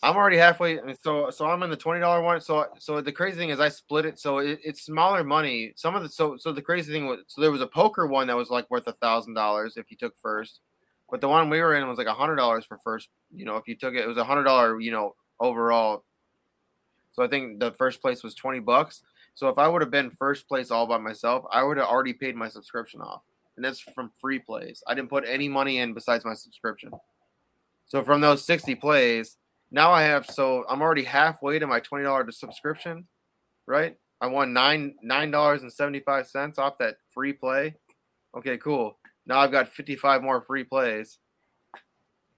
[0.03, 0.79] I'm already halfway.
[1.03, 2.41] So so I'm in the twenty dollar one.
[2.41, 4.19] So so the crazy thing is I split it.
[4.19, 5.73] So it, it's smaller money.
[5.77, 8.27] Some of the so so the crazy thing was so there was a poker one
[8.29, 10.61] that was like worth a thousand dollars if you took first.
[11.11, 13.09] But the one we were in was like a hundred dollars for first.
[13.35, 14.81] You know, if you took it, it was a hundred dollar.
[14.81, 16.05] You know, overall.
[17.19, 19.03] So I think the first place was twenty bucks.
[19.35, 22.13] So if I would have been first place all by myself, I would have already
[22.13, 23.23] paid my subscription off,
[23.57, 24.85] and that's from free plays.
[24.87, 26.93] I didn't put any money in besides my subscription.
[27.89, 29.37] So from those sixty plays,
[29.73, 30.27] now I have.
[30.27, 33.09] So I'm already halfway to my twenty dollar subscription,
[33.67, 33.97] right?
[34.21, 37.75] I won nine nine dollars and seventy five cents off that free play.
[38.37, 38.97] Okay, cool.
[39.27, 41.19] Now I've got 55 more free plays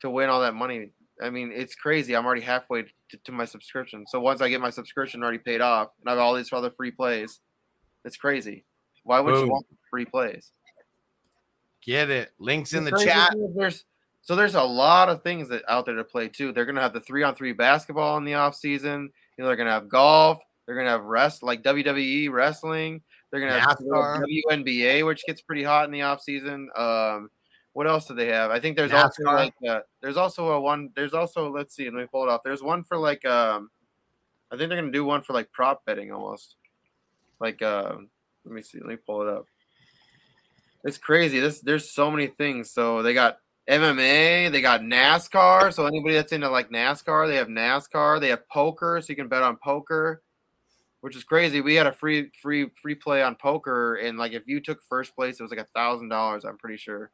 [0.01, 0.93] to win all that money.
[1.23, 2.17] I mean, it's crazy.
[2.17, 4.07] I'm already halfway to, to my subscription.
[4.07, 6.71] So once I get my subscription already paid off and I have all these other
[6.71, 7.41] free plays,
[8.05, 8.65] it's crazy.
[9.05, 9.47] Why would Boom.
[9.47, 10.53] you want free plays?
[11.85, 12.33] Get it.
[12.39, 13.35] Links in the chat.
[13.57, 13.85] There's
[14.23, 16.53] so there's a lot of things that out there to play too.
[16.53, 19.11] They're gonna have the three on three basketball in the off season.
[19.37, 20.43] You know, they're gonna have golf.
[20.67, 23.03] They're gonna have rest like WWE wrestling.
[23.31, 24.25] They're gonna have NASCAR.
[24.49, 26.69] WNBA, which gets pretty hot in the off season.
[26.77, 27.31] Um,
[27.73, 28.51] what else do they have?
[28.51, 30.91] I think there's also like uh, there's also a one.
[30.97, 32.43] There's also let's see, let me pull it off.
[32.45, 33.71] There's one for like um,
[34.51, 36.57] I think they're gonna do one for like prop betting almost.
[37.39, 38.09] Like um,
[38.45, 39.47] let me see, let me pull it up.
[40.85, 41.39] It's crazy.
[41.39, 42.71] This there's so many things.
[42.71, 43.39] So they got
[43.69, 45.73] MMA, they got NASCAR.
[45.73, 48.21] So anybody that's into like NASCAR, they have NASCAR.
[48.21, 50.23] They have poker, so you can bet on poker,
[51.03, 51.61] which is crazy.
[51.61, 55.15] We had a free free free play on poker, and like if you took first
[55.15, 56.45] place, it was like a thousand dollars.
[56.45, 57.13] I'm pretty sure.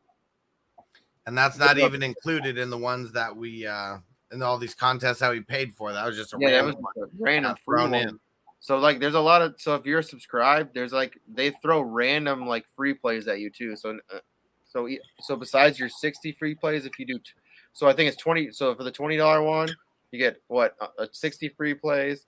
[1.26, 3.98] And that's not even included in the ones that we uh
[4.30, 5.92] and all these contests that we paid for.
[5.92, 8.08] That was just a Yeah, that was random random thrown one.
[8.08, 8.20] in.
[8.60, 12.46] So like, there's a lot of so if you're subscribed, there's like they throw random
[12.46, 13.76] like free plays at you too.
[13.76, 14.18] So uh,
[14.64, 14.88] so
[15.20, 17.30] so besides your 60 free plays, if you do, t-
[17.72, 18.50] so I think it's 20.
[18.52, 19.68] So for the twenty dollar one,
[20.10, 22.24] you get what a a 60 free plays.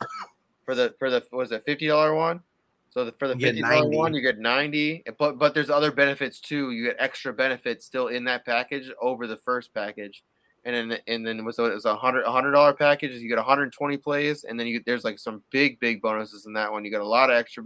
[0.65, 2.41] For the for the was it 50 dollar one?
[2.91, 5.05] So the, for the 50 dollar one, you get 90.
[5.19, 6.71] But but there's other benefits too.
[6.71, 10.23] You get extra benefits still in that package over the first package
[10.65, 13.13] and then and then it was a, it was a hundred a hundred dollar package.
[13.13, 16.71] You get 120 plays, and then you there's like some big big bonuses in that
[16.71, 16.85] one.
[16.85, 17.65] You get a lot of extra.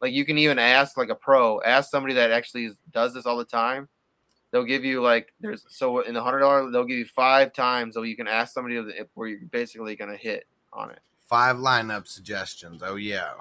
[0.00, 3.36] Like you can even ask like a pro, ask somebody that actually does this all
[3.36, 3.88] the time.
[4.50, 7.94] They'll give you like there's so in the hundred dollar they'll give you five times
[7.94, 11.00] so you can ask somebody of the- where you're basically gonna hit on it.
[11.28, 12.82] Five lineup suggestions.
[12.84, 13.34] Oh yeah.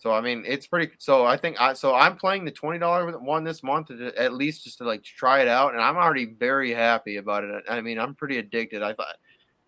[0.00, 0.92] So I mean, it's pretty.
[0.96, 4.32] So I think I so I'm playing the twenty dollar one this month to, at
[4.32, 7.64] least just to like try it out, and I'm already very happy about it.
[7.68, 8.82] I mean, I'm pretty addicted.
[8.82, 9.16] I thought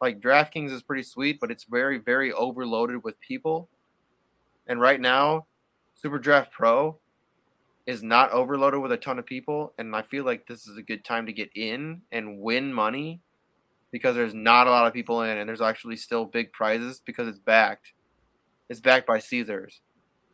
[0.00, 3.68] like DraftKings is pretty sweet, but it's very very overloaded with people.
[4.66, 5.48] And right now,
[5.96, 6.96] Super Draft Pro
[7.86, 10.82] is not overloaded with a ton of people, and I feel like this is a
[10.82, 13.20] good time to get in and win money
[13.90, 17.28] because there's not a lot of people in, and there's actually still big prizes because
[17.28, 17.92] it's backed.
[18.70, 19.82] It's backed by Caesars.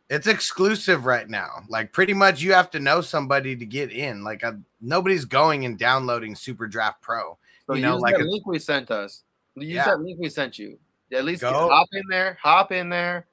[0.09, 1.63] It's exclusive right now.
[1.69, 4.23] Like pretty much you have to know somebody to get in.
[4.23, 7.37] Like uh nobody's going and downloading Super Draft Pro.
[7.67, 9.23] So you know, like that a- link we sent us.
[9.55, 9.85] Use Yeah.
[9.85, 10.79] that link we sent you.
[11.13, 13.27] At least get- hop in there, hop in there,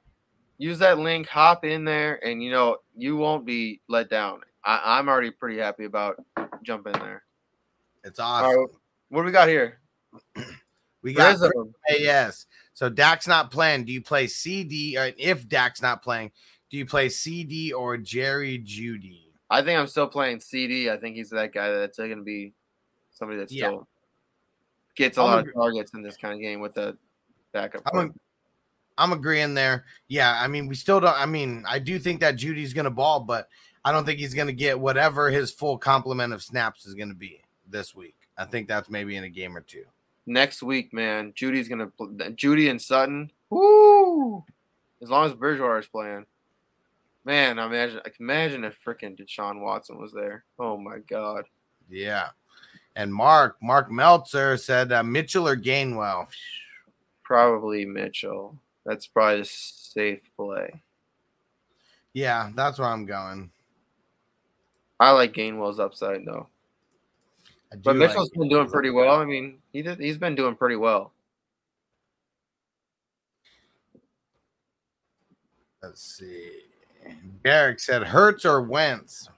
[0.59, 4.41] use that link, hop in there, and you know you won't be let down.
[4.65, 6.23] I, I'm already pretty happy about
[6.63, 7.23] jumping there.
[8.05, 8.55] It's awesome.
[8.59, 8.67] right,
[9.09, 9.79] what do we got here?
[11.03, 11.39] We got.
[11.89, 12.47] AS.
[12.75, 13.85] So Dak's not playing.
[13.85, 14.99] Do you play CD?
[14.99, 16.33] Or if Dak's not playing,
[16.71, 19.23] do you play CD or Jerry Jeudy?
[19.49, 20.91] I think I'm still playing CD.
[20.91, 22.53] I think he's that guy that's going to be
[23.13, 23.69] somebody that Yeah.
[23.69, 23.89] still
[24.97, 26.97] gets a I'm lot agree- of targets in this kind of game with the
[27.53, 27.83] backup.
[27.93, 28.13] I'm, ag-
[28.99, 29.85] I'm agreeing there.
[30.09, 31.15] Yeah, I mean, we still don't.
[31.17, 33.49] I mean, I do think that Jeudy's going to ball, but
[33.85, 37.11] I don't think he's going to get whatever his full complement of snaps is going
[37.11, 38.17] to be this week.
[38.37, 39.85] I think that's maybe in a game or two.
[40.27, 41.87] next week, man, Jeudy's gonna
[42.35, 43.31] Jeudy and Sutton.
[43.49, 44.45] Woo!
[45.01, 46.27] As long as Bridgewater is playing,
[47.27, 50.45] man, I imagine I can imagine if freaking Deshaun Watson was there.
[50.59, 51.45] Oh my god.
[51.91, 52.29] Yeah.
[52.95, 56.29] And Mark, Mark Meltzer said uh, Mitchell or Gainwell.
[57.23, 58.57] Probably Mitchell.
[58.87, 60.81] That's probably a safe play.
[62.15, 63.51] Yeah, that's where I'm going.
[64.99, 66.47] I like Gainwell's upside though,
[67.71, 69.17] but like Mitchell's been doing pretty well.
[69.17, 71.13] I mean, he did, he's been doing pretty well.
[75.83, 76.63] Let's see.
[77.47, 79.29] Derek said Hurts or Wentz.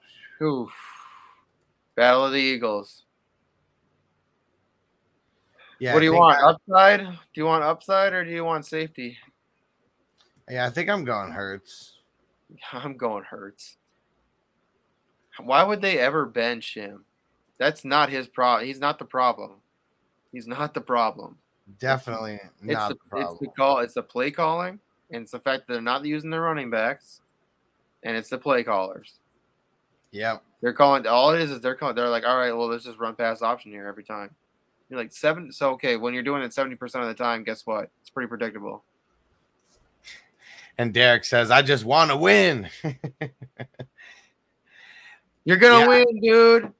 [0.41, 0.71] Oof.
[1.95, 3.03] Battle of the Eagles.
[5.77, 5.93] Yeah.
[5.93, 6.39] what do you want?
[6.39, 7.01] I- upside?
[7.01, 9.15] Do you want upside or do you want safety?
[10.49, 11.99] yeah, I think I'm going Hurts.
[12.73, 13.77] I'm going Hurts.
[15.37, 17.05] Why would they ever bench him?
[17.59, 18.65] That's not his problem.
[18.65, 19.51] He's not the problem.
[20.31, 21.37] He's not the problem.
[21.79, 23.29] Definitely It's not the, the problem.
[23.33, 23.79] it's the call.
[23.81, 24.79] It's the play calling,
[25.11, 27.21] and it's the fact that they're not using their running backs,
[28.03, 29.15] and it's the play callers.
[30.11, 30.37] Yeah.
[30.61, 31.07] They're calling.
[31.07, 31.95] All it is is they're calling.
[31.95, 34.31] They're like, all right, well, let's just run pass option here every time.
[34.89, 35.51] You're like seven.
[35.51, 37.89] So okay, when you're doing it seventy percent of the time, guess what?
[38.01, 38.83] It's pretty predictable.
[40.77, 42.69] And Derek says, I just want to win.
[45.45, 45.87] You're gonna Yeah.
[45.87, 46.73] win, dude.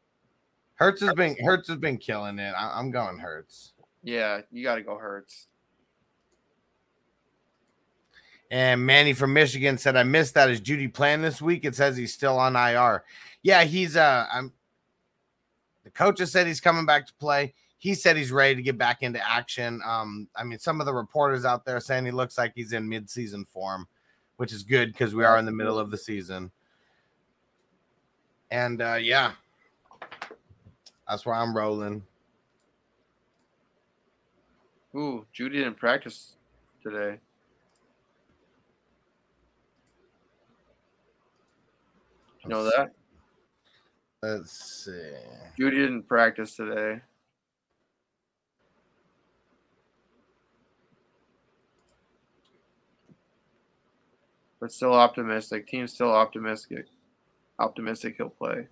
[0.75, 2.53] Hurts has been Hurts has been killing it.
[2.57, 3.73] I, I'm going Hurts.
[4.03, 5.47] Yeah, you got to go Hurts.
[8.51, 10.49] And Manny from Michigan said, I missed that.
[10.49, 11.65] Is Jeudy playing this week?
[11.65, 13.03] It says he's still on IR.
[13.43, 14.51] Yeah, he's uh I'm
[15.83, 17.53] the coach has said he's coming back to play.
[17.77, 19.81] He said he's ready to get back into action.
[19.85, 22.89] Um, I mean, some of the reporters out there saying he looks like he's in
[22.89, 23.87] mid-season form,
[24.35, 26.51] which is good because we are in the middle of the season.
[28.51, 29.33] And uh yeah,
[31.07, 32.03] that's where I'm rolling.
[34.95, 36.35] Ooh, Jeudy didn't practice
[36.81, 37.19] today.
[42.49, 42.89] You know that?
[44.23, 45.13] Let's see.
[45.59, 46.99] Jeudy didn't practice today.
[54.59, 55.67] But still optimistic.
[55.67, 56.87] Team's still optimistic.
[57.59, 58.65] Optimistic he'll play.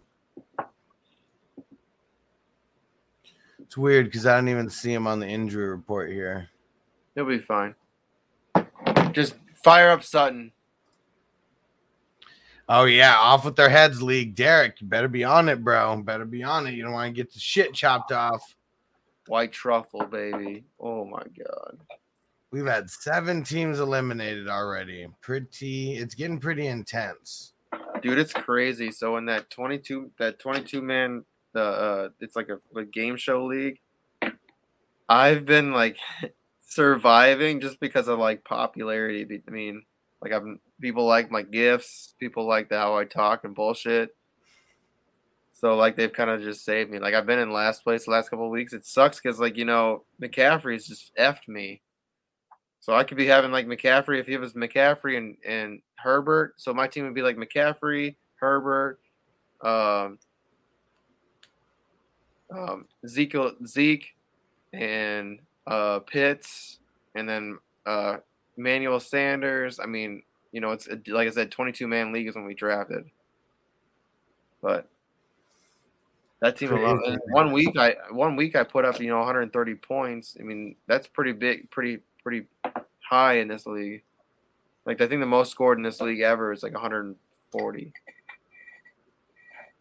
[3.59, 6.49] It's weird because I don't even see him on the injury report here.
[7.13, 7.75] He'll be fine.
[9.11, 10.51] Just fire up Sutton.
[12.69, 14.35] Oh yeah, off with their heads, league.
[14.35, 15.95] Derek, you better be on it, bro.
[15.97, 16.73] Better be on it.
[16.73, 18.55] You don't want to get the shit chopped off.
[19.27, 20.63] White truffle, baby.
[20.79, 21.77] Oh my god.
[22.51, 25.07] We've had seven teams eliminated already.
[25.21, 27.53] Pretty, it's getting pretty intense.
[28.01, 28.91] Dude, it's crazy.
[28.91, 33.45] So in that 22 that 22 man the uh it's like a, a game show
[33.45, 33.79] league.
[35.09, 35.97] I've been like
[36.61, 39.41] surviving just because of like popularity.
[39.47, 39.83] I mean,
[40.21, 44.15] like I'm people like my gifts, people like the how I talk and bullshit.
[45.53, 46.99] So like they've kind of just saved me.
[46.99, 48.73] Like I've been in last place the last couple weeks.
[48.73, 51.81] It sucks because like you know McCaffrey's just effed me.
[52.79, 56.53] So I could be having like McCaffrey if he was McCaffrey and and Herbert.
[56.57, 58.99] So my team would be like McCaffrey, Herbert,
[59.61, 60.19] um,
[62.55, 63.35] um, Zeke,
[63.65, 64.15] Zeke,
[64.73, 66.79] and uh, Pitts,
[67.15, 68.17] and then uh,
[68.57, 69.79] Manuel Sanders.
[69.79, 70.21] I mean,
[70.51, 73.05] you know, it's like I said, 22 man league is when we drafted.
[74.61, 74.87] But
[76.41, 80.37] that team alone, one week I one week I put up you know 130 points.
[80.39, 82.45] I mean, that's pretty big, pretty pretty
[82.99, 84.03] high in this league.
[84.85, 87.93] Like I think the most scored in this league ever is like 140.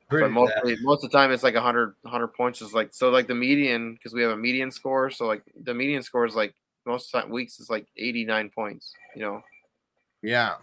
[0.09, 3.11] Pretty but mostly, most of the time it's like 100 100 points is like so
[3.11, 6.37] like the median because we have a median score so like the median score is
[6.37, 9.43] like most of the time weeks is like 89 points you know
[10.23, 10.55] Yeah.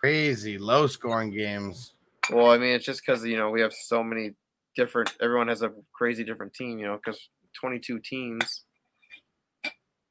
[0.00, 1.94] Crazy low scoring games.
[2.30, 4.34] well i mean it's just because you know we have so many
[4.76, 8.64] different everyone has a crazy different team you know because 22 teams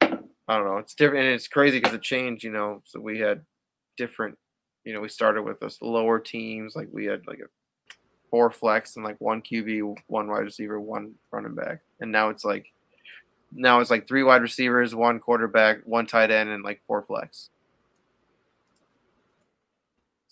[0.02, 0.08] i
[0.48, 3.42] don't know it's different and it's crazy because it changed you know so we had
[3.96, 4.36] different
[4.84, 7.48] you know we started with us lower teams like we had like a
[8.30, 12.44] four flex and like one qb one wide receiver one running back and now it's
[12.44, 12.66] like
[13.52, 17.48] now it's like three wide receivers one quarterback one tight end and like four flex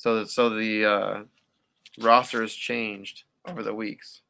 [0.06, 1.22] so that so the uh
[1.98, 4.20] roster has changed over the weeks.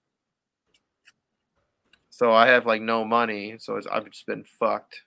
[2.09, 5.03] So i have like no money so it's, i've just been fucked.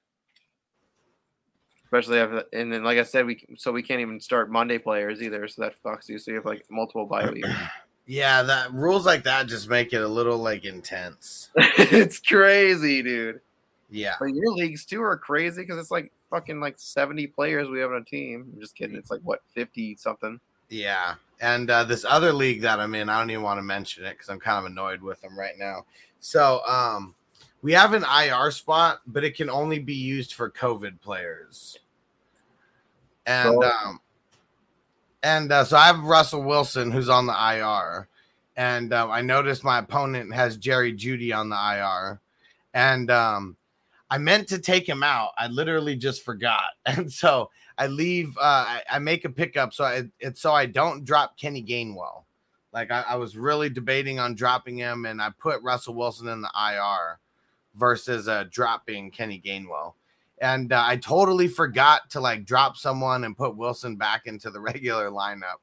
[1.86, 5.24] Especially after, and then like i said we so we can't even start monday players
[5.24, 6.20] either so that fucks you.
[6.20, 7.50] So you have like multiple bye weeks.
[8.06, 11.52] Yeah, that rules like that just make it a little like intense.
[11.56, 13.40] it's crazy dude.
[13.92, 14.16] Yeah.
[14.20, 17.92] but your leagues too are crazy because it's like fucking like 70 players we have
[17.92, 18.52] on a team.
[18.52, 18.96] I'm just kidding.
[18.96, 20.40] It's like what 50 something
[20.70, 21.16] Yeah.
[21.42, 24.12] And uh, this other league that I'm in, I don't even want to mention it
[24.12, 25.86] because I'm kind of annoyed with them right now.
[26.20, 27.16] So um,
[27.62, 31.78] we have an IR spot, but it can only be used for COVID players.
[33.26, 34.00] And So- um,
[35.24, 38.08] and uh, so I have Russell Wilson who's on the IR,
[38.56, 42.22] and um, I noticed my opponent has Jerry Jeudy on the IR,
[42.74, 43.58] and um,
[44.10, 45.32] I meant to take him out.
[45.38, 47.50] I literally just forgot, and so
[47.80, 48.38] I leave.
[48.38, 52.26] Uh, I, I make a pickup so I, it's so I don't drop Kenny Gainwell.
[52.74, 56.42] Like I, I was really debating on dropping him, and I put Russell Wilson in
[56.42, 57.20] the IR
[57.76, 59.94] versus uh, dropping Kenny Gainwell.
[60.42, 64.60] And uh, I totally forgot to like drop someone and put Wilson back into the
[64.60, 65.60] regular lineup.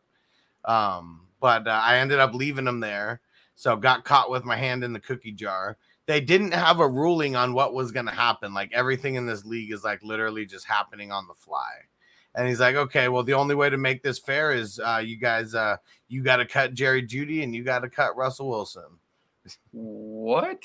[0.64, 3.20] Um, but uh, I ended up leaving him there,
[3.55, 5.76] so got caught with my hand in the cookie jar
[6.06, 8.55] they didn't have a ruling on what was going to happen.
[8.55, 11.70] Like everything in this league is like literally just happening on the fly.
[12.36, 15.16] And he's like, okay, well, the only way to make this fair is uh, you
[15.16, 18.84] guys, uh, you got to cut Jerry Jeudy and you got to cut Russell Wilson.
[19.72, 20.62] what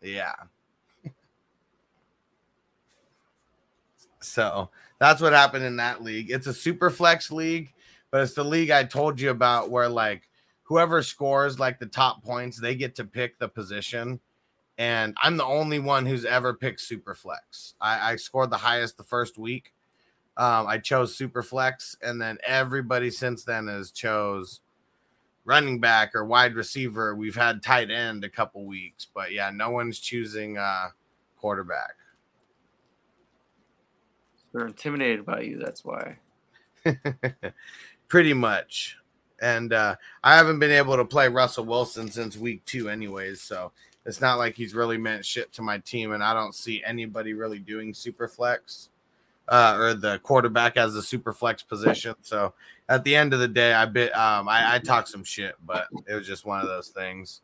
[0.00, 0.34] Yeah.
[4.20, 4.70] so
[5.00, 6.30] that's what happened in that league.
[6.30, 7.72] It's a super flex league,
[8.12, 10.28] but it's the league I told you about where like
[10.62, 14.20] whoever scores like the top points, they get to pick the position.
[14.78, 17.74] And I'm the only one who's ever picked super flex.
[17.80, 19.74] I, I scored the highest the first week.
[20.36, 24.60] Um, I chose super flex, and then everybody since then has chose
[25.44, 27.14] running back or wide receiver.
[27.14, 30.88] We've had tight end a couple weeks, but yeah, no one's choosing uh
[31.36, 31.94] quarterback.
[34.54, 36.16] they're intimidated by you that's why
[38.08, 38.96] Pretty much.
[39.40, 43.72] And uh I haven't been able to play Russell Wilson since week 2 anyways, so
[44.06, 47.34] it's not like he's really meant shit to my team and I don't see anybody
[47.34, 48.90] really doing super flex
[49.52, 52.14] uh or the quarterback as a super flex position.
[52.22, 52.54] So
[52.88, 55.86] at the end of the day, I bit um I, I talked some shit, but
[56.08, 57.42] it was just one of those things.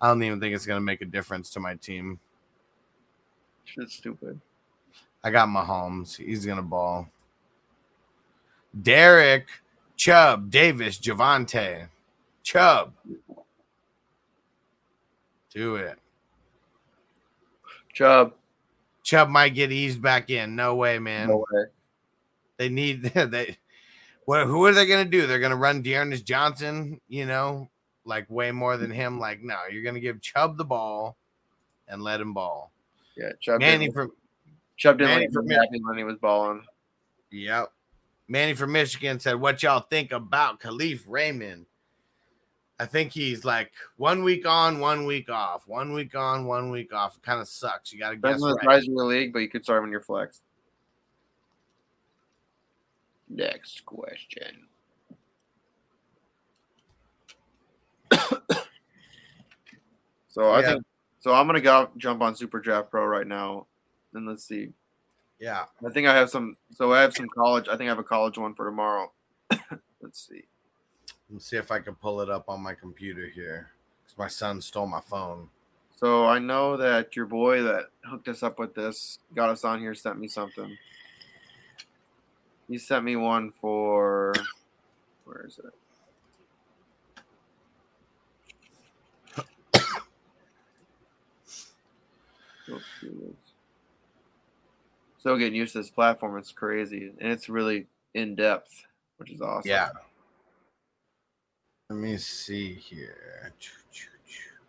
[0.00, 2.20] I don't even think it's gonna make a difference to my team.
[3.64, 4.40] shit's stupid
[5.24, 6.16] I got Mahomes.
[6.16, 7.08] He's gonna ball.
[8.82, 9.46] Derek,
[9.96, 11.88] Chubb, Davis, Javonte,
[12.42, 12.92] Chubb.
[15.50, 15.98] Do it.
[17.94, 18.34] Chubb.
[19.08, 20.54] Chubb might get eased back in.
[20.54, 21.28] No way, man.
[21.28, 21.64] No way.
[22.58, 23.56] They need they.
[24.26, 24.46] What?
[24.46, 25.26] Who are they gonna do?
[25.26, 27.00] They're gonna run D'Ernest Johnson.
[27.08, 27.70] You know,
[28.04, 29.18] like way more than him.
[29.18, 31.16] Like no, you're gonna give Chubb the ball,
[31.88, 32.70] and let him ball.
[33.16, 34.12] Yeah, Chubb Manny didn't, from
[34.76, 36.66] Chubb didn't Manny from happy when he was balling.
[37.30, 37.72] Yep.
[38.28, 41.64] Manny from Michigan said, What y'all think about Kalif Raymond?
[42.80, 46.92] I think he's like one week on, one week off, one week on, one week
[46.92, 47.20] off.
[47.22, 47.92] Kind of sucks.
[47.92, 48.64] You got to guess the right.
[48.64, 50.42] size of your league, but you could start him in your flex.
[53.28, 54.66] Next question.
[60.28, 60.82] so I think
[61.18, 61.34] so.
[61.34, 63.66] I'm gonna go jump on Super Draft Pro right now,
[64.14, 64.70] and let's see.
[65.38, 65.64] Yeah.
[65.86, 66.56] I think I have some.
[66.72, 67.68] So I have some college.
[67.68, 69.12] I think I have a college one for tomorrow.
[70.00, 70.44] let's see.
[71.30, 73.70] Let's see if I can pull it up on my computer here.
[74.06, 75.48] Cause my son stole my phone.
[75.96, 79.80] So I know that your boy that hooked us up with this, got us on
[79.80, 80.76] here, sent me something.
[82.68, 84.32] He sent me one for
[85.24, 85.74] where is it?
[92.70, 93.34] Oops, here it is.
[95.18, 96.38] Still getting used to this platform.
[96.38, 97.10] It's crazy.
[97.20, 98.84] And it's really in depth,
[99.16, 99.68] which is awesome.
[99.68, 99.88] Yeah.
[101.90, 103.52] Let me see here.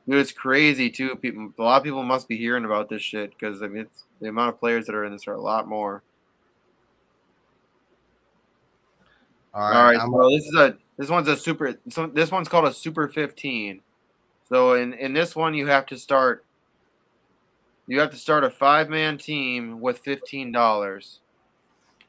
[0.08, 1.16] Dude, it's crazy too.
[1.18, 4.06] People, a lot of people must be hearing about this shit because I mean, it's,
[4.22, 6.02] the amount of players that are in this are a lot more.
[9.54, 9.84] All All right.
[9.92, 11.80] right, I'm- so this is a this one's a super.
[11.90, 13.82] So this one's called a super fifteen.
[14.48, 16.46] So in in this one, you have to start.
[17.88, 21.20] You have to start a five man team with fifteen dollars.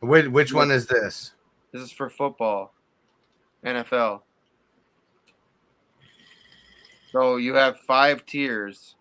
[0.01, 1.33] which, which one is this?
[1.73, 2.73] This is for football,
[3.65, 4.23] NFL.
[7.13, 8.95] So you have five tiers.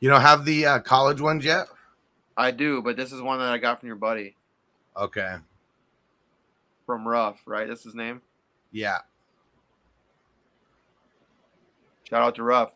[0.00, 1.66] You don't have the uh, college ones yet?
[2.36, 4.36] I do, but this is one that I got from your buddy
[4.96, 5.36] Okay.
[6.86, 7.66] from Ruff, right?
[7.66, 8.22] That's his name.
[8.70, 8.98] Yeah.
[12.08, 12.72] Shout out to Ruff.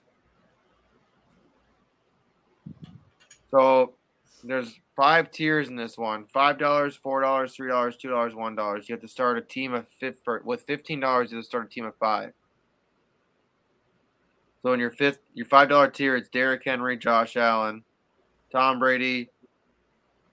[3.50, 3.92] So
[4.42, 8.56] there's five tiers in this one: five dollars, four dollars, three dollars, two dollars, one
[8.56, 8.88] dollars.
[8.88, 11.30] You have to start a team of fifth with fifteen dollars.
[11.30, 12.32] You have to start a team of five.
[14.62, 17.82] So in your fifth, your five dollar tier, it's Derrick Henry, Josh Allen,
[18.50, 19.28] Tom Brady.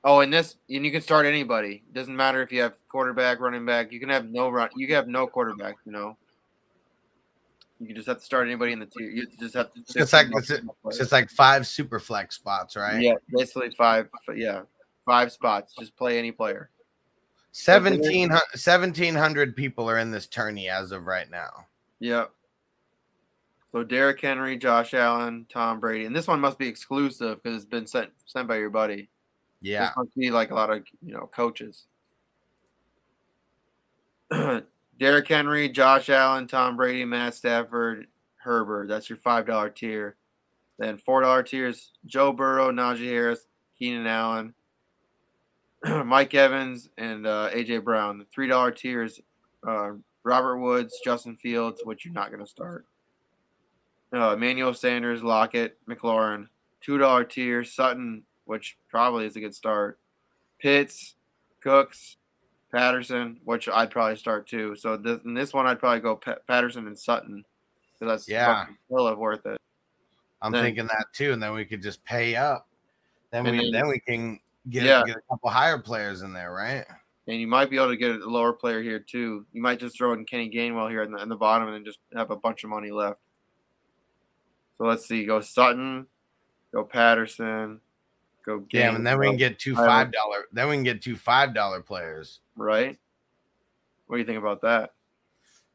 [0.03, 1.84] Oh, and this, and you can start anybody.
[1.93, 3.91] Doesn't matter if you have quarterback, running back.
[3.91, 4.69] You can have no run.
[4.76, 5.76] You can have no quarterback.
[5.85, 6.18] You know.
[7.81, 9.10] You just have to start anybody in the tier.
[9.10, 9.80] You just have to.
[9.95, 13.01] It's like it's, it's just like five super flex spots, right?
[13.01, 14.10] Yeah, basically five.
[14.35, 14.61] Yeah,
[15.06, 15.73] five spots.
[15.80, 16.69] Just play any player.
[17.65, 21.65] 1700 1700 people are in this tourney as of right now.
[21.99, 22.31] Yep.
[23.72, 27.70] So Derrick Henry, Josh Allen, Tom Brady, and this one must be exclusive because it's
[27.70, 29.10] been sent sent by your buddy.
[29.62, 29.86] Yeah.
[29.86, 31.86] This must be like a lot of you know coaches.
[35.00, 38.88] Derrick Henry, Josh Allen, Tom Brady, Matt Stafford, Herbert.
[38.88, 40.16] That's your five dollar tier.
[40.80, 43.46] Then four dollar tiers: Joe Burrow, Najee Harris,
[43.78, 44.54] Keenan Allen,
[46.06, 48.18] Mike Evans, and uh, AJ Brown.
[48.18, 49.20] The three dollar tiers:
[49.68, 49.91] uh,
[50.24, 52.86] Robert Woods, Justin Fields, which you're not going to start.
[54.14, 56.48] Uh, Emmanuel Sanders, Lockett, McLaurin.
[56.81, 59.99] Two dollar tier: Sutton, which probably is a good start.
[60.60, 61.15] Pitts,
[61.61, 62.18] Cooks,
[62.72, 64.76] Patterson, which I'd probably start too.
[64.76, 67.45] So this, in this one, I'd probably go Pa- Patterson and Sutton
[67.99, 68.65] because that's Yeah.
[68.90, 69.60] worth it.
[70.41, 72.68] I'm Then- thinking that too, and then we could just pay up.
[73.31, 75.03] Then we then- then we can get Yeah.
[75.06, 76.86] get a couple higher players in there, right?
[77.27, 79.45] And you might be able to get a lower player here too.
[79.53, 81.86] You might just throw in Kenny Gainwell here in the, in the bottom and then
[81.86, 83.19] just have a bunch of money left.
[84.80, 85.26] So let's see.
[85.26, 86.07] Go Sutton,
[86.73, 87.81] go Patterson,
[88.45, 90.45] go Yeah, and then we can get two five dollar.
[90.53, 92.39] Then we can get two five dollar players.
[92.56, 92.97] right.
[94.07, 94.93] What do you think about that?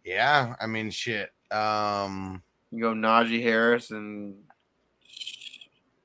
[0.05, 1.31] Yeah, I mean, shit.
[1.53, 4.35] Um, You go Najee Harris and,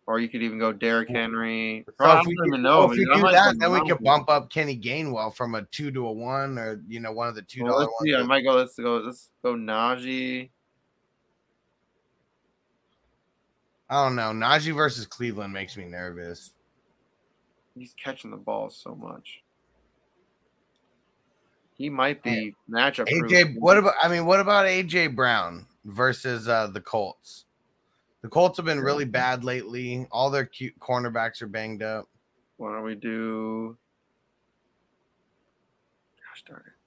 [0.06, 1.86] or you could even go Derrick Henry.
[1.98, 2.86] so I don't even know.
[2.86, 3.10] well, if.
[3.10, 6.12] I do that, then we could bump up Kenny Gainwell from a two to a
[6.12, 8.10] one, or you know, one of the two Well, dollar let's ones.
[8.12, 8.16] see.
[8.16, 8.54] I might go.
[8.56, 8.98] Let's go.
[8.98, 10.50] Let's go Najee.
[13.90, 14.32] I don't know.
[14.32, 16.52] Najee versus Cleveland makes me nervous.
[17.76, 19.42] He's catching the ball so much.
[21.76, 23.08] He might be matchup.
[23.08, 23.94] AJ, what about?
[24.02, 27.46] I mean, what about AJ Brown versus uh, the Colts?
[28.22, 30.06] The Colts have been really bad lately.
[30.12, 32.10] All their cute cornerbacks are banged up.
[32.58, 33.78] Why don't we do?
[36.18, 36.79] Gosh darn it!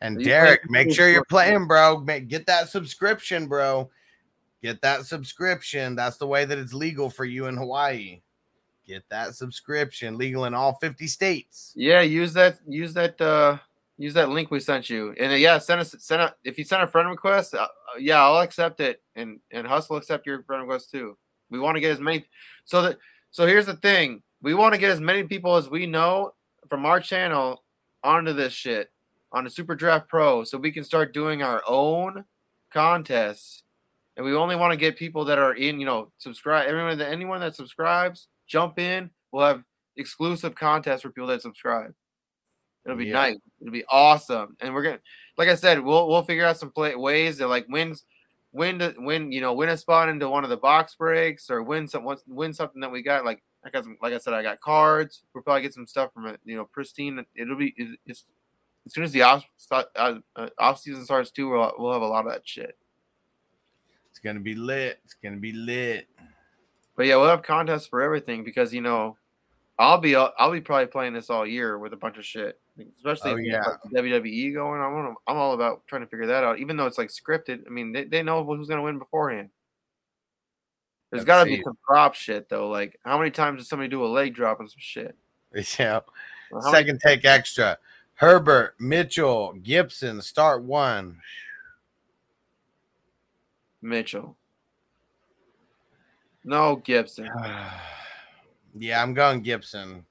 [0.00, 2.00] And Derek, make sure you're playing, bro.
[2.00, 3.90] Make, get that subscription, bro.
[4.62, 5.96] Get that subscription.
[5.96, 8.20] That's the way that it's legal for you in Hawaii.
[8.86, 10.18] Get that subscription.
[10.18, 11.72] Legal in all 50 states.
[11.74, 12.58] Yeah, use that.
[12.66, 13.20] Use that.
[13.20, 13.58] uh
[13.98, 15.14] Use that link we sent you.
[15.18, 15.94] And uh, yeah, send us.
[15.98, 17.54] Send a, if you send a friend request.
[17.54, 17.66] Uh,
[17.98, 21.16] yeah, I'll accept it, and and Hustle accept your friend request too.
[21.50, 22.26] We want to get as many.
[22.66, 22.98] So that
[23.30, 26.34] so here's the thing: we want to get as many people as we know
[26.68, 27.64] from our channel
[28.04, 28.90] onto this shit
[29.36, 32.24] on the Super Draft Pro, so we can start doing our own
[32.72, 33.64] contests.
[34.16, 36.66] And we only want to get people that are in, you know, subscribe.
[36.66, 39.10] Everyone that anyone that subscribes, jump in.
[39.30, 39.62] We'll have
[39.96, 41.92] exclusive contests for people that subscribe.
[42.86, 43.12] It'll be Yeah.
[43.12, 43.36] nice.
[43.60, 44.56] It'll be awesome.
[44.60, 45.00] And we're gonna,
[45.36, 47.94] like I said, we'll we'll figure out some play ways to like win,
[48.52, 49.32] win to win.
[49.32, 52.16] You know, win a spot into one of the box breaks or win some win-
[52.26, 53.26] win something that we got.
[53.26, 55.24] Like I got some, like I said, I got cards.
[55.34, 56.40] We'll probably get some stuff from it.
[56.46, 57.22] You know, pristine.
[57.34, 57.74] It'll be
[58.06, 58.24] it's
[58.86, 61.50] as soon as the off uh, uh, off season starts too.
[61.50, 62.76] We'll we'll have a lot of that shit.
[64.10, 64.98] It's gonna be lit.
[65.04, 66.06] It's gonna be lit.
[66.96, 69.18] But yeah, we'll have contests for everything because you know,
[69.78, 72.58] I'll be I'll be probably playing this all year with a bunch of shit,
[72.96, 73.62] especially Oh, yeah.
[73.92, 74.80] like, WWE going.
[74.80, 77.66] I'm gonna- I'm all about trying to figure that out, even though it's like scripted.
[77.66, 79.50] I mean, they, they know who's gonna win beforehand.
[81.10, 82.68] There's got to be some prop shit though.
[82.68, 85.16] Like, how many times does somebody do a leg drop and some shit?
[85.78, 86.00] Yeah.
[86.50, 87.78] Or how many- Second take extra.
[88.16, 91.20] Herbert, Mitchell, Gibson, start one.
[93.82, 94.36] Mitchell.
[96.44, 97.28] No Gibson.
[98.78, 100.04] yeah, I'm going Gibson.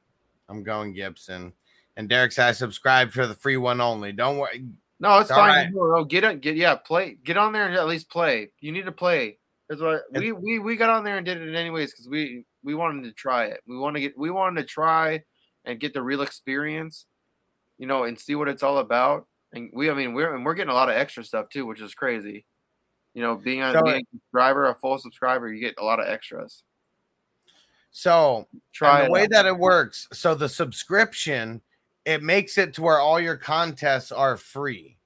[0.47, 1.53] I'm going Gibson.
[1.97, 4.11] And Derek said subscribe for the free one only.
[4.11, 4.65] Don't worry.
[4.99, 5.73] No, it's All fine.
[5.73, 6.07] right.
[6.07, 6.41] Get it.
[6.41, 6.75] Get yeah.
[6.75, 7.17] Play.
[7.23, 8.51] Get on there and at least play.
[8.59, 9.39] You need to play.
[9.67, 12.75] That's why we we we got on there and did it anyways because we we
[12.75, 13.61] wanted to try it.
[13.67, 15.23] We want to get we wanted to try
[15.65, 17.07] and get the real experience,
[17.77, 19.27] you know, and see what it's all about.
[19.53, 21.81] And we, I mean, we're and we're getting a lot of extra stuff too, which
[21.81, 22.45] is crazy.
[23.13, 25.99] You know, being a, So- being a subscriber, a full subscriber, you get a lot
[25.99, 26.63] of extras.
[27.91, 29.29] So Try the way out.
[29.31, 30.07] that it works.
[30.11, 31.61] So the subscription,
[32.03, 34.97] it makes it to where all your contests are free.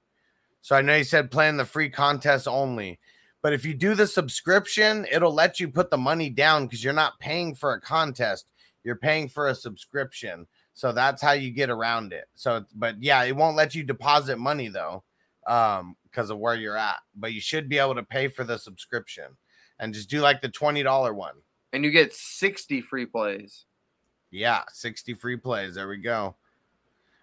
[0.60, 2.98] So I know you said playing the free contests only,
[3.42, 6.92] but if you do the subscription, it'll let you put the money down because you're
[6.92, 8.46] not paying for a contest,
[8.82, 10.46] you're paying for a subscription.
[10.74, 12.26] So that's how you get around it.
[12.34, 15.02] So, but yeah, it won't let you deposit money though,
[15.46, 16.98] um, because of where you're at.
[17.14, 19.36] But you should be able to pay for the subscription
[19.78, 21.34] and just do like the twenty dollar one.
[21.72, 23.64] and you get sixty free plays.
[24.32, 25.74] Yeah, 60 free plays.
[25.74, 26.36] There we go.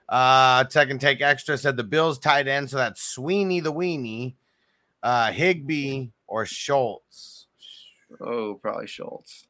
[0.10, 4.36] Uh second take extra said the Bills tight end, so that's Sweeney the weenie,
[5.04, 7.48] uh Higbee or Schultz.
[8.22, 9.47] Oh, probably Schultz.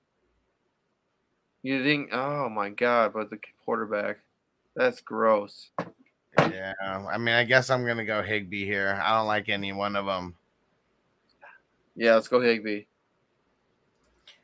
[1.67, 2.11] You think?
[2.13, 3.11] Oh my God!
[3.13, 4.19] But the quarterback,
[4.73, 5.69] that's gross.
[6.39, 8.97] Yeah, I mean, I guess I'm gonna go Higbee here.
[9.03, 10.35] I don't like any one of them.
[11.93, 12.83] Yeah, let's go Higbee.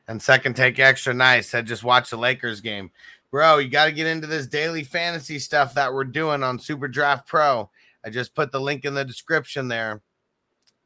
[0.10, 2.92] And second take extra nice said just watch the Lakers game.
[3.32, 6.90] Bro, you got to get into this daily fantasy stuff that we're doing on Super
[6.90, 7.70] Draft Pro.
[8.04, 10.02] I just put the link in the description there.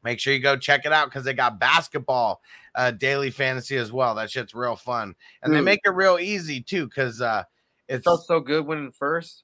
[0.04, 2.40] Make sure you go check it out because they got basketball
[2.78, 4.14] uh, daily fantasy as well.
[4.14, 5.14] That shit's real fun.
[5.42, 7.42] And they make it real easy too because uh,
[7.88, 9.42] It felt so good winning first.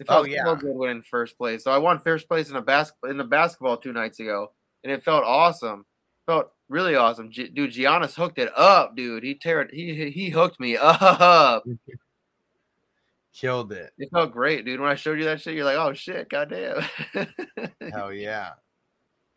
[0.00, 0.44] It Oh, felt yeah.
[0.44, 1.62] so good winning first place.
[1.62, 4.50] So I won first place in a bas- in the basketball two nights ago,
[4.82, 5.84] and it felt awesome.
[6.26, 7.72] Felt really awesome, G- dude.
[7.72, 9.22] Giannis hooked it up, dude.
[9.22, 11.64] He tear he he- he hooked me up.
[13.34, 13.92] killed it.
[13.98, 14.80] It felt great, dude.
[14.80, 16.82] When I showed you that shit, you're like, oh shit, goddamn.
[17.92, 18.50] Hell yeah.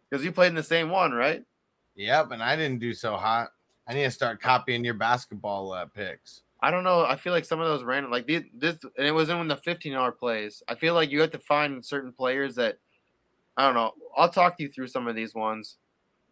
[0.10, 1.44] Because you played in the same one, right?
[1.96, 2.32] Yep.
[2.32, 3.50] And I didn't do so hot.
[3.88, 6.42] I need to start copying your basketball uh, picks.
[6.62, 7.06] I don't know.
[7.06, 9.58] I feel like some of those random, like these, this, and it was in the
[9.58, 10.64] 15 hour plays.
[10.68, 12.80] I feel like you have to find certain players that,
[13.58, 13.94] I don't know.
[14.18, 15.78] I'll talk to you through some of these ones,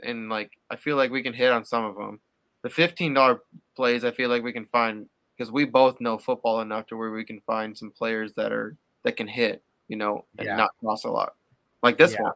[0.02, 2.20] and like I feel like we can hit on some of them.
[2.64, 3.42] The 15 dollar
[3.76, 5.08] plays, I feel like we can find
[5.38, 8.76] because we both know football enough to where we can find some players that are
[9.04, 10.56] that can hit, you know, and Yeah.
[10.58, 11.36] not cost a lot,
[11.82, 12.24] like this Yeah.
[12.24, 12.34] one.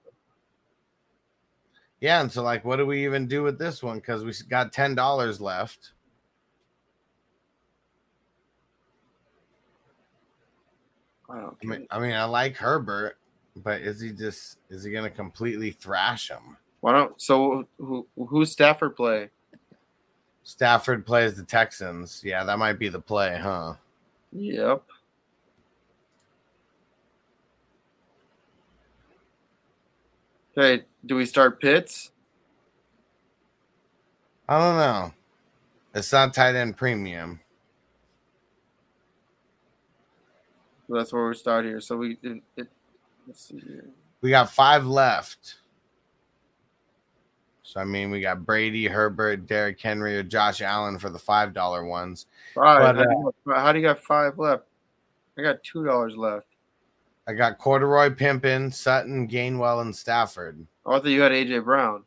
[2.02, 2.22] Yeah.
[2.22, 3.98] And so, like, what do we even do with this one?
[3.98, 5.92] Because we got $10 left.
[11.30, 13.18] I don't I mean, I mean, I like Herbert,
[13.58, 16.56] but is he just is he gonna completely thrash him?
[16.82, 19.30] Why don't so who who's Stafford play?
[20.44, 22.22] Stafford plays the Texans.
[22.24, 23.74] Yeah, that might be the play, huh?
[24.32, 24.84] Yep.
[30.58, 32.12] Okay, do we start Pitts?
[34.50, 35.14] I don't know.
[35.94, 37.40] It's not tight end premium.
[40.90, 41.82] That's where we start here.
[41.82, 42.68] So we it, it,
[43.28, 43.86] let's see here.
[44.22, 45.56] We got five left.
[47.62, 51.54] So I mean, we got Brady, Herbert, Derrick Henry, or Josh Allen for the five
[51.54, 52.26] dollar ones.
[52.56, 52.96] Five.
[52.96, 54.64] But, how, do you uh, got, how do you got five left?
[55.38, 56.47] I got two dollars left.
[57.28, 60.66] I got Corduroy, Pimpin, Sutton, Gainwell, and Stafford.
[60.86, 62.04] Oh, I thought you had AJ Brown.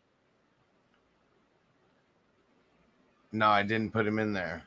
[3.33, 4.63] No, I didn't put him in there.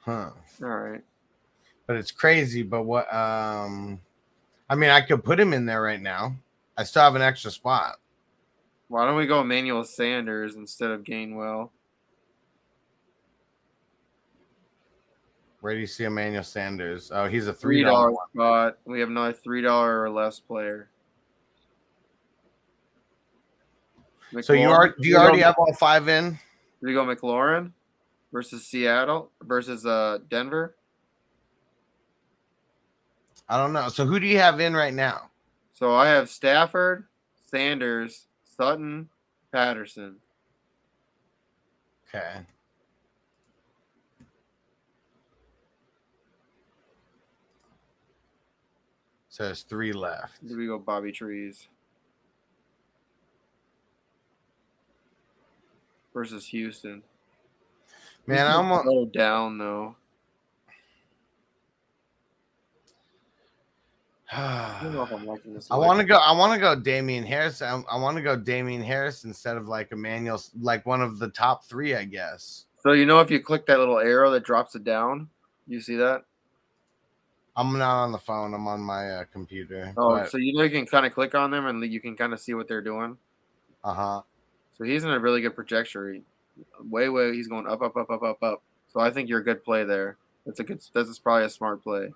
[0.00, 0.30] Huh.
[0.62, 1.02] All right.
[1.86, 2.62] But it's crazy.
[2.62, 3.12] But what?
[3.12, 4.00] Um,
[4.70, 6.34] I mean, I could put him in there right now.
[6.76, 7.96] I still have an extra spot.
[8.88, 11.70] Why don't we go Emmanuel Sanders instead of Gainwell?
[15.60, 17.10] Where do you see Emmanuel Sanders?
[17.12, 18.78] Oh, he's a Three dollar spot.
[18.84, 20.88] We have another three dollar or less player.
[24.40, 24.94] So you McLaurin- are?
[25.00, 26.30] Do you already have all five in?
[26.32, 27.72] Do we go McLaurin
[28.32, 30.76] versus Seattle versus uh Denver?
[33.48, 33.88] I don't know.
[33.88, 35.30] So who do you have in right now?
[35.72, 37.06] So I have Stafford,
[37.46, 38.26] Sanders,
[38.58, 39.08] Sutton,
[39.52, 40.16] Patterson.
[42.08, 42.40] Okay.
[49.28, 50.44] So there's three left.
[50.46, 51.68] Do we go Bobby Trees
[56.12, 57.04] versus Houston?
[58.26, 59.94] Man, Houston's I'm a little down though.
[64.30, 65.68] I don't know if I'm liking this.
[65.70, 66.16] I want to go.
[66.16, 67.62] I want to go Damien Harris.
[67.62, 71.28] I, I want to go Damien Harris instead of like Emmanuel, like one of the
[71.28, 72.66] top three, I guess.
[72.82, 75.28] So you know if you click that little arrow that drops it down,
[75.66, 76.24] you see that?
[77.56, 78.54] I'm not on the phone.
[78.54, 79.92] I'm on my uh, computer.
[79.96, 82.32] Oh, so you know you can kind of click on them and you can kind
[82.32, 83.16] of see what they're doing.
[83.82, 84.22] uh huh.
[84.76, 86.22] So he's in a really good trajectory.
[86.88, 88.62] Way, way, he's going up, up, up, up, up, up.
[88.86, 90.18] So I think you're a good play there.
[90.46, 90.80] That's a good.
[90.94, 92.12] This is probably a smart play.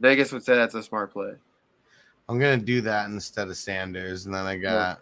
[0.00, 1.32] Vegas would say that's a smart play.
[2.28, 5.00] I'm gonna do that instead of Sanders, and then I got.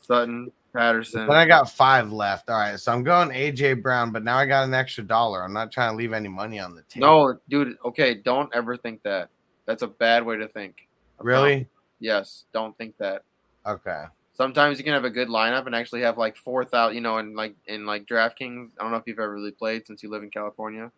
[0.00, 1.26] Sutton, Patterson.
[1.26, 2.48] Then I got five left.
[2.48, 5.42] All right, so I'm going AJ Brown, but now I got an extra dollar.
[5.42, 7.06] I'm not trying to leave any money on the table.
[7.06, 7.76] No, dude.
[7.84, 9.28] Okay, don't ever think that.
[9.66, 10.88] That's a bad way to think.
[11.18, 11.68] really?
[12.00, 13.22] Yes, don't think that.
[13.66, 14.04] Okay.
[14.32, 16.94] Sometimes you can have a good lineup and actually have like four thousand.
[16.94, 18.70] You know, in like in like DraftKings.
[18.78, 20.90] I don't know if you've ever really played since you live in California,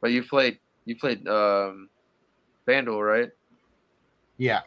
[0.00, 1.88] but you've played you played um,
[2.66, 3.30] FanDuel, right?
[4.36, 4.60] Yeah.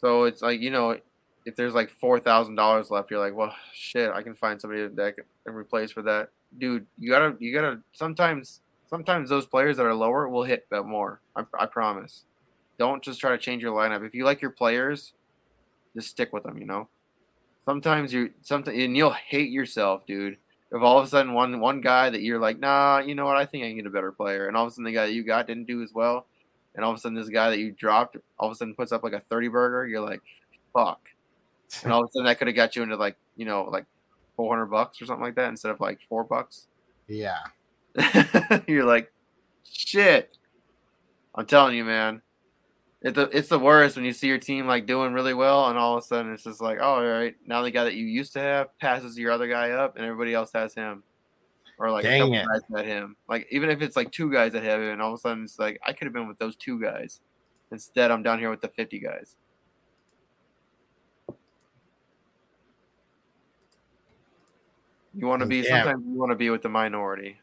[0.00, 0.96] So it's like you know,
[1.44, 4.86] if there's like four thousand dollars left, you're like, well, shit, I can find somebody
[4.86, 6.86] that can replace for that, dude.
[6.98, 7.80] You gotta, you gotta.
[7.92, 11.20] Sometimes, sometimes those players that are lower will hit that more.
[11.36, 12.24] I, I promise.
[12.78, 14.06] Don't just try to change your lineup.
[14.06, 15.12] If you like your players,
[15.94, 16.58] just stick with them.
[16.58, 16.88] You know.
[17.64, 20.38] Sometimes you, sometimes, and you'll hate yourself, dude.
[20.72, 23.36] If all of a sudden one one guy that you're like, nah, you know what,
[23.36, 25.06] I think I can get a better player, and all of a sudden the guy
[25.06, 26.26] that you got didn't do as well,
[26.74, 28.92] and all of a sudden this guy that you dropped all of a sudden puts
[28.92, 29.86] up like a 30 burger.
[29.86, 30.22] You're like
[30.72, 31.00] fuck.
[31.84, 33.86] And all of a sudden that could have got you into like you know like
[34.36, 36.66] 400 bucks or something like that instead of like four bucks.
[37.06, 37.38] Yeah.
[38.66, 39.12] you're like
[39.64, 40.36] shit.
[41.34, 42.22] I'm telling you man
[43.02, 45.78] it's the, it's the worst when you see your team like doing really well and
[45.78, 48.04] all of a sudden it's just like oh all right now the guy that you
[48.04, 51.02] used to have passes your other guy up and everybody else has him.
[51.78, 53.16] Or like a couple guys that him.
[53.26, 55.44] Like even if it's like two guys that have him and all of a sudden
[55.44, 57.20] it's like i could have been with those two guys
[57.72, 59.36] instead i'm down here with the 50 guys.
[65.14, 67.40] You want to be sometimes you want to be with the minority.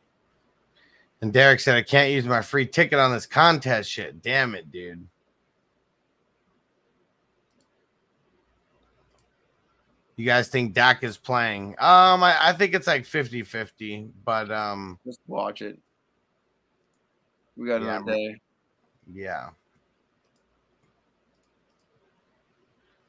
[1.21, 4.21] And Derek said I can't use my free ticket on this contest shit.
[4.21, 5.05] Damn it, dude.
[10.17, 11.75] You guys think Dak is playing?
[11.79, 15.79] Um, I, I think it's like 50-50, but um, just watch it
[17.55, 18.35] we got Yeah, another day
[19.13, 19.49] yeah.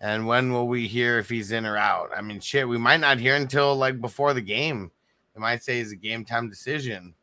[0.01, 2.11] And when will we hear if he's in or out?
[2.17, 4.93] I mean, shit, we might not hear until like before the game.
[5.35, 7.15] They might say it's a game time decision.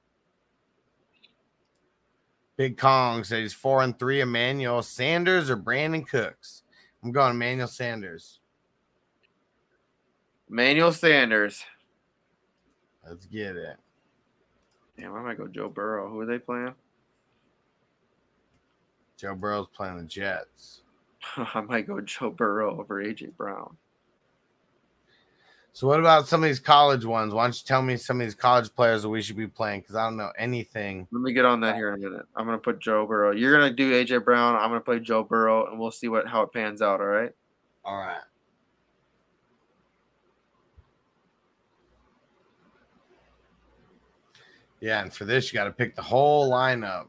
[2.57, 4.21] Big Kong says four and three.
[4.21, 6.63] Emmanuel Sanders or Brandin Cooks.
[7.03, 8.39] I'm going Emmanuel Sanders.
[10.49, 11.63] Emmanuel Sanders.
[13.07, 13.77] Let's get it.
[14.97, 16.09] Damn, I might go Joe Burrow.
[16.09, 16.73] Who are they playing?
[19.17, 20.81] Joe Burrow's playing the Jets.
[21.37, 23.77] I might go Joe Burrow over AJ Brown.
[25.73, 27.33] So what about some of these college ones?
[27.33, 29.81] Why don't you tell me some of these college players that we should be playing?
[29.81, 31.05] Because I don't know anything.
[31.11, 32.25] Let me get on that here in a minute.
[32.33, 33.31] I'm gonna put Joe Burrow.
[33.31, 34.55] You're gonna do AJ Brown.
[34.55, 37.01] I'm gonna play Joe Burrow, and we'll see what how it pans out.
[37.01, 37.31] All right.
[37.83, 38.21] All right.
[44.81, 47.07] Yeah, and for this, you got to pick the whole lineup.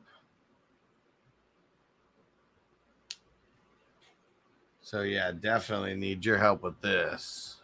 [4.82, 7.56] So yeah, definitely need your help with this.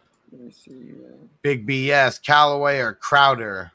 [0.51, 0.71] See.
[1.07, 3.71] uh, Big BS, Callaway or Crowder.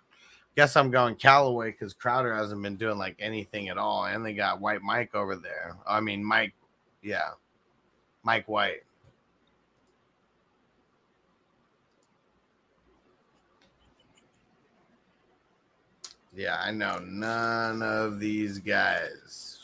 [0.55, 4.35] Guess I'm going Callaway because Crowder hasn't been doing like anything at all, and they
[4.35, 5.77] got White Mike over there.
[5.87, 6.53] I mean Mike,
[7.03, 7.31] yeah,
[8.23, 8.83] Mike White.
[16.39, 19.59] Yeah, I know none of these guys.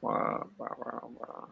[0.00, 1.48] Wow, wow, wow, wow.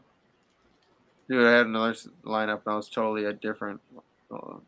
[1.29, 1.95] Dude, I had another
[2.25, 3.81] lineup and I was totally a different.
[4.29, 4.63] So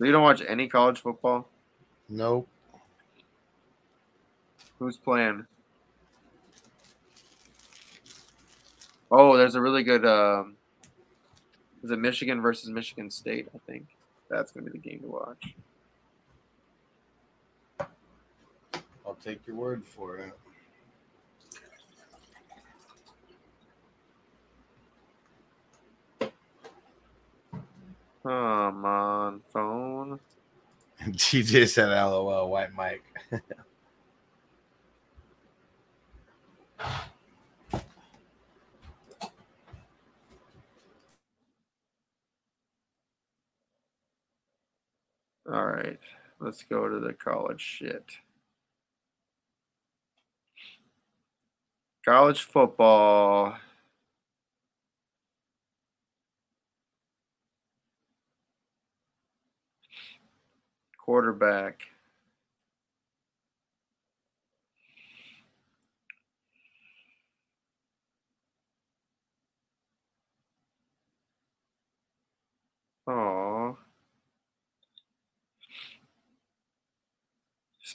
[0.00, 1.48] you don't watch any college football?
[2.08, 2.46] Nope.
[4.78, 5.44] Who's playing?
[9.10, 10.06] Oh, there's a really good.
[10.06, 10.56] Um,
[11.82, 13.48] is it Michigan versus Michigan State?
[13.54, 13.86] I think
[14.28, 15.54] that's gonna be the game to watch.
[19.06, 20.38] I'll take your word for it.
[28.22, 30.20] Come on, phone.
[31.02, 33.02] TJ said, "LOL, White Mike."
[45.52, 45.98] All right,
[46.38, 48.04] let's go to the college shit.
[52.04, 53.56] College football.
[60.96, 61.80] Quarterback.
[73.08, 73.76] Oh.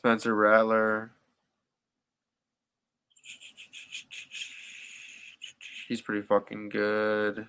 [0.06, 1.10] Spencer Rattler.
[5.88, 7.48] He's pretty fucking good.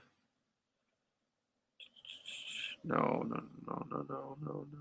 [2.83, 4.79] No, no, no, no, no, no, no.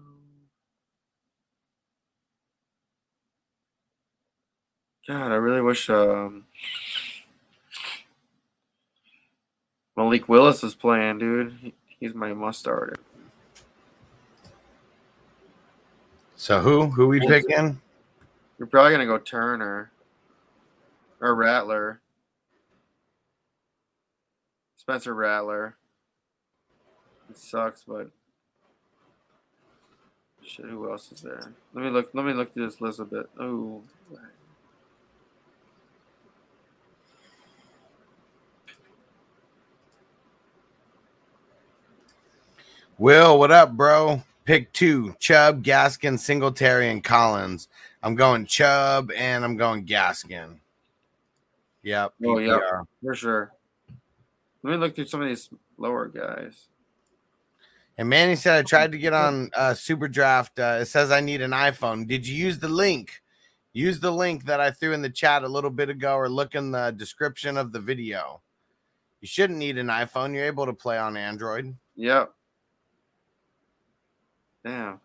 [5.06, 6.46] God, I really wish um,
[9.98, 11.58] Malik Willis was playing, dude.
[11.62, 12.96] He, he's my must starter.
[16.46, 17.82] So who who we picking?
[18.60, 19.90] You're probably gonna go Turner
[21.20, 22.02] or Rattler.
[24.76, 25.76] Spencer Rattler.
[27.32, 28.12] It sucks, but
[30.44, 30.68] shit.
[30.68, 31.52] Who else is there?
[31.74, 32.12] Let me look.
[32.14, 33.28] Let me look through this list a bit.
[33.40, 33.82] Oh,
[43.00, 44.22] Will, what up, bro?
[44.46, 47.68] Pick two: Chubb, Gaskin, Singletary, and Collins.
[48.04, 50.60] I'm going Chubb, and I'm going Gaskin.
[51.82, 52.14] Yep.
[52.26, 52.60] oh yeah,
[53.04, 53.52] for sure.
[54.64, 56.68] Let me look through some of these lower guys.
[57.98, 60.60] And Manny said I tried to get on uh, Super Draft.
[60.60, 62.08] Uh, it says I need an iPhone.
[62.08, 63.22] Did you use the link?
[63.74, 66.56] Use the link that I threw in the chat a little bit ago, or look
[66.56, 68.42] in the description of the video.
[69.22, 70.34] You shouldn't need an iPhone.
[70.34, 71.76] You're able to play on Android.
[71.96, 72.32] Yep.
[74.66, 75.00] Damn.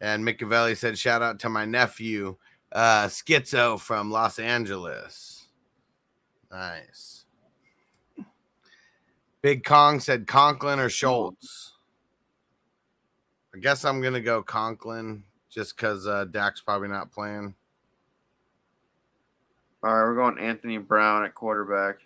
[0.00, 2.36] And Micavelli said, shout out to my nephew,
[2.72, 5.48] uh, Schizo from Los Angeles.
[6.50, 7.21] Nice.
[9.42, 11.72] Big Kong said Conklin or Schultz.
[13.54, 17.54] I guess I'm going to go Conklin just because uh, Dak's probably not playing.
[19.82, 21.96] All right, we're going Anthony Brown at quarterback.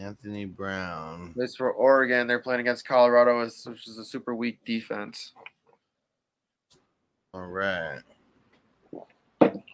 [0.00, 1.32] Anthony Brown.
[1.34, 2.26] This for Oregon.
[2.26, 5.32] They're playing against Colorado, which is a super weak defense.
[7.34, 8.00] All right.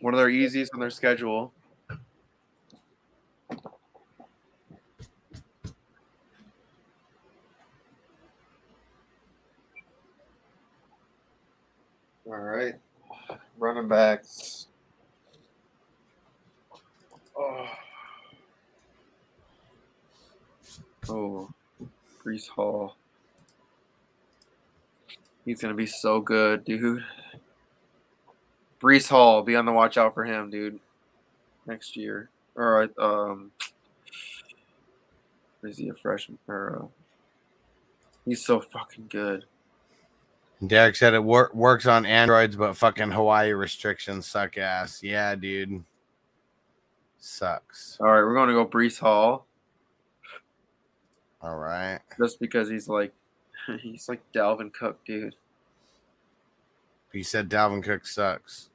[0.00, 1.52] One of their easiest on their schedule.
[12.34, 12.74] All right.
[13.58, 14.66] Running backs.
[17.38, 17.66] Oh.
[21.08, 21.50] Oh.
[22.24, 22.96] Breece Hall.
[25.44, 27.04] He's to be so good, dude.
[28.82, 30.80] Breece Hall, be on the watch out for him, dude.
[31.66, 33.52] Next year, or um,
[35.62, 36.38] is he a freshman?
[36.48, 36.86] Or uh,
[38.24, 39.44] he's so fucking good.
[40.66, 45.02] Derek said it wor- works on Androids, but fucking Hawaii restrictions suck ass.
[45.02, 45.82] Yeah, dude.
[47.18, 47.98] Sucks.
[48.00, 49.46] All right, we're going to go Breece Hall
[51.42, 52.00] All right.
[52.18, 53.12] just because he's like,
[53.80, 55.34] he's like Dalvin Cook, dude.
[57.12, 58.70] He said Dalvin Cook sucks.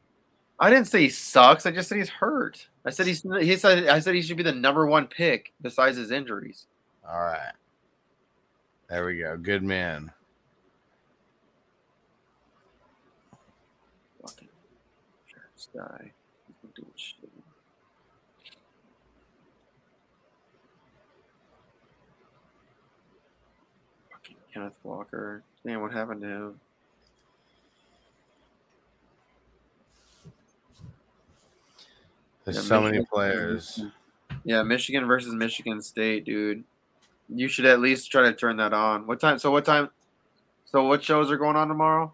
[0.60, 1.66] I didn't say he sucks.
[1.66, 2.68] I just said he's hurt.
[2.86, 3.22] I said he's.
[3.22, 3.88] He said.
[3.88, 6.66] I said he should be the number one pick besides his injuries.
[7.08, 7.54] All right.
[8.90, 9.38] There we go.
[9.38, 10.12] Good man.
[14.22, 14.48] Fucking
[15.60, 16.12] Travis guy.
[16.48, 17.30] He's been doing shit.
[24.12, 25.44] Fucking Kenneth Walker.
[25.64, 26.60] Man, what happened to him?
[32.46, 33.84] There's Yeah, so many players.
[34.44, 36.64] Yeah, Michigan versus Michigan State, dude.
[37.28, 39.06] You should at least try to turn that on.
[39.06, 39.38] What time?
[39.38, 39.90] So what time?
[40.66, 42.14] So what shows are going on tomorrow?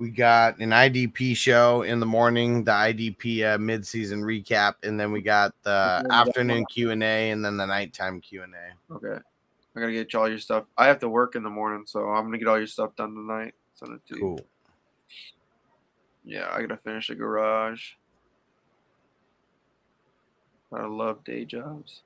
[0.00, 5.12] We got an IDP show in the morning, the IDP uh, midseason recap, and then
[5.12, 6.08] we got the Okay.
[6.10, 8.94] afternoon Q and A, and then the nighttime Q and A.
[8.94, 9.20] Okay.
[9.76, 10.64] I gotta get you all your stuff.
[10.78, 13.14] I have to work in the morning, so I'm gonna get all your stuff done
[13.14, 13.54] tonight.
[13.74, 14.20] Send it to you.
[14.22, 14.46] Cool.
[16.24, 17.90] Yeah, I gotta finish the garage.
[20.72, 22.04] I love day jobs.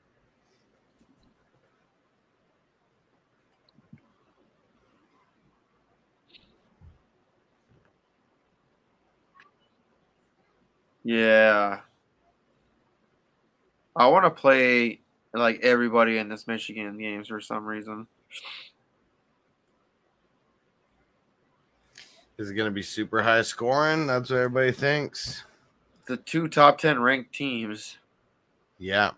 [11.05, 11.81] Yeah.
[13.95, 15.01] I want to play
[15.35, 18.07] like everybody in this Michigan games for some reason.
[22.39, 24.09] Is it going to be super high scoring?
[24.09, 25.45] That's what everybody thinks.
[26.07, 27.99] The two top 10 ranked teams.
[28.79, 29.13] Yeah.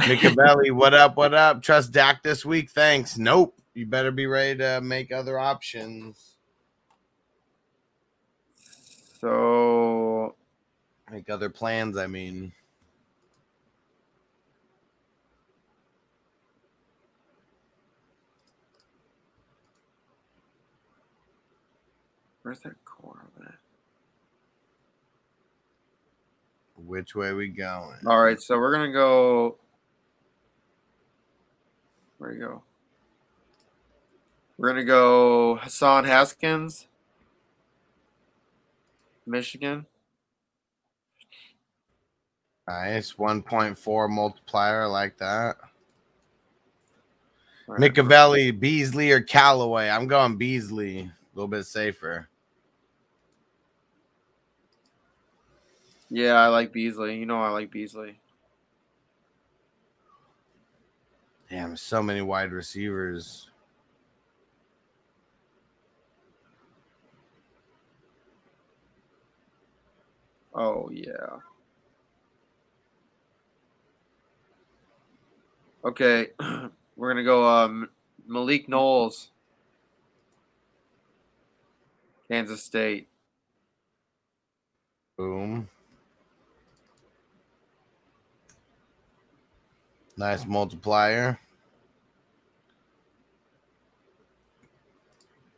[0.00, 1.16] Micavelli, what up?
[1.16, 1.62] What up?
[1.62, 2.70] Trust Dak this week?
[2.70, 3.16] Thanks.
[3.16, 3.54] Nope.
[3.74, 6.34] You better be ready to make other options.
[9.20, 9.67] So
[11.10, 12.52] Make other plans, I mean.
[22.48, 23.52] where's that core of it?
[26.78, 27.98] Which way we going?
[28.06, 29.58] All right, so we're gonna go.
[32.16, 32.62] Where you go?
[34.56, 36.86] We're gonna go Hassan Haskins,
[39.26, 39.84] Michigan.
[42.68, 43.14] Nice.
[43.14, 44.82] 1.4 multiplier.
[44.82, 45.56] I like that.
[47.66, 47.80] Right.
[48.50, 49.88] Beasley, or Callaway?
[49.88, 51.00] I'm going Beasley.
[51.00, 52.28] A little bit safer.
[56.10, 57.18] Yeah, I like Beasley.
[57.18, 58.20] You know I like Beasley.
[61.48, 63.48] Damn, so many wide receivers.
[70.54, 71.38] Oh yeah.
[75.88, 76.28] Okay,
[76.96, 77.88] we're gonna go um,
[78.26, 79.30] Malik Knowles,
[82.30, 83.08] Kansas State.
[85.16, 85.66] Boom.
[90.18, 91.40] Nice multiplier.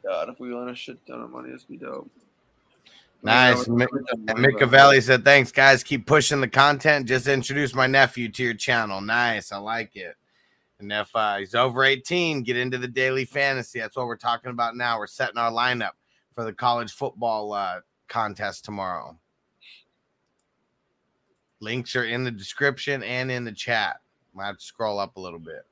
[0.04, 2.08] God, if we won a shit ton of money, this be dope.
[3.24, 3.66] Nice.
[3.66, 5.82] Yeah, Mi- we're- said, "Thanks, guys.
[5.82, 7.08] Keep pushing the content.
[7.08, 9.00] Just introduce my nephew to your channel.
[9.00, 10.16] Nice, I like it."
[10.80, 13.80] And if uh, he's over 18, get into the daily fantasy.
[13.80, 14.98] That's what we're talking about now.
[14.98, 15.92] We're setting our lineup
[16.34, 19.18] for the college football uh, contest tomorrow.
[21.60, 24.00] Links are in the description and in the chat.
[24.34, 25.66] Might have to scroll up a little bit.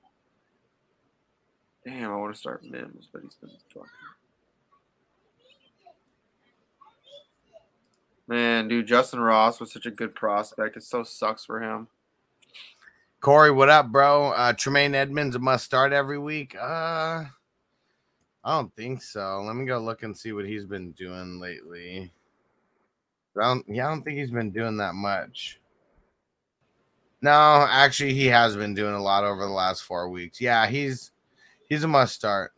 [1.87, 3.89] Damn, I want to start Mims, but he's been fucking.
[8.27, 10.77] Man, dude, Justin Ross was such a good prospect.
[10.77, 11.89] It so sucks for him.
[13.21, 14.29] Corey, what up, bro?
[14.31, 16.55] Uh, Tremaine Edmunds a must start every week.
[16.55, 17.31] Uh, I
[18.45, 19.43] don't think so.
[19.45, 22.13] Let me go look and see what he's been doing lately.
[23.37, 25.61] I don't, yeah, I don't think he's been doing that much.
[27.21, 30.41] No, actually, he has been doing a lot over the last four weeks.
[30.41, 31.11] Yeah, he's
[31.69, 32.53] he's a must start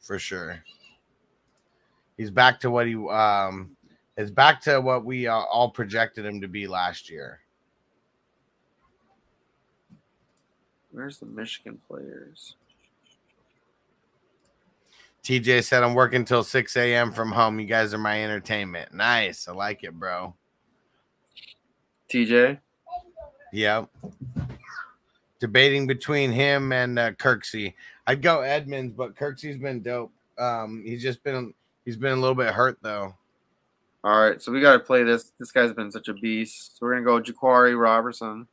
[0.00, 0.62] for sure.
[2.16, 3.76] He's back to what he um
[4.16, 7.40] is back to what we uh, all projected him to be last year.
[10.94, 12.54] Where's the Michigan players?
[15.24, 17.12] TJ said, I'm working till 6 a.m.
[17.12, 17.58] from home.
[17.58, 18.94] You guys are my entertainment.
[18.94, 19.48] Nice.
[19.48, 20.34] I like it, bro.
[22.12, 22.58] TJ?
[23.52, 23.88] Yep.
[25.40, 27.74] Debating between him and uh, Kirksey.
[28.06, 30.12] I'd go Edmunds, but Kirksey's been dope.
[30.38, 31.54] Um, he's just been
[31.84, 33.14] He's been a little bit hurt though.
[34.02, 35.32] All right, so we got to play this.
[35.38, 36.78] This guy's been such a beast.
[36.78, 38.46] So we're gonna go Jaquarii Robertson.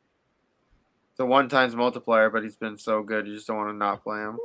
[1.12, 3.26] It's a one times multiplier, but he's been so good.
[3.26, 4.38] You just don't want to not play him.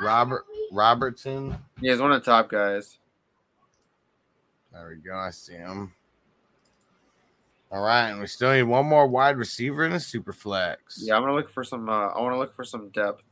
[0.00, 1.56] Robert Robertson.
[1.80, 2.98] Yeah, he's one of the top guys.
[4.72, 5.16] There we go.
[5.16, 5.92] I see him.
[7.72, 11.02] All right, and we still need one more wide receiver in a super flex.
[11.02, 11.88] Yeah, I'm gonna look for some.
[11.88, 13.22] Uh, I want to look for some depth.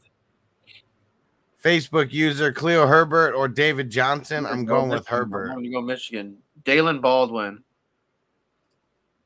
[1.66, 4.46] Facebook user Cleo Herbert or David Johnson.
[4.46, 5.48] I'm going with Herbert.
[5.48, 6.36] I'm going to go Michigan.
[6.64, 7.64] Daylen Baldwin.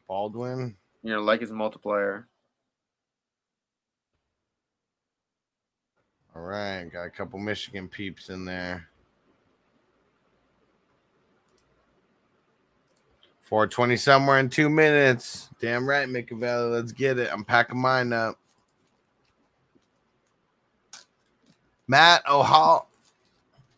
[0.09, 0.75] Baldwin.
[1.02, 2.27] You know, like his multiplier.
[6.35, 8.89] All right, got a couple Michigan peeps in there.
[13.43, 15.48] 420 somewhere in two minutes.
[15.60, 16.70] Damn right, Micavelli.
[16.70, 17.31] Let's get it.
[17.32, 18.39] I'm packing mine up.
[21.89, 22.89] Matt O'Hall.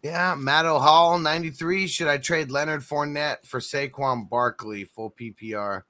[0.03, 1.87] Yeah, Matt O'Hall, 93.
[1.87, 5.85] Should I trade Leonard Fournette for Saquon Barkley, full PPR?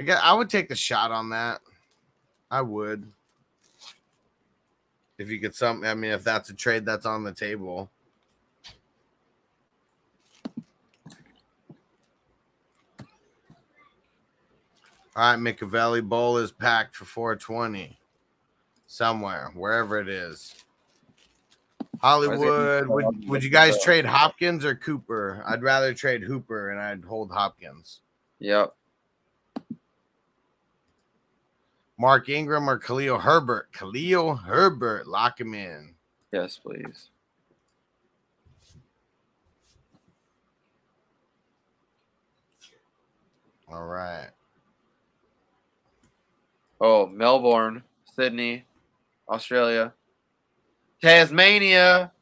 [0.00, 1.60] I, guess, I would take the shot on that.
[2.50, 3.06] I would.
[5.18, 7.90] If you could some I mean, if that's a trade that's on the table.
[15.16, 17.98] All right, Micavelli Bowl is packed for 420
[18.86, 20.54] somewhere, wherever it is.
[22.00, 22.88] Hollywood.
[22.88, 25.44] Would, would you guys trade Hopkins or Cooper?
[25.46, 28.00] I'd rather trade Hooper and I'd hold Hopkins.
[28.38, 28.74] Yep.
[32.00, 33.68] Mark Ingram or Khalil Herbert?
[33.74, 35.06] Khalil Herbert.
[35.06, 35.94] Lock him in.
[36.32, 37.10] Yes, please.
[43.70, 44.30] All right.
[46.80, 47.82] Oh, Melbourne,
[48.16, 48.64] Sydney,
[49.28, 49.92] Australia,
[51.02, 52.12] Tasmania.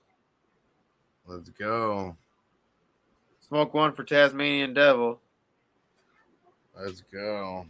[1.25, 2.17] Let's go.
[3.47, 5.21] Smoke one for Tasmanian Devil.
[6.77, 7.65] Let's go.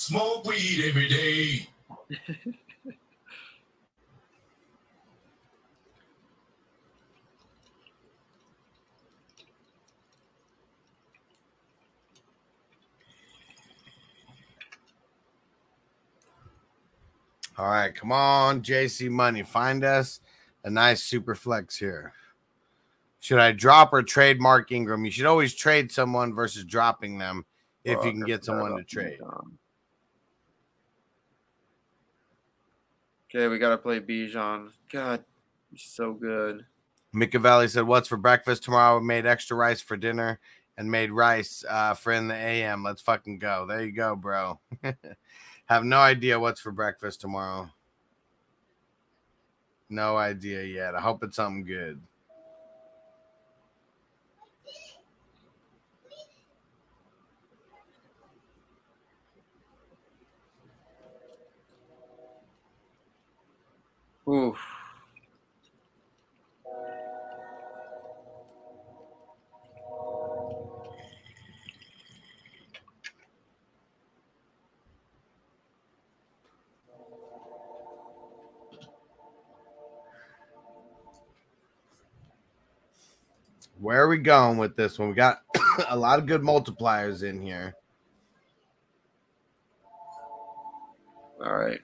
[0.00, 1.68] Smoke weed every day.
[17.58, 19.42] All right, come on, JC Money.
[19.42, 20.20] Find us
[20.64, 22.14] a nice super flex here.
[23.18, 25.04] Should I drop or trade Mark Ingram?
[25.04, 27.44] You should always trade someone versus dropping them
[27.84, 29.18] if Oh, you can get someone to trade.
[29.20, 29.59] Bijan.
[33.32, 34.70] Okay, we gotta play Bijan.
[34.92, 35.24] God,
[35.70, 36.66] he's so good.
[37.14, 38.98] Micavelli said, What's for breakfast tomorrow?
[38.98, 40.40] We made extra rice for dinner
[40.76, 42.82] and made rice uh, for in the AM.
[42.82, 43.66] Let's fucking go.
[43.66, 44.58] There you go, bro.
[45.66, 47.70] Have no idea what's for breakfast tomorrow.
[49.88, 50.96] No idea yet.
[50.96, 52.00] I hope it's something good.
[64.30, 64.58] Oof.
[83.80, 85.08] Where are we going with this one?
[85.08, 85.42] We got
[85.88, 87.74] a lot of good multipliers in here.
[91.44, 91.80] All right.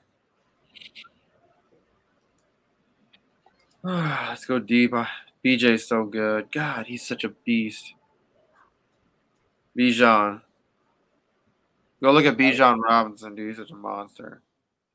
[4.29, 4.93] Let's go deep.
[4.93, 5.05] Uh,
[5.45, 6.51] BJ's so good.
[6.51, 7.95] God, he's such a beast.
[9.79, 10.41] Bijan.
[12.03, 13.51] Go look at Bijan Robinson, dude.
[13.51, 14.43] He's such a monster.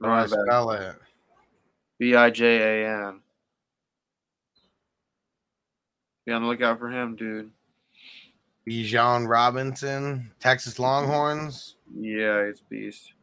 [0.01, 0.95] How do I spell it?
[1.99, 3.21] B I J A N.
[6.25, 7.49] Be on the lookout for him, dude.
[8.67, 11.77] Bijan Robinson, Texas Longhorns.
[11.95, 13.13] Yeah, he's a beast.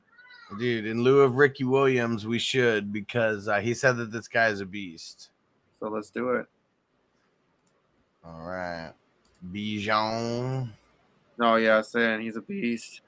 [0.59, 4.49] Dude, in lieu of Ricky Williams, we should because uh, he said that this guy
[4.49, 5.29] is a beast.
[5.81, 6.47] So let's do it.
[8.25, 8.93] All right.
[9.53, 10.69] Bijan.
[11.39, 13.01] No, yeah, saying he's a beast.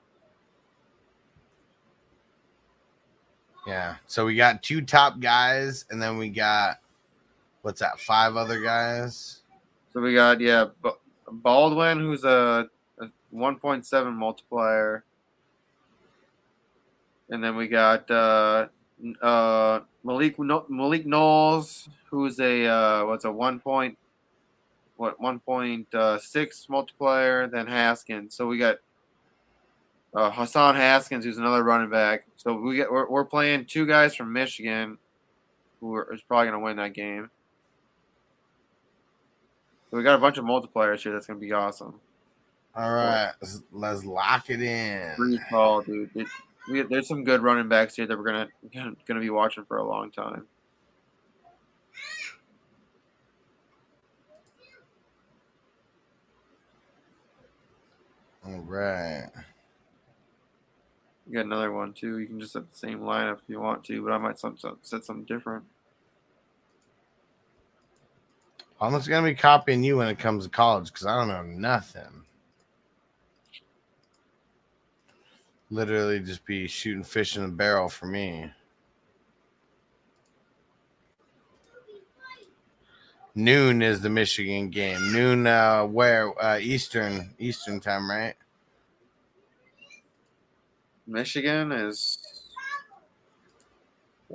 [3.66, 3.96] Yeah.
[4.06, 6.78] So we got two top guys, and then we got
[7.62, 7.98] what's that?
[8.00, 9.40] Five other guys.
[9.92, 10.66] So we got yeah,
[11.30, 12.68] Baldwin, who's a,
[13.00, 15.04] a 1.7 multiplier,
[17.28, 18.68] and then we got uh,
[19.20, 23.96] uh, Malik Malik Knowles, who's a uh, what's a one point
[25.00, 28.34] what 1.6 multiplier, then Haskins.
[28.34, 28.76] So we got
[30.14, 32.26] uh, Hassan Haskins, who's another running back.
[32.36, 34.98] So we get we're, we're playing two guys from Michigan,
[35.80, 37.30] who are, is probably going to win that game.
[39.90, 41.12] So we got a bunch of multipliers here.
[41.12, 41.94] That's going to be awesome.
[42.76, 45.14] All right, let's, let's lock it in.
[45.16, 46.10] Free call, dude.
[46.14, 46.26] It,
[46.70, 49.84] we, there's some good running backs here that we're gonna gonna, be watching for a
[49.84, 50.46] long time.
[58.46, 59.28] All right.
[61.26, 62.18] You got another one too.
[62.18, 64.56] You can just set the same lineup if you want to, but I might some,
[64.56, 65.64] some, set something different.
[68.80, 71.42] I'm just gonna be copying you when it comes to college because I don't know
[71.42, 72.24] nothing.
[75.70, 78.50] Literally, just be shooting fish in a barrel for me.
[83.36, 85.12] Noon is the Michigan game.
[85.12, 88.34] Noon, uh, where uh, Eastern Eastern time, right?
[91.06, 92.18] Michigan is,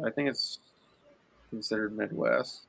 [0.05, 0.59] I think it's
[1.49, 2.61] considered Midwest.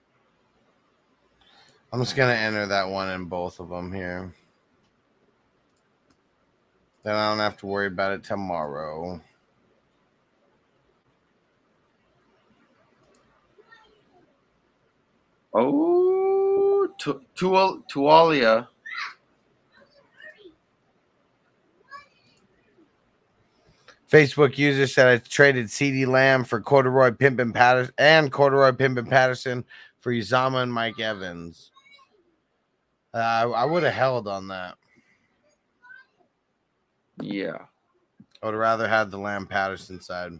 [1.93, 4.35] I'm just gonna enter that one in both of them here.
[7.07, 9.21] Then I don't have to worry about it tomorrow.
[15.55, 18.67] Oh, Tu- Tual- Tualia.
[24.11, 29.65] Facebook user said I traded CeeDee Lamb for Corduroy Pimpin Patterson and Corduroy Pimpin Patterson
[30.01, 31.71] for Uzomah and Mike Evans.
[33.15, 34.75] Uh, I would have held on that.
[37.21, 37.59] Yeah.
[38.43, 40.33] I would rather have the Lamb Patterson side.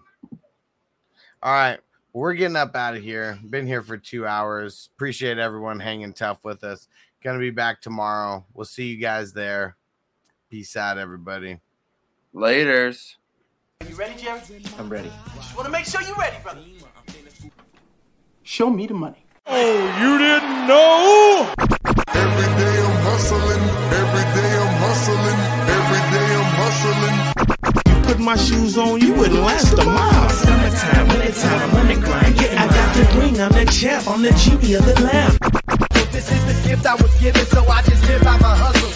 [1.43, 1.79] All right.
[2.13, 3.39] We're getting up out of here.
[3.49, 4.89] Been here for two hours.
[4.95, 6.89] Appreciate everyone hanging tough with us.
[7.23, 8.45] Gonna be back tomorrow.
[8.55, 9.77] We'll see you guys there.
[10.49, 11.61] Peace out, everybody.
[12.35, 13.17] Laters.
[13.83, 14.41] Are You ready, Jerry?
[14.79, 15.11] I'm ready.
[15.35, 16.63] Just want to make sure you're ready, brother.
[18.43, 19.27] Show me the money.
[19.45, 21.53] Oh, you didn't know?
[22.15, 23.63] Every day I'm hustling.
[23.93, 24.46] Every day
[26.87, 28.03] I'm hustling.
[28.05, 30.31] Put my shoes on, you wouldn't last a mile.
[30.31, 32.41] Summertime, wintertime, I'm on the grind.
[32.41, 35.39] Yeah, I got the ring, I'm the champ, I'm the genie of the lamp.
[36.13, 38.87] This is the gift I was given, so I just live by my hustle.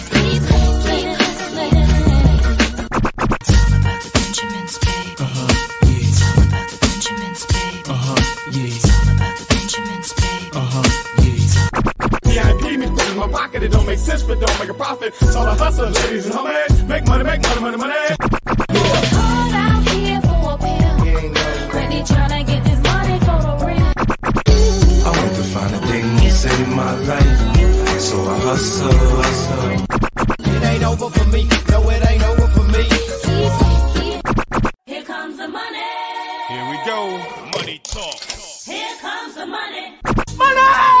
[12.71, 15.13] VIP me put in my pocket, it don't make sense, but don't make a profit.
[15.21, 16.87] It's all a hustle, ladies and homies.
[16.87, 17.93] Make money, make money, money, money.
[25.03, 27.99] I want to find a thing to save my life.
[27.99, 29.85] So I hustle, hustle.
[30.39, 31.47] It ain't over for me.
[31.69, 32.83] No, it ain't over for me.
[34.85, 35.89] Here comes the money.
[36.49, 37.17] Here we go.
[37.57, 38.15] Money talk.
[38.65, 39.97] Here comes the money.
[40.37, 41.00] money.